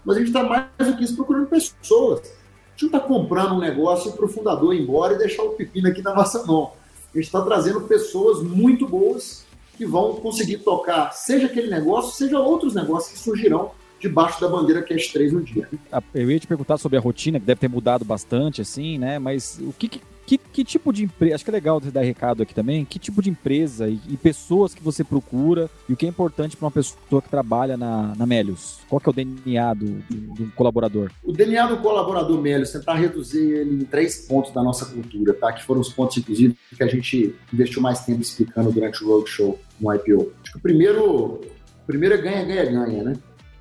Mas 0.03 0.15
a 0.15 0.19
gente 0.19 0.29
está 0.29 0.43
mais 0.43 0.67
do 0.79 0.97
que 0.97 1.03
isso 1.03 1.15
procurando 1.15 1.47
pessoas. 1.47 2.21
A 2.21 2.71
gente 2.71 2.83
não 2.83 2.87
está 2.87 2.99
comprando 2.99 3.55
um 3.55 3.59
negócio 3.59 4.11
para 4.13 4.25
o 4.25 4.29
fundador 4.29 4.73
ir 4.73 4.81
embora 4.81 5.13
e 5.13 5.17
deixar 5.17 5.43
o 5.43 5.49
pepino 5.49 5.89
aqui 5.89 6.01
na 6.01 6.13
nossa 6.13 6.45
mão. 6.45 6.71
A 7.13 7.17
gente 7.17 7.25
está 7.25 7.41
trazendo 7.41 7.81
pessoas 7.81 8.41
muito 8.41 8.87
boas 8.87 9.45
que 9.77 9.85
vão 9.85 10.15
conseguir 10.15 10.57
tocar, 10.59 11.11
seja 11.11 11.45
aquele 11.45 11.69
negócio, 11.69 12.15
seja 12.15 12.39
outros 12.39 12.73
negócios 12.73 13.13
que 13.13 13.19
surgirão 13.19 13.71
debaixo 13.99 14.41
da 14.41 14.47
bandeira 14.47 14.81
Cash 14.81 15.07
3 15.07 15.33
no 15.33 15.41
dia. 15.41 15.69
Eu 16.13 16.31
ia 16.31 16.39
te 16.39 16.47
perguntar 16.47 16.77
sobre 16.77 16.97
a 16.97 17.01
rotina, 17.01 17.39
que 17.39 17.45
deve 17.45 17.59
ter 17.59 17.69
mudado 17.69 18.03
bastante, 18.03 18.61
assim, 18.61 18.97
né? 18.97 19.19
Mas 19.19 19.59
o 19.61 19.73
que, 19.73 19.87
que 19.87 20.01
que, 20.27 20.37
que 20.37 20.61
tipo 20.61 20.91
de 20.91 21.05
empresa, 21.05 21.35
acho 21.35 21.45
que 21.45 21.49
é 21.49 21.53
legal 21.53 21.79
você 21.79 21.89
dar 21.89 22.01
recado 22.01 22.43
aqui 22.43 22.53
também, 22.53 22.83
que 22.83 22.99
tipo 22.99 23.21
de 23.21 23.29
empresa 23.29 23.87
e, 23.87 23.97
e 24.09 24.17
pessoas 24.17 24.75
que 24.75 24.83
você 24.83 25.01
procura 25.01 25.69
e 25.87 25.93
o 25.93 25.95
que 25.95 26.05
é 26.05 26.09
importante 26.09 26.57
para 26.57 26.65
uma 26.65 26.71
pessoa 26.71 27.21
que 27.21 27.29
trabalha 27.29 27.77
na, 27.77 28.13
na 28.13 28.25
Melius? 28.25 28.79
Qual 28.89 28.99
que 28.99 29.07
é 29.07 29.11
o 29.11 29.13
DNA 29.13 29.73
do, 29.73 29.85
do, 29.85 30.33
do 30.33 30.51
colaborador? 30.51 31.09
O 31.23 31.31
DNA 31.31 31.67
do 31.67 31.77
colaborador 31.77 32.41
Melius, 32.41 32.71
tentar 32.71 32.95
reduzir 32.95 33.39
ele 33.39 33.83
em 33.83 33.85
três 33.85 34.27
pontos 34.27 34.51
da 34.51 34.61
nossa 34.61 34.85
cultura, 34.85 35.33
tá? 35.33 35.53
Que 35.53 35.63
foram 35.63 35.79
os 35.79 35.93
pontos, 35.93 36.17
inclusive, 36.17 36.57
que 36.75 36.83
a 36.83 36.87
gente 36.87 37.33
investiu 37.53 37.81
mais 37.81 38.01
tempo 38.01 38.21
explicando 38.21 38.69
durante 38.69 39.01
o 39.05 39.07
roadshow 39.07 39.57
no 39.79 39.93
IPO. 39.95 40.33
Acho 40.43 40.51
que 40.51 40.57
o 40.57 40.61
primeiro, 40.61 41.35
o 41.35 41.41
primeiro 41.87 42.15
é 42.15 42.17
ganha, 42.17 42.43
ganha, 42.43 42.65
ganha, 42.65 43.03
né? 43.03 43.13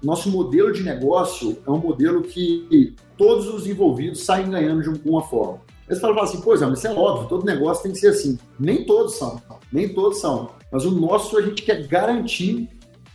Nosso 0.03 0.31
modelo 0.31 0.73
de 0.73 0.83
negócio 0.83 1.59
é 1.65 1.71
um 1.71 1.79
modelo 1.79 2.23
que 2.23 2.95
todos 3.17 3.47
os 3.47 3.69
envolvidos 3.69 4.25
saem 4.25 4.51
ganhando 4.51 4.83
de 4.83 4.89
alguma 4.89 5.23
forma. 5.23 5.61
Eles 5.89 6.01
falam 6.01 6.21
assim, 6.21 6.41
pois 6.41 6.63
é, 6.63 6.67
mas 6.67 6.79
isso 6.79 6.89
é 6.89 6.93
óbvio, 6.93 7.29
todo 7.29 7.47
negócio 7.47 7.83
tem 7.85 7.93
que 7.93 7.99
ser 7.99 8.09
assim. 8.09 8.39
Nem 8.59 8.85
todos 8.85 9.15
são, 9.15 9.41
nem 9.73 9.89
todos 9.89 10.19
são. 10.19 10.51
Mas 10.71 10.85
o 10.85 10.91
nosso 10.91 11.39
a 11.39 11.43
gente 11.43 11.63
quer 11.63 11.87
garantir 11.87 12.69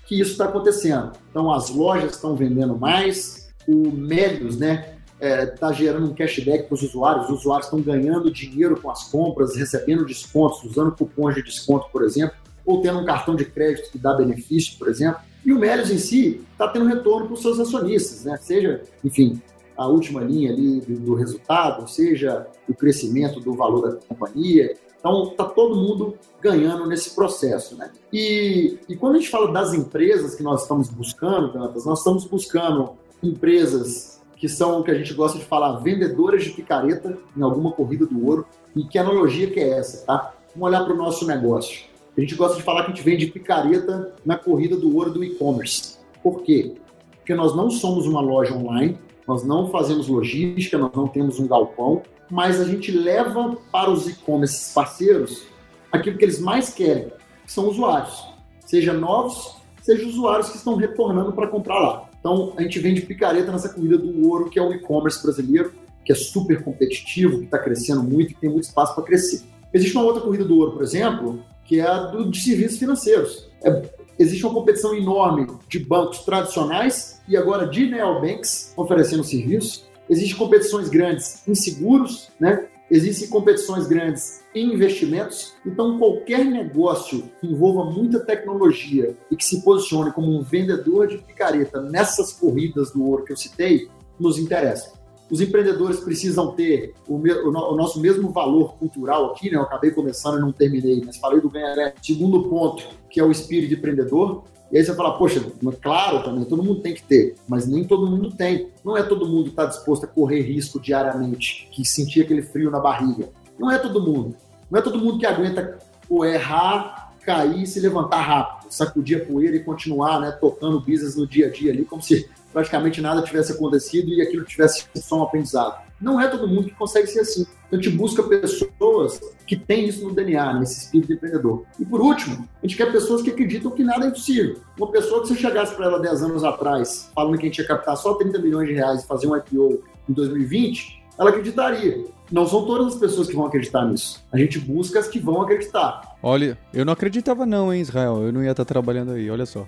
que 0.08 0.20
isso 0.20 0.32
está 0.32 0.46
acontecendo. 0.46 1.12
Então 1.30 1.52
as 1.52 1.70
lojas 1.70 2.12
estão 2.12 2.36
vendendo 2.36 2.78
mais, 2.78 3.50
o 3.68 3.92
Médios, 3.92 4.58
né, 4.58 4.96
está 5.22 5.70
é, 5.70 5.74
gerando 5.74 6.10
um 6.10 6.16
cashback 6.16 6.64
para 6.64 6.74
os 6.74 6.82
usuários, 6.82 7.30
os 7.30 7.42
usuários 7.42 7.68
estão 7.68 7.82
ganhando 7.82 8.32
dinheiro 8.32 8.80
com 8.80 8.90
as 8.90 9.04
compras, 9.04 9.56
recebendo 9.56 10.06
descontos, 10.06 10.64
usando 10.64 10.92
cupons 10.94 11.36
de 11.36 11.44
desconto, 11.44 11.88
por 11.92 12.04
exemplo, 12.04 12.36
ou 12.66 12.82
tendo 12.82 13.00
um 13.00 13.06
cartão 13.06 13.36
de 13.36 13.46
crédito 13.46 13.92
que 13.92 13.98
dá 13.98 14.14
benefício, 14.14 14.78
por 14.80 14.88
exemplo. 14.88 15.22
E 15.46 15.52
o 15.52 15.60
Médios 15.60 15.90
em 15.90 15.98
si 15.98 16.42
está 16.52 16.68
tendo 16.68 16.86
retorno 16.86 17.28
para 17.28 17.34
os 17.34 17.42
seus 17.42 17.60
acionistas, 17.60 18.24
né? 18.24 18.38
seja, 18.38 18.82
enfim, 19.04 19.42
a 19.78 19.88
última 19.88 20.22
linha 20.22 20.52
ali 20.52 20.82
do, 20.82 21.16
resultado, 21.16 21.90
seja 21.90 22.48
o 22.68 22.74
crescimento 22.74 23.40
do 23.40 23.54
valor 23.54 23.82
da 23.82 24.00
companhia. 24.08 24.76
Então, 25.00 25.24
está 25.32 25.46
todo 25.46 25.76
mundo 25.76 26.16
ganhando 26.40 26.86
nesse 26.86 27.16
processo. 27.16 27.76
Né? 27.76 27.92
E, 28.14 28.78
e 28.88 28.96
quando 28.96 29.16
a 29.16 29.18
gente 29.20 29.30
fala 29.30 29.52
das 29.52 29.74
empresas 29.74 30.36
que 30.36 30.44
nós 30.44 30.62
estamos 30.62 30.90
buscando, 30.90 31.54
Dantas, 31.54 31.86
nós 31.86 32.00
estamos 32.00 32.26
buscando 32.26 32.92
empresas 33.24 34.22
que 34.36 34.50
são 34.50 34.80
o 34.80 34.84
que 34.84 34.90
a 34.90 34.96
gente 34.96 35.14
gosta 35.14 35.38
de 35.38 35.46
falar, 35.46 35.78
vendedoras 35.80 36.44
de 36.44 36.50
picareta 36.50 37.18
em 37.38 37.42
alguma 37.44 37.72
corrida 37.72 38.08
do 38.08 38.26
ouro. 38.26 38.46
E 38.76 38.84
que 38.84 38.98
analogia 38.98 39.50
que 39.52 39.60
é 39.60 39.70
essa, 39.78 40.06
tá? 40.06 40.34
Vamos 40.56 40.68
olhar 40.68 40.84
para 40.84 40.94
o 40.94 40.98
nosso 40.98 41.28
negócio. 41.28 41.84
A 42.18 42.20
gente 42.20 42.36
gosta 42.36 42.58
de 42.58 42.64
falar 42.64 42.84
que 42.84 42.92
a 42.92 42.96
gente 42.96 43.06
vende 43.06 43.28
picareta 43.28 44.14
na 44.26 44.36
corrida 44.36 44.76
do 44.76 44.96
ouro 44.96 45.12
do 45.12 45.24
e-commerce. 45.24 45.98
Por 46.22 46.42
quê? 46.42 46.74
Porque 47.18 47.36
nós 47.36 47.56
não 47.56 47.70
somos 47.70 48.06
uma 48.06 48.20
loja 48.20 48.54
online, 48.54 48.98
nós 49.32 49.46
não 49.46 49.70
fazemos 49.70 50.10
logística, 50.10 50.78
nós 50.78 50.92
não 50.94 51.08
temos 51.08 51.40
um 51.40 51.48
galpão, 51.48 52.02
mas 52.30 52.60
a 52.60 52.66
gente 52.66 52.92
leva 52.92 53.58
para 53.72 53.90
os 53.90 54.06
e-commerce 54.06 54.74
parceiros 54.74 55.44
aquilo 55.90 56.18
que 56.18 56.26
eles 56.26 56.40
mais 56.40 56.74
querem, 56.74 57.14
que 57.46 57.52
são 57.52 57.70
usuários, 57.70 58.26
seja 58.66 58.92
novos, 58.92 59.56
seja 59.82 60.06
usuários 60.06 60.50
que 60.50 60.58
estão 60.58 60.76
retornando 60.76 61.32
para 61.32 61.48
comprar 61.48 61.80
lá. 61.80 62.10
Então, 62.20 62.54
a 62.58 62.62
gente 62.62 62.78
vende 62.80 63.02
picareta 63.02 63.54
nessa 63.54 63.70
corrida 63.70 63.98
do 63.98 64.28
ouro, 64.28 64.50
que 64.50 64.60
é 64.60 64.62
o 64.62 64.74
e-commerce 64.74 65.24
brasileiro, 65.24 65.74
que 66.04 66.12
é 66.12 66.16
super 66.16 66.62
competitivo, 66.62 67.40
que 67.40 67.46
está 67.46 67.58
crescendo 67.58 68.04
muito 68.04 68.32
e 68.32 68.36
tem 68.36 68.50
muito 68.50 68.66
espaço 68.66 68.94
para 68.94 69.06
crescer. 69.06 69.44
Existe 69.74 69.96
uma 69.96 70.04
outra 70.04 70.22
corrida 70.22 70.44
do 70.44 70.58
ouro, 70.58 70.74
por 70.74 70.84
exemplo, 70.84 71.42
que 71.64 71.80
é 71.80 71.88
a 71.88 72.00
do, 72.00 72.30
de 72.30 72.42
serviços 72.42 72.78
financeiros. 72.78 73.50
É, 73.64 73.82
existe 74.18 74.46
uma 74.46 74.54
competição 74.54 74.96
enorme 74.96 75.48
de 75.68 75.80
bancos 75.80 76.20
tradicionais 76.20 77.22
e 77.28 77.36
agora 77.36 77.68
de 77.68 77.90
neobanks 77.90 78.74
oferecendo 78.76 79.24
serviços. 79.24 79.86
Existem 80.10 80.38
competições 80.38 80.90
grandes 80.90 81.48
em 81.48 81.56
seguros, 81.56 82.30
né? 82.40 82.68
Existem 82.90 83.30
competições 83.30 83.88
grandes 83.88 84.44
em 84.54 84.74
investimentos, 84.74 85.54
então 85.66 85.98
qualquer 85.98 86.44
negócio 86.44 87.24
que 87.40 87.48
envolva 87.48 87.86
muita 87.90 88.20
tecnologia 88.20 89.16
e 89.32 89.36
que 89.38 89.46
se 89.46 89.64
posicione 89.64 90.12
como 90.12 90.38
um 90.38 90.42
vendedor 90.42 91.08
de 91.08 91.18
picareta 91.18 91.82
nessas 91.82 92.34
corridas 92.34 92.92
do 92.92 93.06
ouro 93.06 93.24
que 93.24 93.32
eu 93.32 93.38
citei, 93.38 93.88
nos 94.20 94.38
interessa. 94.38 95.01
Os 95.32 95.40
empreendedores 95.40 96.02
precisam 96.02 96.52
ter 96.52 96.94
o, 97.08 97.18
me, 97.18 97.32
o, 97.32 97.50
o 97.50 97.76
nosso 97.76 98.02
mesmo 98.02 98.30
valor 98.32 98.76
cultural 98.76 99.32
aqui, 99.32 99.50
né? 99.50 99.56
Eu 99.56 99.62
acabei 99.62 99.92
começando 99.92 100.38
e 100.38 100.42
não 100.42 100.52
terminei, 100.52 101.02
mas 101.06 101.16
falei 101.18 101.40
do 101.40 101.50
ganhar. 101.50 101.94
Segundo 102.02 102.50
ponto, 102.50 102.84
que 103.10 103.20
é 103.20 103.24
o 103.24 103.32
espírito 103.32 103.74
empreendedor. 103.74 104.44
E 104.70 104.78
aí 104.78 104.84
você 104.84 104.94
fala, 104.94 105.18
poxa, 105.18 105.42
claro 105.82 106.24
também, 106.24 106.46
todo 106.46 106.64
mundo 106.64 106.82
tem 106.82 106.94
que 106.94 107.04
ter, 107.04 107.36
mas 107.48 107.68
nem 107.68 107.84
todo 107.84 108.08
mundo 108.08 108.32
tem. 108.32 108.70
Não 108.84 108.98
é 108.98 109.04
todo 109.04 109.28
mundo 109.28 109.46
que 109.46 109.50
está 109.52 109.66
disposto 109.66 110.04
a 110.04 110.08
correr 110.08 110.42
risco 110.42 110.80
diariamente, 110.80 111.68
que 111.72 111.86
sentir 111.86 112.22
aquele 112.22 112.42
frio 112.42 112.70
na 112.70 112.80
barriga. 112.80 113.30
Não 113.58 113.72
é 113.72 113.78
todo 113.78 114.02
mundo. 114.02 114.36
Não 114.70 114.80
é 114.80 114.82
todo 114.82 114.98
mundo 114.98 115.20
que 115.20 115.26
aguenta 115.26 115.78
errar, 116.26 117.14
cair, 117.26 117.66
se 117.66 117.80
levantar 117.80 118.22
rápido, 118.22 118.61
sacudir 118.72 119.22
a 119.22 119.26
poeira 119.26 119.56
e 119.56 119.64
continuar 119.64 120.20
né, 120.20 120.32
tocando 120.32 120.80
business 120.80 121.16
no 121.16 121.28
dia 121.28 121.48
a 121.48 121.50
dia 121.50 121.72
ali, 121.72 121.84
como 121.84 122.02
se 122.02 122.30
praticamente 122.52 123.02
nada 123.02 123.22
tivesse 123.22 123.52
acontecido 123.52 124.10
e 124.10 124.22
aquilo 124.22 124.44
tivesse 124.46 124.86
só 124.96 125.20
um 125.20 125.24
aprendizado. 125.24 125.82
Não 126.00 126.20
é 126.20 126.28
todo 126.28 126.48
mundo 126.48 126.70
que 126.70 126.76
consegue 126.76 127.08
ser 127.08 127.20
assim. 127.20 127.46
Então 127.68 127.80
a 127.80 127.82
gente 127.82 127.96
busca 127.96 128.24
pessoas 128.24 129.22
que 129.46 129.56
têm 129.56 129.88
isso 129.88 130.04
no 130.04 130.14
DNA, 130.14 130.60
nesse 130.60 130.80
espírito 130.80 131.14
empreendedor. 131.14 131.64
E 131.80 131.86
por 131.86 132.02
último, 132.02 132.48
a 132.62 132.68
gente 132.68 132.76
quer 132.76 132.92
pessoas 132.92 133.22
que 133.22 133.30
acreditam 133.30 133.72
que 133.72 133.84
nada 133.84 134.06
é 134.06 134.08
impossível. 134.10 134.58
Uma 134.78 134.92
pessoa 134.92 135.22
que 135.22 135.28
você 135.28 135.36
chegasse 135.36 135.76
para 135.76 135.86
ela 135.86 136.00
10 136.00 136.24
anos 136.24 136.44
atrás, 136.44 137.12
falando 137.14 137.38
que 137.38 137.46
a 137.46 137.50
gente 137.50 137.60
ia 137.60 137.68
captar 137.68 137.96
só 137.98 138.16
30 138.16 138.40
milhões 138.40 138.68
de 138.68 138.74
reais 138.74 139.04
e 139.04 139.08
fazer 139.08 139.28
um 139.28 139.36
IPO 139.36 139.84
em 140.10 140.14
2020, 140.14 141.04
ela 141.20 141.30
acreditaria. 141.30 142.04
Não 142.32 142.48
são 142.48 142.66
todas 142.66 142.94
as 142.94 143.00
pessoas 143.00 143.28
que 143.28 143.36
vão 143.36 143.46
acreditar 143.46 143.86
nisso. 143.86 144.24
A 144.32 144.38
gente 144.38 144.58
busca 144.60 145.00
as 145.00 145.08
que 145.08 145.20
vão 145.20 145.42
acreditar. 145.42 146.16
Olha, 146.24 146.58
eu 146.74 146.86
não 146.86 146.94
acreditava 146.94 147.46
não, 147.46 147.74
hein, 147.74 147.82
Israel. 147.82 148.22
Eu 148.22 148.32
não 148.32 148.44
ia 148.44 148.52
estar 148.52 148.64
trabalhando 148.64 149.12
aí, 149.12 149.30
olha 149.30 149.46
só. 149.46 149.68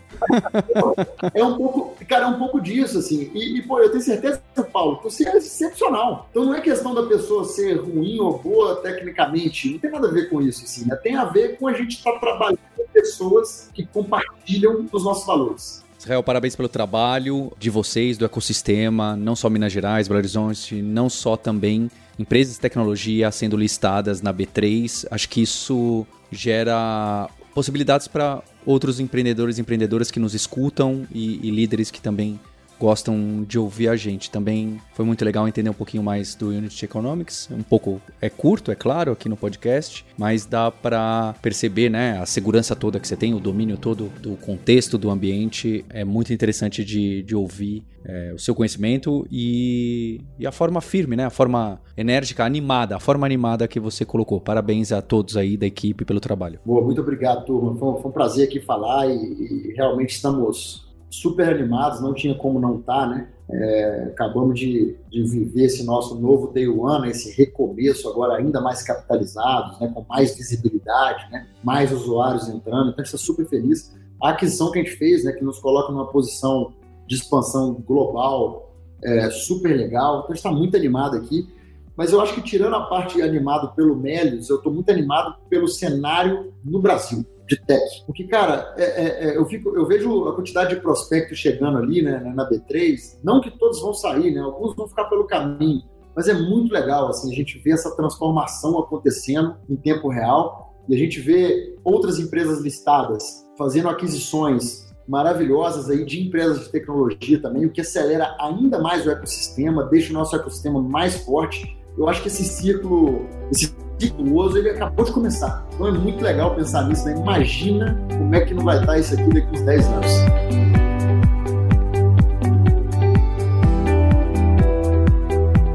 é 1.34 1.44
um 1.44 1.58
pouco, 1.58 2.06
cara, 2.06 2.26
é 2.26 2.28
um 2.28 2.38
pouco 2.38 2.62
disso, 2.62 3.00
assim. 3.00 3.32
E, 3.34 3.58
e 3.58 3.62
pô, 3.64 3.80
eu 3.80 3.90
tenho 3.90 4.04
certeza, 4.04 4.42
Paulo, 4.72 4.98
que 4.98 5.04
você 5.04 5.28
é 5.28 5.38
excepcional. 5.38 6.28
Então 6.32 6.46
não 6.46 6.56
é 6.56 6.62
questão 6.62 6.94
da 6.94 7.04
pessoa 7.04 7.44
ser 7.44 7.82
ruim 7.82 8.20
ou 8.20 8.38
boa 8.40 8.78
tecnicamente. 8.78 9.72
Não 9.72 9.80
tem 9.80 9.92
nada 9.92 10.08
a 10.08 10.12
ver 10.12 10.30
com 10.30 10.42
isso, 10.42 10.64
assim. 10.64 10.88
Né? 10.88 10.96
Tem 10.98 11.16
a 11.16 11.26
ver 11.26 11.58
com 11.58 11.68
a 11.68 11.74
gente 11.74 11.98
estar 11.98 12.14
tá 12.14 12.20
trabalhando 12.20 12.60
com 12.78 12.86
pessoas 12.94 13.70
que 13.74 13.86
compartilham 13.86 14.86
os 14.92 15.04
nossos 15.04 15.26
valores. 15.26 15.83
Israel, 16.04 16.22
parabéns 16.22 16.54
pelo 16.54 16.68
trabalho 16.68 17.54
de 17.58 17.70
vocês, 17.70 18.18
do 18.18 18.26
ecossistema, 18.26 19.16
não 19.16 19.38
só 19.38 19.50
Minas 19.50 19.72
Gerais, 19.72 20.06
Belo 20.06 20.18
Horizonte, 20.18 20.82
não 20.82 21.10
só 21.10 21.38
também 21.38 21.90
empresas 22.20 22.56
de 22.56 22.60
tecnologia 22.60 23.32
sendo 23.32 23.56
listadas 23.56 24.22
na 24.22 24.34
B3. 24.34 25.08
Acho 25.10 25.30
que 25.30 25.42
isso 25.42 26.06
gera 26.30 27.30
possibilidades 27.56 28.10
para 28.10 28.44
outros 28.66 29.00
empreendedores 29.00 29.58
e 29.58 29.62
empreendedoras 29.62 30.12
que 30.12 30.20
nos 30.20 30.34
escutam 30.34 31.08
e, 31.10 31.40
e 31.48 31.50
líderes 31.50 31.90
que 31.90 32.02
também 32.02 32.38
gostam 32.84 33.46
de 33.48 33.58
ouvir 33.58 33.88
a 33.88 33.96
gente. 33.96 34.30
Também 34.30 34.78
foi 34.94 35.06
muito 35.06 35.24
legal 35.24 35.48
entender 35.48 35.70
um 35.70 35.74
pouquinho 35.74 36.04
mais 36.04 36.36
do 36.36 36.50
Unity 36.50 36.84
Economics. 36.84 37.48
Um 37.50 37.64
pouco 37.64 38.02
é 38.20 38.30
curto, 38.30 38.72
é 38.72 38.76
claro, 38.76 39.14
aqui 39.14 39.30
no 39.30 39.38
podcast, 39.38 40.06
mas 40.18 40.46
dá 40.46 40.70
para 40.70 41.34
perceber, 41.42 41.90
né, 41.90 42.20
a 42.20 42.26
segurança 42.26 42.76
toda 42.76 43.00
que 43.00 43.08
você 43.08 43.16
tem, 43.16 43.34
o 43.34 43.40
domínio 43.40 43.78
todo 43.78 44.12
do 44.22 44.36
contexto 44.36 44.98
do 44.98 45.10
ambiente. 45.10 45.86
É 45.90 46.04
muito 46.04 46.34
interessante 46.34 46.84
de, 46.84 47.24
de 47.24 47.34
ouvir 47.34 47.86
é, 48.04 48.34
o 48.36 48.38
seu 48.38 48.54
conhecimento 48.54 49.26
e, 49.32 50.20
e 50.38 50.46
a 50.46 50.52
forma 50.52 50.82
firme, 50.82 51.16
né, 51.16 51.24
a 51.24 51.30
forma 51.30 51.80
enérgica, 51.96 52.44
animada, 52.44 52.98
a 52.98 53.00
forma 53.00 53.26
animada 53.26 53.66
que 53.66 53.80
você 53.80 54.04
colocou. 54.04 54.42
Parabéns 54.42 54.92
a 54.92 55.02
todos 55.02 55.38
aí 55.38 55.56
da 55.56 55.66
equipe 55.66 56.04
pelo 56.04 56.20
trabalho. 56.20 56.60
Boa, 56.66 56.84
muito 56.84 57.00
obrigado, 57.00 57.46
turma. 57.46 57.78
Foi, 57.78 58.02
foi 58.02 58.12
um 58.12 58.14
prazer 58.14 58.50
aqui 58.50 58.60
falar 58.60 59.08
e, 59.08 59.16
e 59.16 59.74
realmente 59.74 60.10
estamos 60.10 60.84
super 61.14 61.48
animados, 61.48 62.02
não 62.02 62.12
tinha 62.12 62.34
como 62.34 62.60
não 62.60 62.80
estar, 62.80 63.02
tá, 63.02 63.08
né? 63.08 63.28
É, 63.50 64.08
acabamos 64.12 64.58
de, 64.60 64.96
de, 65.12 65.24
viver 65.24 65.66
esse 65.66 65.84
nosso 65.86 66.20
novo 66.20 66.52
Day 66.52 66.68
One, 66.68 67.10
esse 67.10 67.30
recomeço 67.38 68.10
agora 68.10 68.38
ainda 68.38 68.60
mais 68.60 68.82
capitalizados, 68.82 69.80
né, 69.80 69.92
com 69.94 70.04
mais 70.10 70.36
visibilidade, 70.36 71.30
né, 71.30 71.46
mais 71.62 71.92
usuários 71.92 72.48
entrando, 72.48 72.90
então 72.90 73.02
a 73.02 73.04
gente 73.04 73.14
está 73.14 73.18
super 73.18 73.46
feliz. 73.46 73.94
A 74.22 74.30
aquisição 74.30 74.72
que 74.72 74.80
a 74.80 74.84
gente 74.84 74.96
fez, 74.96 75.26
né, 75.26 75.34
que 75.34 75.44
nos 75.44 75.60
coloca 75.60 75.92
numa 75.92 76.08
posição 76.08 76.74
de 77.06 77.16
expansão 77.16 77.74
global 77.74 78.74
é, 79.04 79.30
super 79.30 79.76
legal, 79.76 80.20
então 80.20 80.32
a 80.32 80.34
gente 80.34 80.38
está 80.38 80.52
muito 80.52 80.76
animado 80.76 81.18
aqui, 81.18 81.48
mas 81.96 82.12
eu 82.12 82.22
acho 82.22 82.34
que 82.34 82.42
tirando 82.42 82.76
a 82.76 82.82
parte 82.88 83.22
animado 83.22 83.74
pelo 83.76 83.96
Melios, 83.96 84.50
eu 84.50 84.58
estou 84.58 84.74
muito 84.74 84.90
animado 84.90 85.36
pelo 85.50 85.68
cenário 85.68 86.54
no 86.64 86.80
Brasil 86.80 87.26
de 87.48 87.58
tech. 87.58 88.04
Porque, 88.06 88.26
cara, 88.26 88.74
é, 88.78 88.84
é, 88.84 89.30
é, 89.30 89.38
eu, 89.38 89.46
fico, 89.46 89.76
eu 89.76 89.86
vejo 89.86 90.28
a 90.28 90.36
quantidade 90.36 90.76
de 90.76 90.82
prospectos 90.82 91.38
chegando 91.38 91.78
ali 91.78 92.02
né, 92.02 92.20
na 92.36 92.50
B3, 92.50 93.20
não 93.24 93.42
que 93.42 93.52
todos 93.52 93.82
vão 93.82 93.94
sair, 93.94 94.32
né? 94.34 94.42
Alguns 94.42 94.76
vão 94.76 94.88
ficar 94.88 95.06
pelo 95.06 95.26
caminho, 95.26 95.84
mas 96.16 96.28
é 96.28 96.34
muito 96.34 96.74
legal 96.74 97.10
assim, 97.10 97.32
a 97.32 97.36
gente 97.36 97.60
ver 97.60 97.72
essa 97.72 97.96
transformação 97.96 98.80
acontecendo 98.80 99.56
em 99.70 99.76
tempo 99.76 100.10
real 100.10 100.74
e 100.88 100.96
a 100.96 100.98
gente 100.98 101.20
vê 101.20 101.76
outras 101.84 102.20
empresas 102.20 102.62
listadas 102.62 103.44
fazendo 103.58 103.90
aquisições 103.90 104.94
maravilhosas 105.08 105.90
aí 105.90 106.06
de 106.06 106.22
empresas 106.22 106.66
de 106.66 106.72
tecnologia 106.72 107.42
também, 107.42 107.66
o 107.66 107.72
que 107.72 107.82
acelera 107.82 108.36
ainda 108.40 108.80
mais 108.80 109.06
o 109.06 109.12
ecossistema, 109.12 109.86
deixa 109.86 110.12
o 110.12 110.14
nosso 110.14 110.36
ecossistema 110.36 110.82
mais 110.82 111.18
forte. 111.18 111.78
Eu 111.96 112.10
acho 112.10 112.24
que 112.24 112.28
esse 112.28 112.44
ciclo, 112.44 113.28
esse 113.52 113.72
virtuoso, 114.00 114.58
ele 114.58 114.72
acabou 114.72 115.06
de 115.06 115.12
começar. 115.12 115.68
Então 115.74 115.88
é 115.88 115.92
muito 115.92 116.24
legal 116.24 116.56
pensar 116.56 116.88
nisso, 116.88 117.06
né? 117.06 117.16
Imagina 117.16 118.00
como 118.10 118.34
é 118.34 118.42
que 118.42 118.54
não 118.54 118.64
vai 118.64 118.80
estar 118.80 118.98
isso 118.98 119.14
aqui 119.14 119.32
daqui 119.32 119.48
uns 119.56 119.62
10 119.62 119.88
anos. 119.88 120.12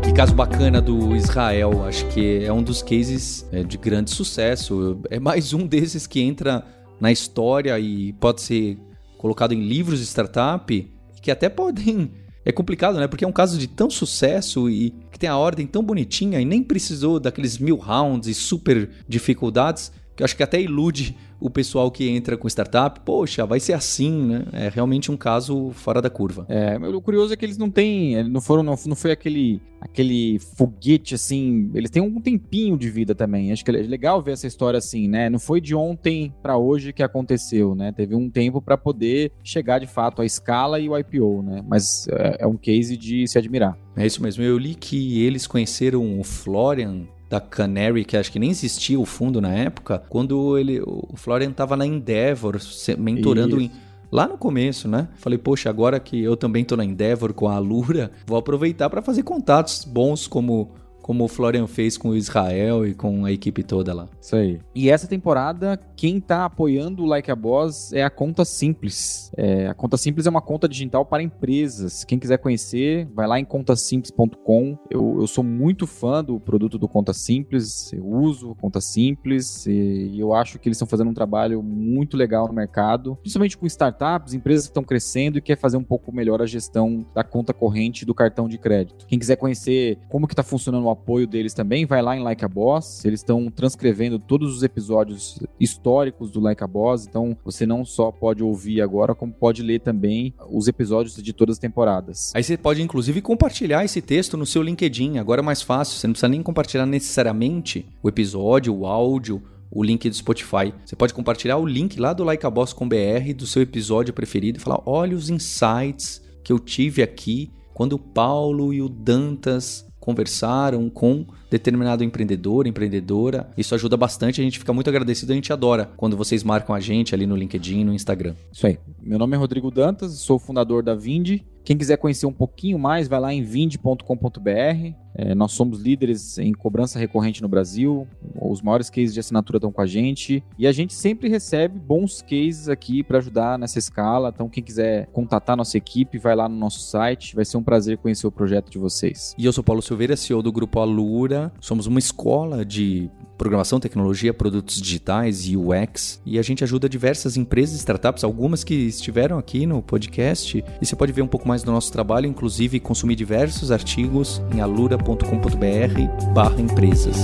Que 0.03 0.13
caso 0.13 0.35
bacana 0.35 0.83
do 0.83 1.15
Israel, 1.15 1.85
acho 1.85 2.05
que 2.09 2.45
é 2.45 2.53
um 2.53 2.65
dos 2.65 2.83
cases 2.83 3.47
é, 3.53 3.63
de 3.63 3.79
grande 3.79 4.11
sucesso. 4.11 5.01
É 5.11 5.21
mais 5.21 5.53
um 5.53 5.65
desses 5.65 6.05
que 6.05 6.21
entra 6.21 6.65
na 7.01 7.13
história 7.13 7.79
e 7.79 8.13
pode 8.15 8.41
ser 8.41 8.77
colocado 9.17 9.55
em 9.55 9.61
livros 9.61 10.01
de 10.01 10.07
startup 10.07 10.93
que 11.23 11.31
até 11.31 11.49
podem 11.49 12.11
é 12.45 12.53
complicado, 12.53 12.99
né? 12.99 13.07
Porque 13.07 13.25
é 13.25 13.29
um 13.29 13.33
caso 13.33 13.59
de 13.59 13.67
tão 13.67 13.91
sucesso 13.91 14.71
e 14.71 14.91
que 15.13 15.19
tem 15.19 15.29
a 15.29 15.37
ordem 15.37 15.67
tão 15.67 15.83
bonitinha 15.83 16.41
e 16.41 16.45
nem 16.45 16.63
precisou 16.63 17.21
daqueles 17.21 17.59
mil 17.59 17.77
rounds 17.77 18.29
e 18.29 18.35
super 18.35 18.89
dificuldades 19.09 19.93
que 20.19 20.23
eu 20.23 20.25
acho 20.25 20.37
que 20.37 20.43
até 20.43 20.61
ilude 20.61 21.17
o 21.41 21.49
pessoal 21.49 21.93
que 21.93 22.09
entra 22.09 22.37
com 22.37 22.49
startup, 22.49 22.99
poxa, 23.05 23.47
vai 23.47 23.61
ser 23.61 23.73
assim, 23.73 24.27
né? 24.27 24.45
É 24.53 24.69
realmente 24.69 25.13
um 25.13 25.17
caso 25.17 25.71
fora 25.71 26.03
da 26.03 26.11
curva. 26.11 26.45
É, 26.49 26.77
o 26.77 27.01
curioso 27.01 27.33
é 27.33 27.37
que 27.37 27.45
eles 27.45 27.57
não 27.57 27.71
têm, 27.71 28.29
não 28.29 28.41
foram, 28.41 28.65
não, 28.65 28.75
não 28.85 28.97
foi 28.97 29.13
aquele, 29.13 29.63
aquele 29.81 30.41
foguete 30.57 31.15
assim, 31.15 31.71
eles 31.73 31.89
têm 31.89 32.03
um 32.03 32.21
tempinho 32.21 32.77
de 32.77 32.91
vida 32.91 33.15
também. 33.15 33.53
Acho 33.53 33.65
que 33.65 33.71
é 33.71 33.75
legal 33.75 34.21
ver 34.21 34.33
essa 34.33 34.49
história 34.49 34.79
assim, 34.79 35.07
né? 35.07 35.31
Não 35.31 35.39
foi 35.39 35.61
de 35.61 35.73
ontem 35.73 36.35
para 36.43 36.59
hoje 36.59 36.93
que 36.93 37.05
aconteceu, 37.05 37.77
né? 37.77 37.93
Teve 37.93 38.17
um 38.17 38.29
tempo 38.29 38.61
para 38.61 38.77
poder 38.77 39.31
chegar 39.45 39.79
de 39.79 39.87
fato 39.87 40.21
à 40.21 40.27
escala 40.27 40.81
e 40.81 40.89
o 40.89 40.99
IPO, 40.99 41.43
né? 41.43 41.63
Mas 41.65 42.09
é, 42.09 42.39
é 42.41 42.47
um 42.49 42.57
case 42.57 42.97
de 42.97 43.29
se 43.29 43.39
admirar. 43.39 43.79
É 43.97 44.05
isso 44.05 44.21
mesmo. 44.21 44.43
Eu 44.43 44.59
li 44.59 44.75
que 44.75 45.23
eles 45.23 45.47
conheceram 45.47 46.19
o 46.19 46.25
Florian 46.25 47.07
da 47.29 47.41
Canary, 47.41 48.05
que 48.05 48.17
acho 48.17 48.33
que 48.33 48.39
nem 48.39 48.51
existia 48.51 48.99
o 48.99 49.05
fundo 49.05 49.41
na 49.41 49.55
época, 49.55 50.03
quando 50.09 50.57
ele, 50.57 50.81
o 50.81 51.15
Florian 51.15 51.51
estava 51.51 51.77
na 51.77 51.87
Endeavor, 51.87 52.59
mentorando 52.99 53.61
em, 53.61 53.71
lá 54.11 54.27
no 54.27 54.39
começo, 54.39 54.89
né? 54.89 55.09
Falei, 55.17 55.39
poxa, 55.39 55.69
agora 55.69 56.01
que 56.01 56.21
eu 56.23 56.37
também 56.37 56.63
estou 56.63 56.79
na 56.79 56.85
Endeavor 56.85 57.35
com 57.35 57.49
a 57.49 57.55
Alura, 57.55 58.11
vou 58.27 58.39
aproveitar 58.39 58.89
para 58.89 59.03
fazer 59.03 59.23
contatos 59.23 59.85
bons 59.85 60.27
como 60.27 60.71
como 61.09 61.25
o 61.25 61.29
Florian 61.29 61.67
fez 61.67 61.97
com 61.97 62.11
o 62.11 62.15
Israel 62.15 62.87
e 62.87 62.93
com 62.93 63.25
a 63.25 63.33
equipe 63.33 63.63
toda 63.63 63.95
lá. 63.95 64.11
Isso 64.21 64.37
aí. 64.37 64.61
E 64.75 64.91
essa 64.91 65.09
temporada, 65.09 65.81
quem 65.97 66.21
tá 66.21 66.45
apoiando 66.45 67.03
o 67.03 67.07
Like 67.07 67.31
a 67.31 67.35
Boss 67.35 67.95
é 67.95 68.03
a 68.03 68.11
Conta 68.11 68.45
Simples. 68.45 69.33
É, 69.35 69.69
a 69.69 69.75
Conta 69.75 69.97
Simples 69.97 70.27
é 70.27 70.31
uma 70.31 70.43
conta 70.43 70.69
digital 70.69 71.07
para 71.07 71.23
empresas. 71.23 72.05
Quem 72.05 72.19
quiser 72.19 72.37
conhecer, 72.37 73.09
vai 73.15 73.27
lá 73.27 73.41
em 73.41 73.45
contasimples.com. 73.47 74.77
Eu, 74.91 75.17
eu 75.21 75.27
sou 75.27 75.43
muito 75.43 75.87
fã 75.87 76.23
do 76.23 76.39
produto 76.39 76.77
do 76.77 76.87
Conta 76.87 77.15
Simples, 77.15 77.91
eu 77.91 78.05
uso 78.05 78.55
Conta 78.57 78.79
Simples 78.79 79.65
e, 79.67 80.11
e 80.13 80.21
eu 80.21 80.35
acho 80.35 80.59
que 80.59 80.69
eles 80.69 80.77
estão 80.77 80.87
fazendo 80.87 81.09
um 81.09 81.15
trabalho 81.15 81.63
muito 81.63 82.19
legal 82.19 82.47
no 82.47 82.53
mercado, 82.53 83.17
principalmente 83.23 83.57
com 83.57 83.65
startups, 83.65 84.35
empresas 84.35 84.67
que 84.67 84.73
estão 84.73 84.85
crescendo 84.85 85.39
e 85.39 85.41
quer 85.41 85.57
fazer 85.57 85.79
um 85.79 85.85
pouco 85.85 86.15
melhor 86.15 86.43
a 86.43 86.47
gestão 86.47 87.07
da 87.15 87.25
conta 87.25 87.55
corrente 87.55 88.05
do 88.05 88.15
cartão 88.15 88.47
de 88.47 88.59
crédito. 88.59 89.07
Quem 89.07 89.19
quiser 89.19 89.37
conhecer 89.37 89.99
como 90.11 90.27
que 90.27 90.35
está 90.35 90.43
funcionando 90.43 90.85
o 90.85 90.98
apoio 90.99 91.27
deles 91.27 91.55
também, 91.55 91.87
vai 91.87 92.03
lá 92.03 92.17
em 92.17 92.23
Like 92.23 92.45
a 92.45 92.49
Boss. 92.49 93.05
Eles 93.05 93.21
estão 93.21 93.51
transcrevendo 93.51 94.19
todos 94.19 94.55
os 94.55 94.63
episódios 94.63 95.39
históricos 95.59 96.31
do 96.31 96.41
Like 96.41 96.63
a 96.63 96.67
Boss, 96.67 97.07
então 97.07 97.37
você 97.45 97.65
não 97.65 97.85
só 97.85 98.11
pode 98.11 98.43
ouvir 98.43 98.81
agora, 98.81 99.15
como 99.15 99.33
pode 99.33 99.63
ler 99.63 99.81
também 99.81 100.35
os 100.51 100.69
episódios 100.69 101.15
de 101.23 101.33
todas 101.33 101.55
as 101.55 101.59
temporadas. 101.59 102.33
Aí 102.35 102.43
você 102.43 102.57
pode, 102.57 102.83
inclusive, 102.83 103.23
compartilhar 103.23 103.85
esse 103.85 104.03
texto 104.03 104.37
no 104.37 104.45
seu 104.45 104.63
LinkedIn. 104.63 105.19
Agora 105.19 105.41
é 105.41 105.45
mais 105.45 105.63
fácil, 105.63 105.99
você 105.99 106.07
não 106.07 106.13
precisa 106.13 106.29
nem 106.29 106.43
compartilhar 106.43 106.87
necessariamente 106.87 107.87
o 108.03 108.09
episódio, 108.09 108.75
o 108.75 108.87
áudio, 108.87 109.43
o 109.71 109.83
link 109.83 110.09
do 110.09 110.15
Spotify. 110.15 110.73
Você 110.85 110.97
pode 110.97 111.15
compartilhar 111.15 111.57
o 111.57 111.67
link 111.67 111.99
lá 111.99 112.13
do 112.13 112.25
Like 112.25 112.45
a 112.45 112.51
Boss 112.51 112.73
com 112.73 112.89
BR 112.89 113.33
do 113.37 113.47
seu 113.47 113.63
episódio 113.63 114.15
preferido 114.15 114.59
e 114.59 114.61
falar: 114.61 114.83
olha 114.87 115.17
os 115.17 115.31
insights 115.31 116.23
que 116.43 116.53
eu 116.53 116.59
tive 116.59 117.03
aqui 117.03 117.51
quando 117.75 117.93
o 117.93 117.99
Paulo 117.99 118.73
e 118.73 118.83
o 118.83 118.89
Dantas 118.89 119.87
conversaram 120.09 120.89
com 120.89 121.27
determinado 121.51 122.05
empreendedor, 122.05 122.67
empreendedora. 122.67 123.49
Isso 123.57 123.75
ajuda 123.75 123.97
bastante, 123.97 124.41
a 124.41 124.45
gente 124.45 124.59
fica 124.59 124.73
muito 124.73 124.89
agradecido, 124.89 125.33
a 125.33 125.35
gente 125.35 125.53
adora 125.53 125.91
quando 125.97 126.17
vocês 126.17 126.43
marcam 126.43 126.75
a 126.75 126.81
gente 126.81 127.15
ali 127.15 127.27
no 127.27 127.37
LinkedIn, 127.37 127.85
no 127.85 127.93
Instagram. 127.93 128.35
Isso 128.53 128.67
aí. 128.67 128.79
Meu 129.03 129.19
nome 129.19 129.35
é 129.35 129.39
Rodrigo 129.39 129.71
Dantas, 129.71 130.13
sou 130.15 130.39
fundador 130.39 130.83
da 130.83 130.95
Vindi. 130.95 131.45
Quem 131.69 131.77
quiser 131.77 131.99
conhecer 131.99 132.25
um 132.25 132.33
pouquinho 132.33 132.79
mais, 132.79 133.09
vai 133.09 133.21
lá 133.21 133.31
em 133.31 133.43
vindi.com.br. 133.43 134.95
É, 135.15 135.35
nós 135.35 135.53
somos 135.53 135.81
líderes 135.81 136.39
em 136.39 136.51
cobrança 136.55 136.99
recorrente 136.99 137.43
no 137.43 137.49
Brasil. 137.49 138.09
Os 138.41 138.63
maiores 138.63 138.89
cases 138.89 139.13
de 139.13 139.21
assinatura 139.21 139.59
estão 139.59 139.71
com 139.71 139.83
a 139.83 139.87
gente. 139.87 140.43
E 140.59 140.67
a 140.67 140.73
gente 140.73 140.95
sempre 140.95 141.29
recebe 141.29 141.79
bons 141.79 142.23
cases 142.23 142.71
aqui 142.71 143.03
para 143.03 143.19
ajudar 143.19 143.59
nessa 143.59 143.79
escala. 143.79 144.33
Então, 144.35 144.49
quem 144.49 144.65
quiser 144.65 145.09
contatar 145.09 145.59
nossa 145.59 145.77
equipe, 145.77 146.17
vai 146.17 146.35
lá 146.35 146.49
no 146.49 146.57
nosso 146.57 146.81
site. 146.81 147.37
Vai 147.37 147.45
ser 147.45 147.59
um 147.59 147.63
prazer 147.63 147.99
conhecer 147.99 148.27
o 148.27 148.33
projeto 148.33 148.71
de 148.71 148.79
vocês. 148.79 149.35
E 149.37 149.45
eu 149.45 149.53
sou 149.53 149.63
Paulo 149.63 149.83
Silveira, 149.83 150.17
CEO 150.17 150.43
do 150.43 150.51
Grupo 150.51 150.81
Alura. 150.81 151.38
Somos 151.61 151.87
uma 151.87 151.99
escola 151.99 152.65
de 152.65 153.11
programação, 153.39 153.79
tecnologia, 153.79 154.35
produtos 154.35 154.83
digitais 154.83 155.47
e 155.47 155.57
UX. 155.57 156.21
E 156.27 156.39
a 156.39 156.43
gente 156.43 156.65
ajuda 156.65 156.89
diversas 156.89 157.37
empresas 157.37 157.77
e 157.77 157.79
startups, 157.79 158.25
algumas 158.25 158.65
que 158.65 158.75
estiveram 158.75 159.39
aqui 159.39 159.65
no 159.65 159.81
podcast. 159.81 160.63
E 160.83 160.85
você 160.85 160.97
pode 160.97 161.13
ver 161.13 161.23
um 161.23 161.29
pouco 161.29 161.47
mais 161.47 161.63
do 161.63 161.71
nosso 161.71 161.93
trabalho, 161.93 162.27
inclusive 162.27 162.81
consumir 162.81 163.15
diversos 163.15 163.71
artigos 163.71 164.43
em 164.53 164.61
alura.com.br 164.61 166.33
barra 166.35 166.61
empresas. 166.61 167.17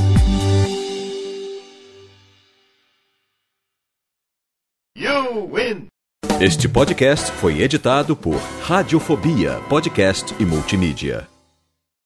You 4.96 5.50
win! 5.52 5.88
Este 6.40 6.68
podcast 6.68 7.32
foi 7.32 7.60
editado 7.60 8.16
por 8.16 8.36
Radiofobia, 8.62 9.60
podcast 9.68 10.34
e 10.38 10.44
multimídia. 10.44 11.33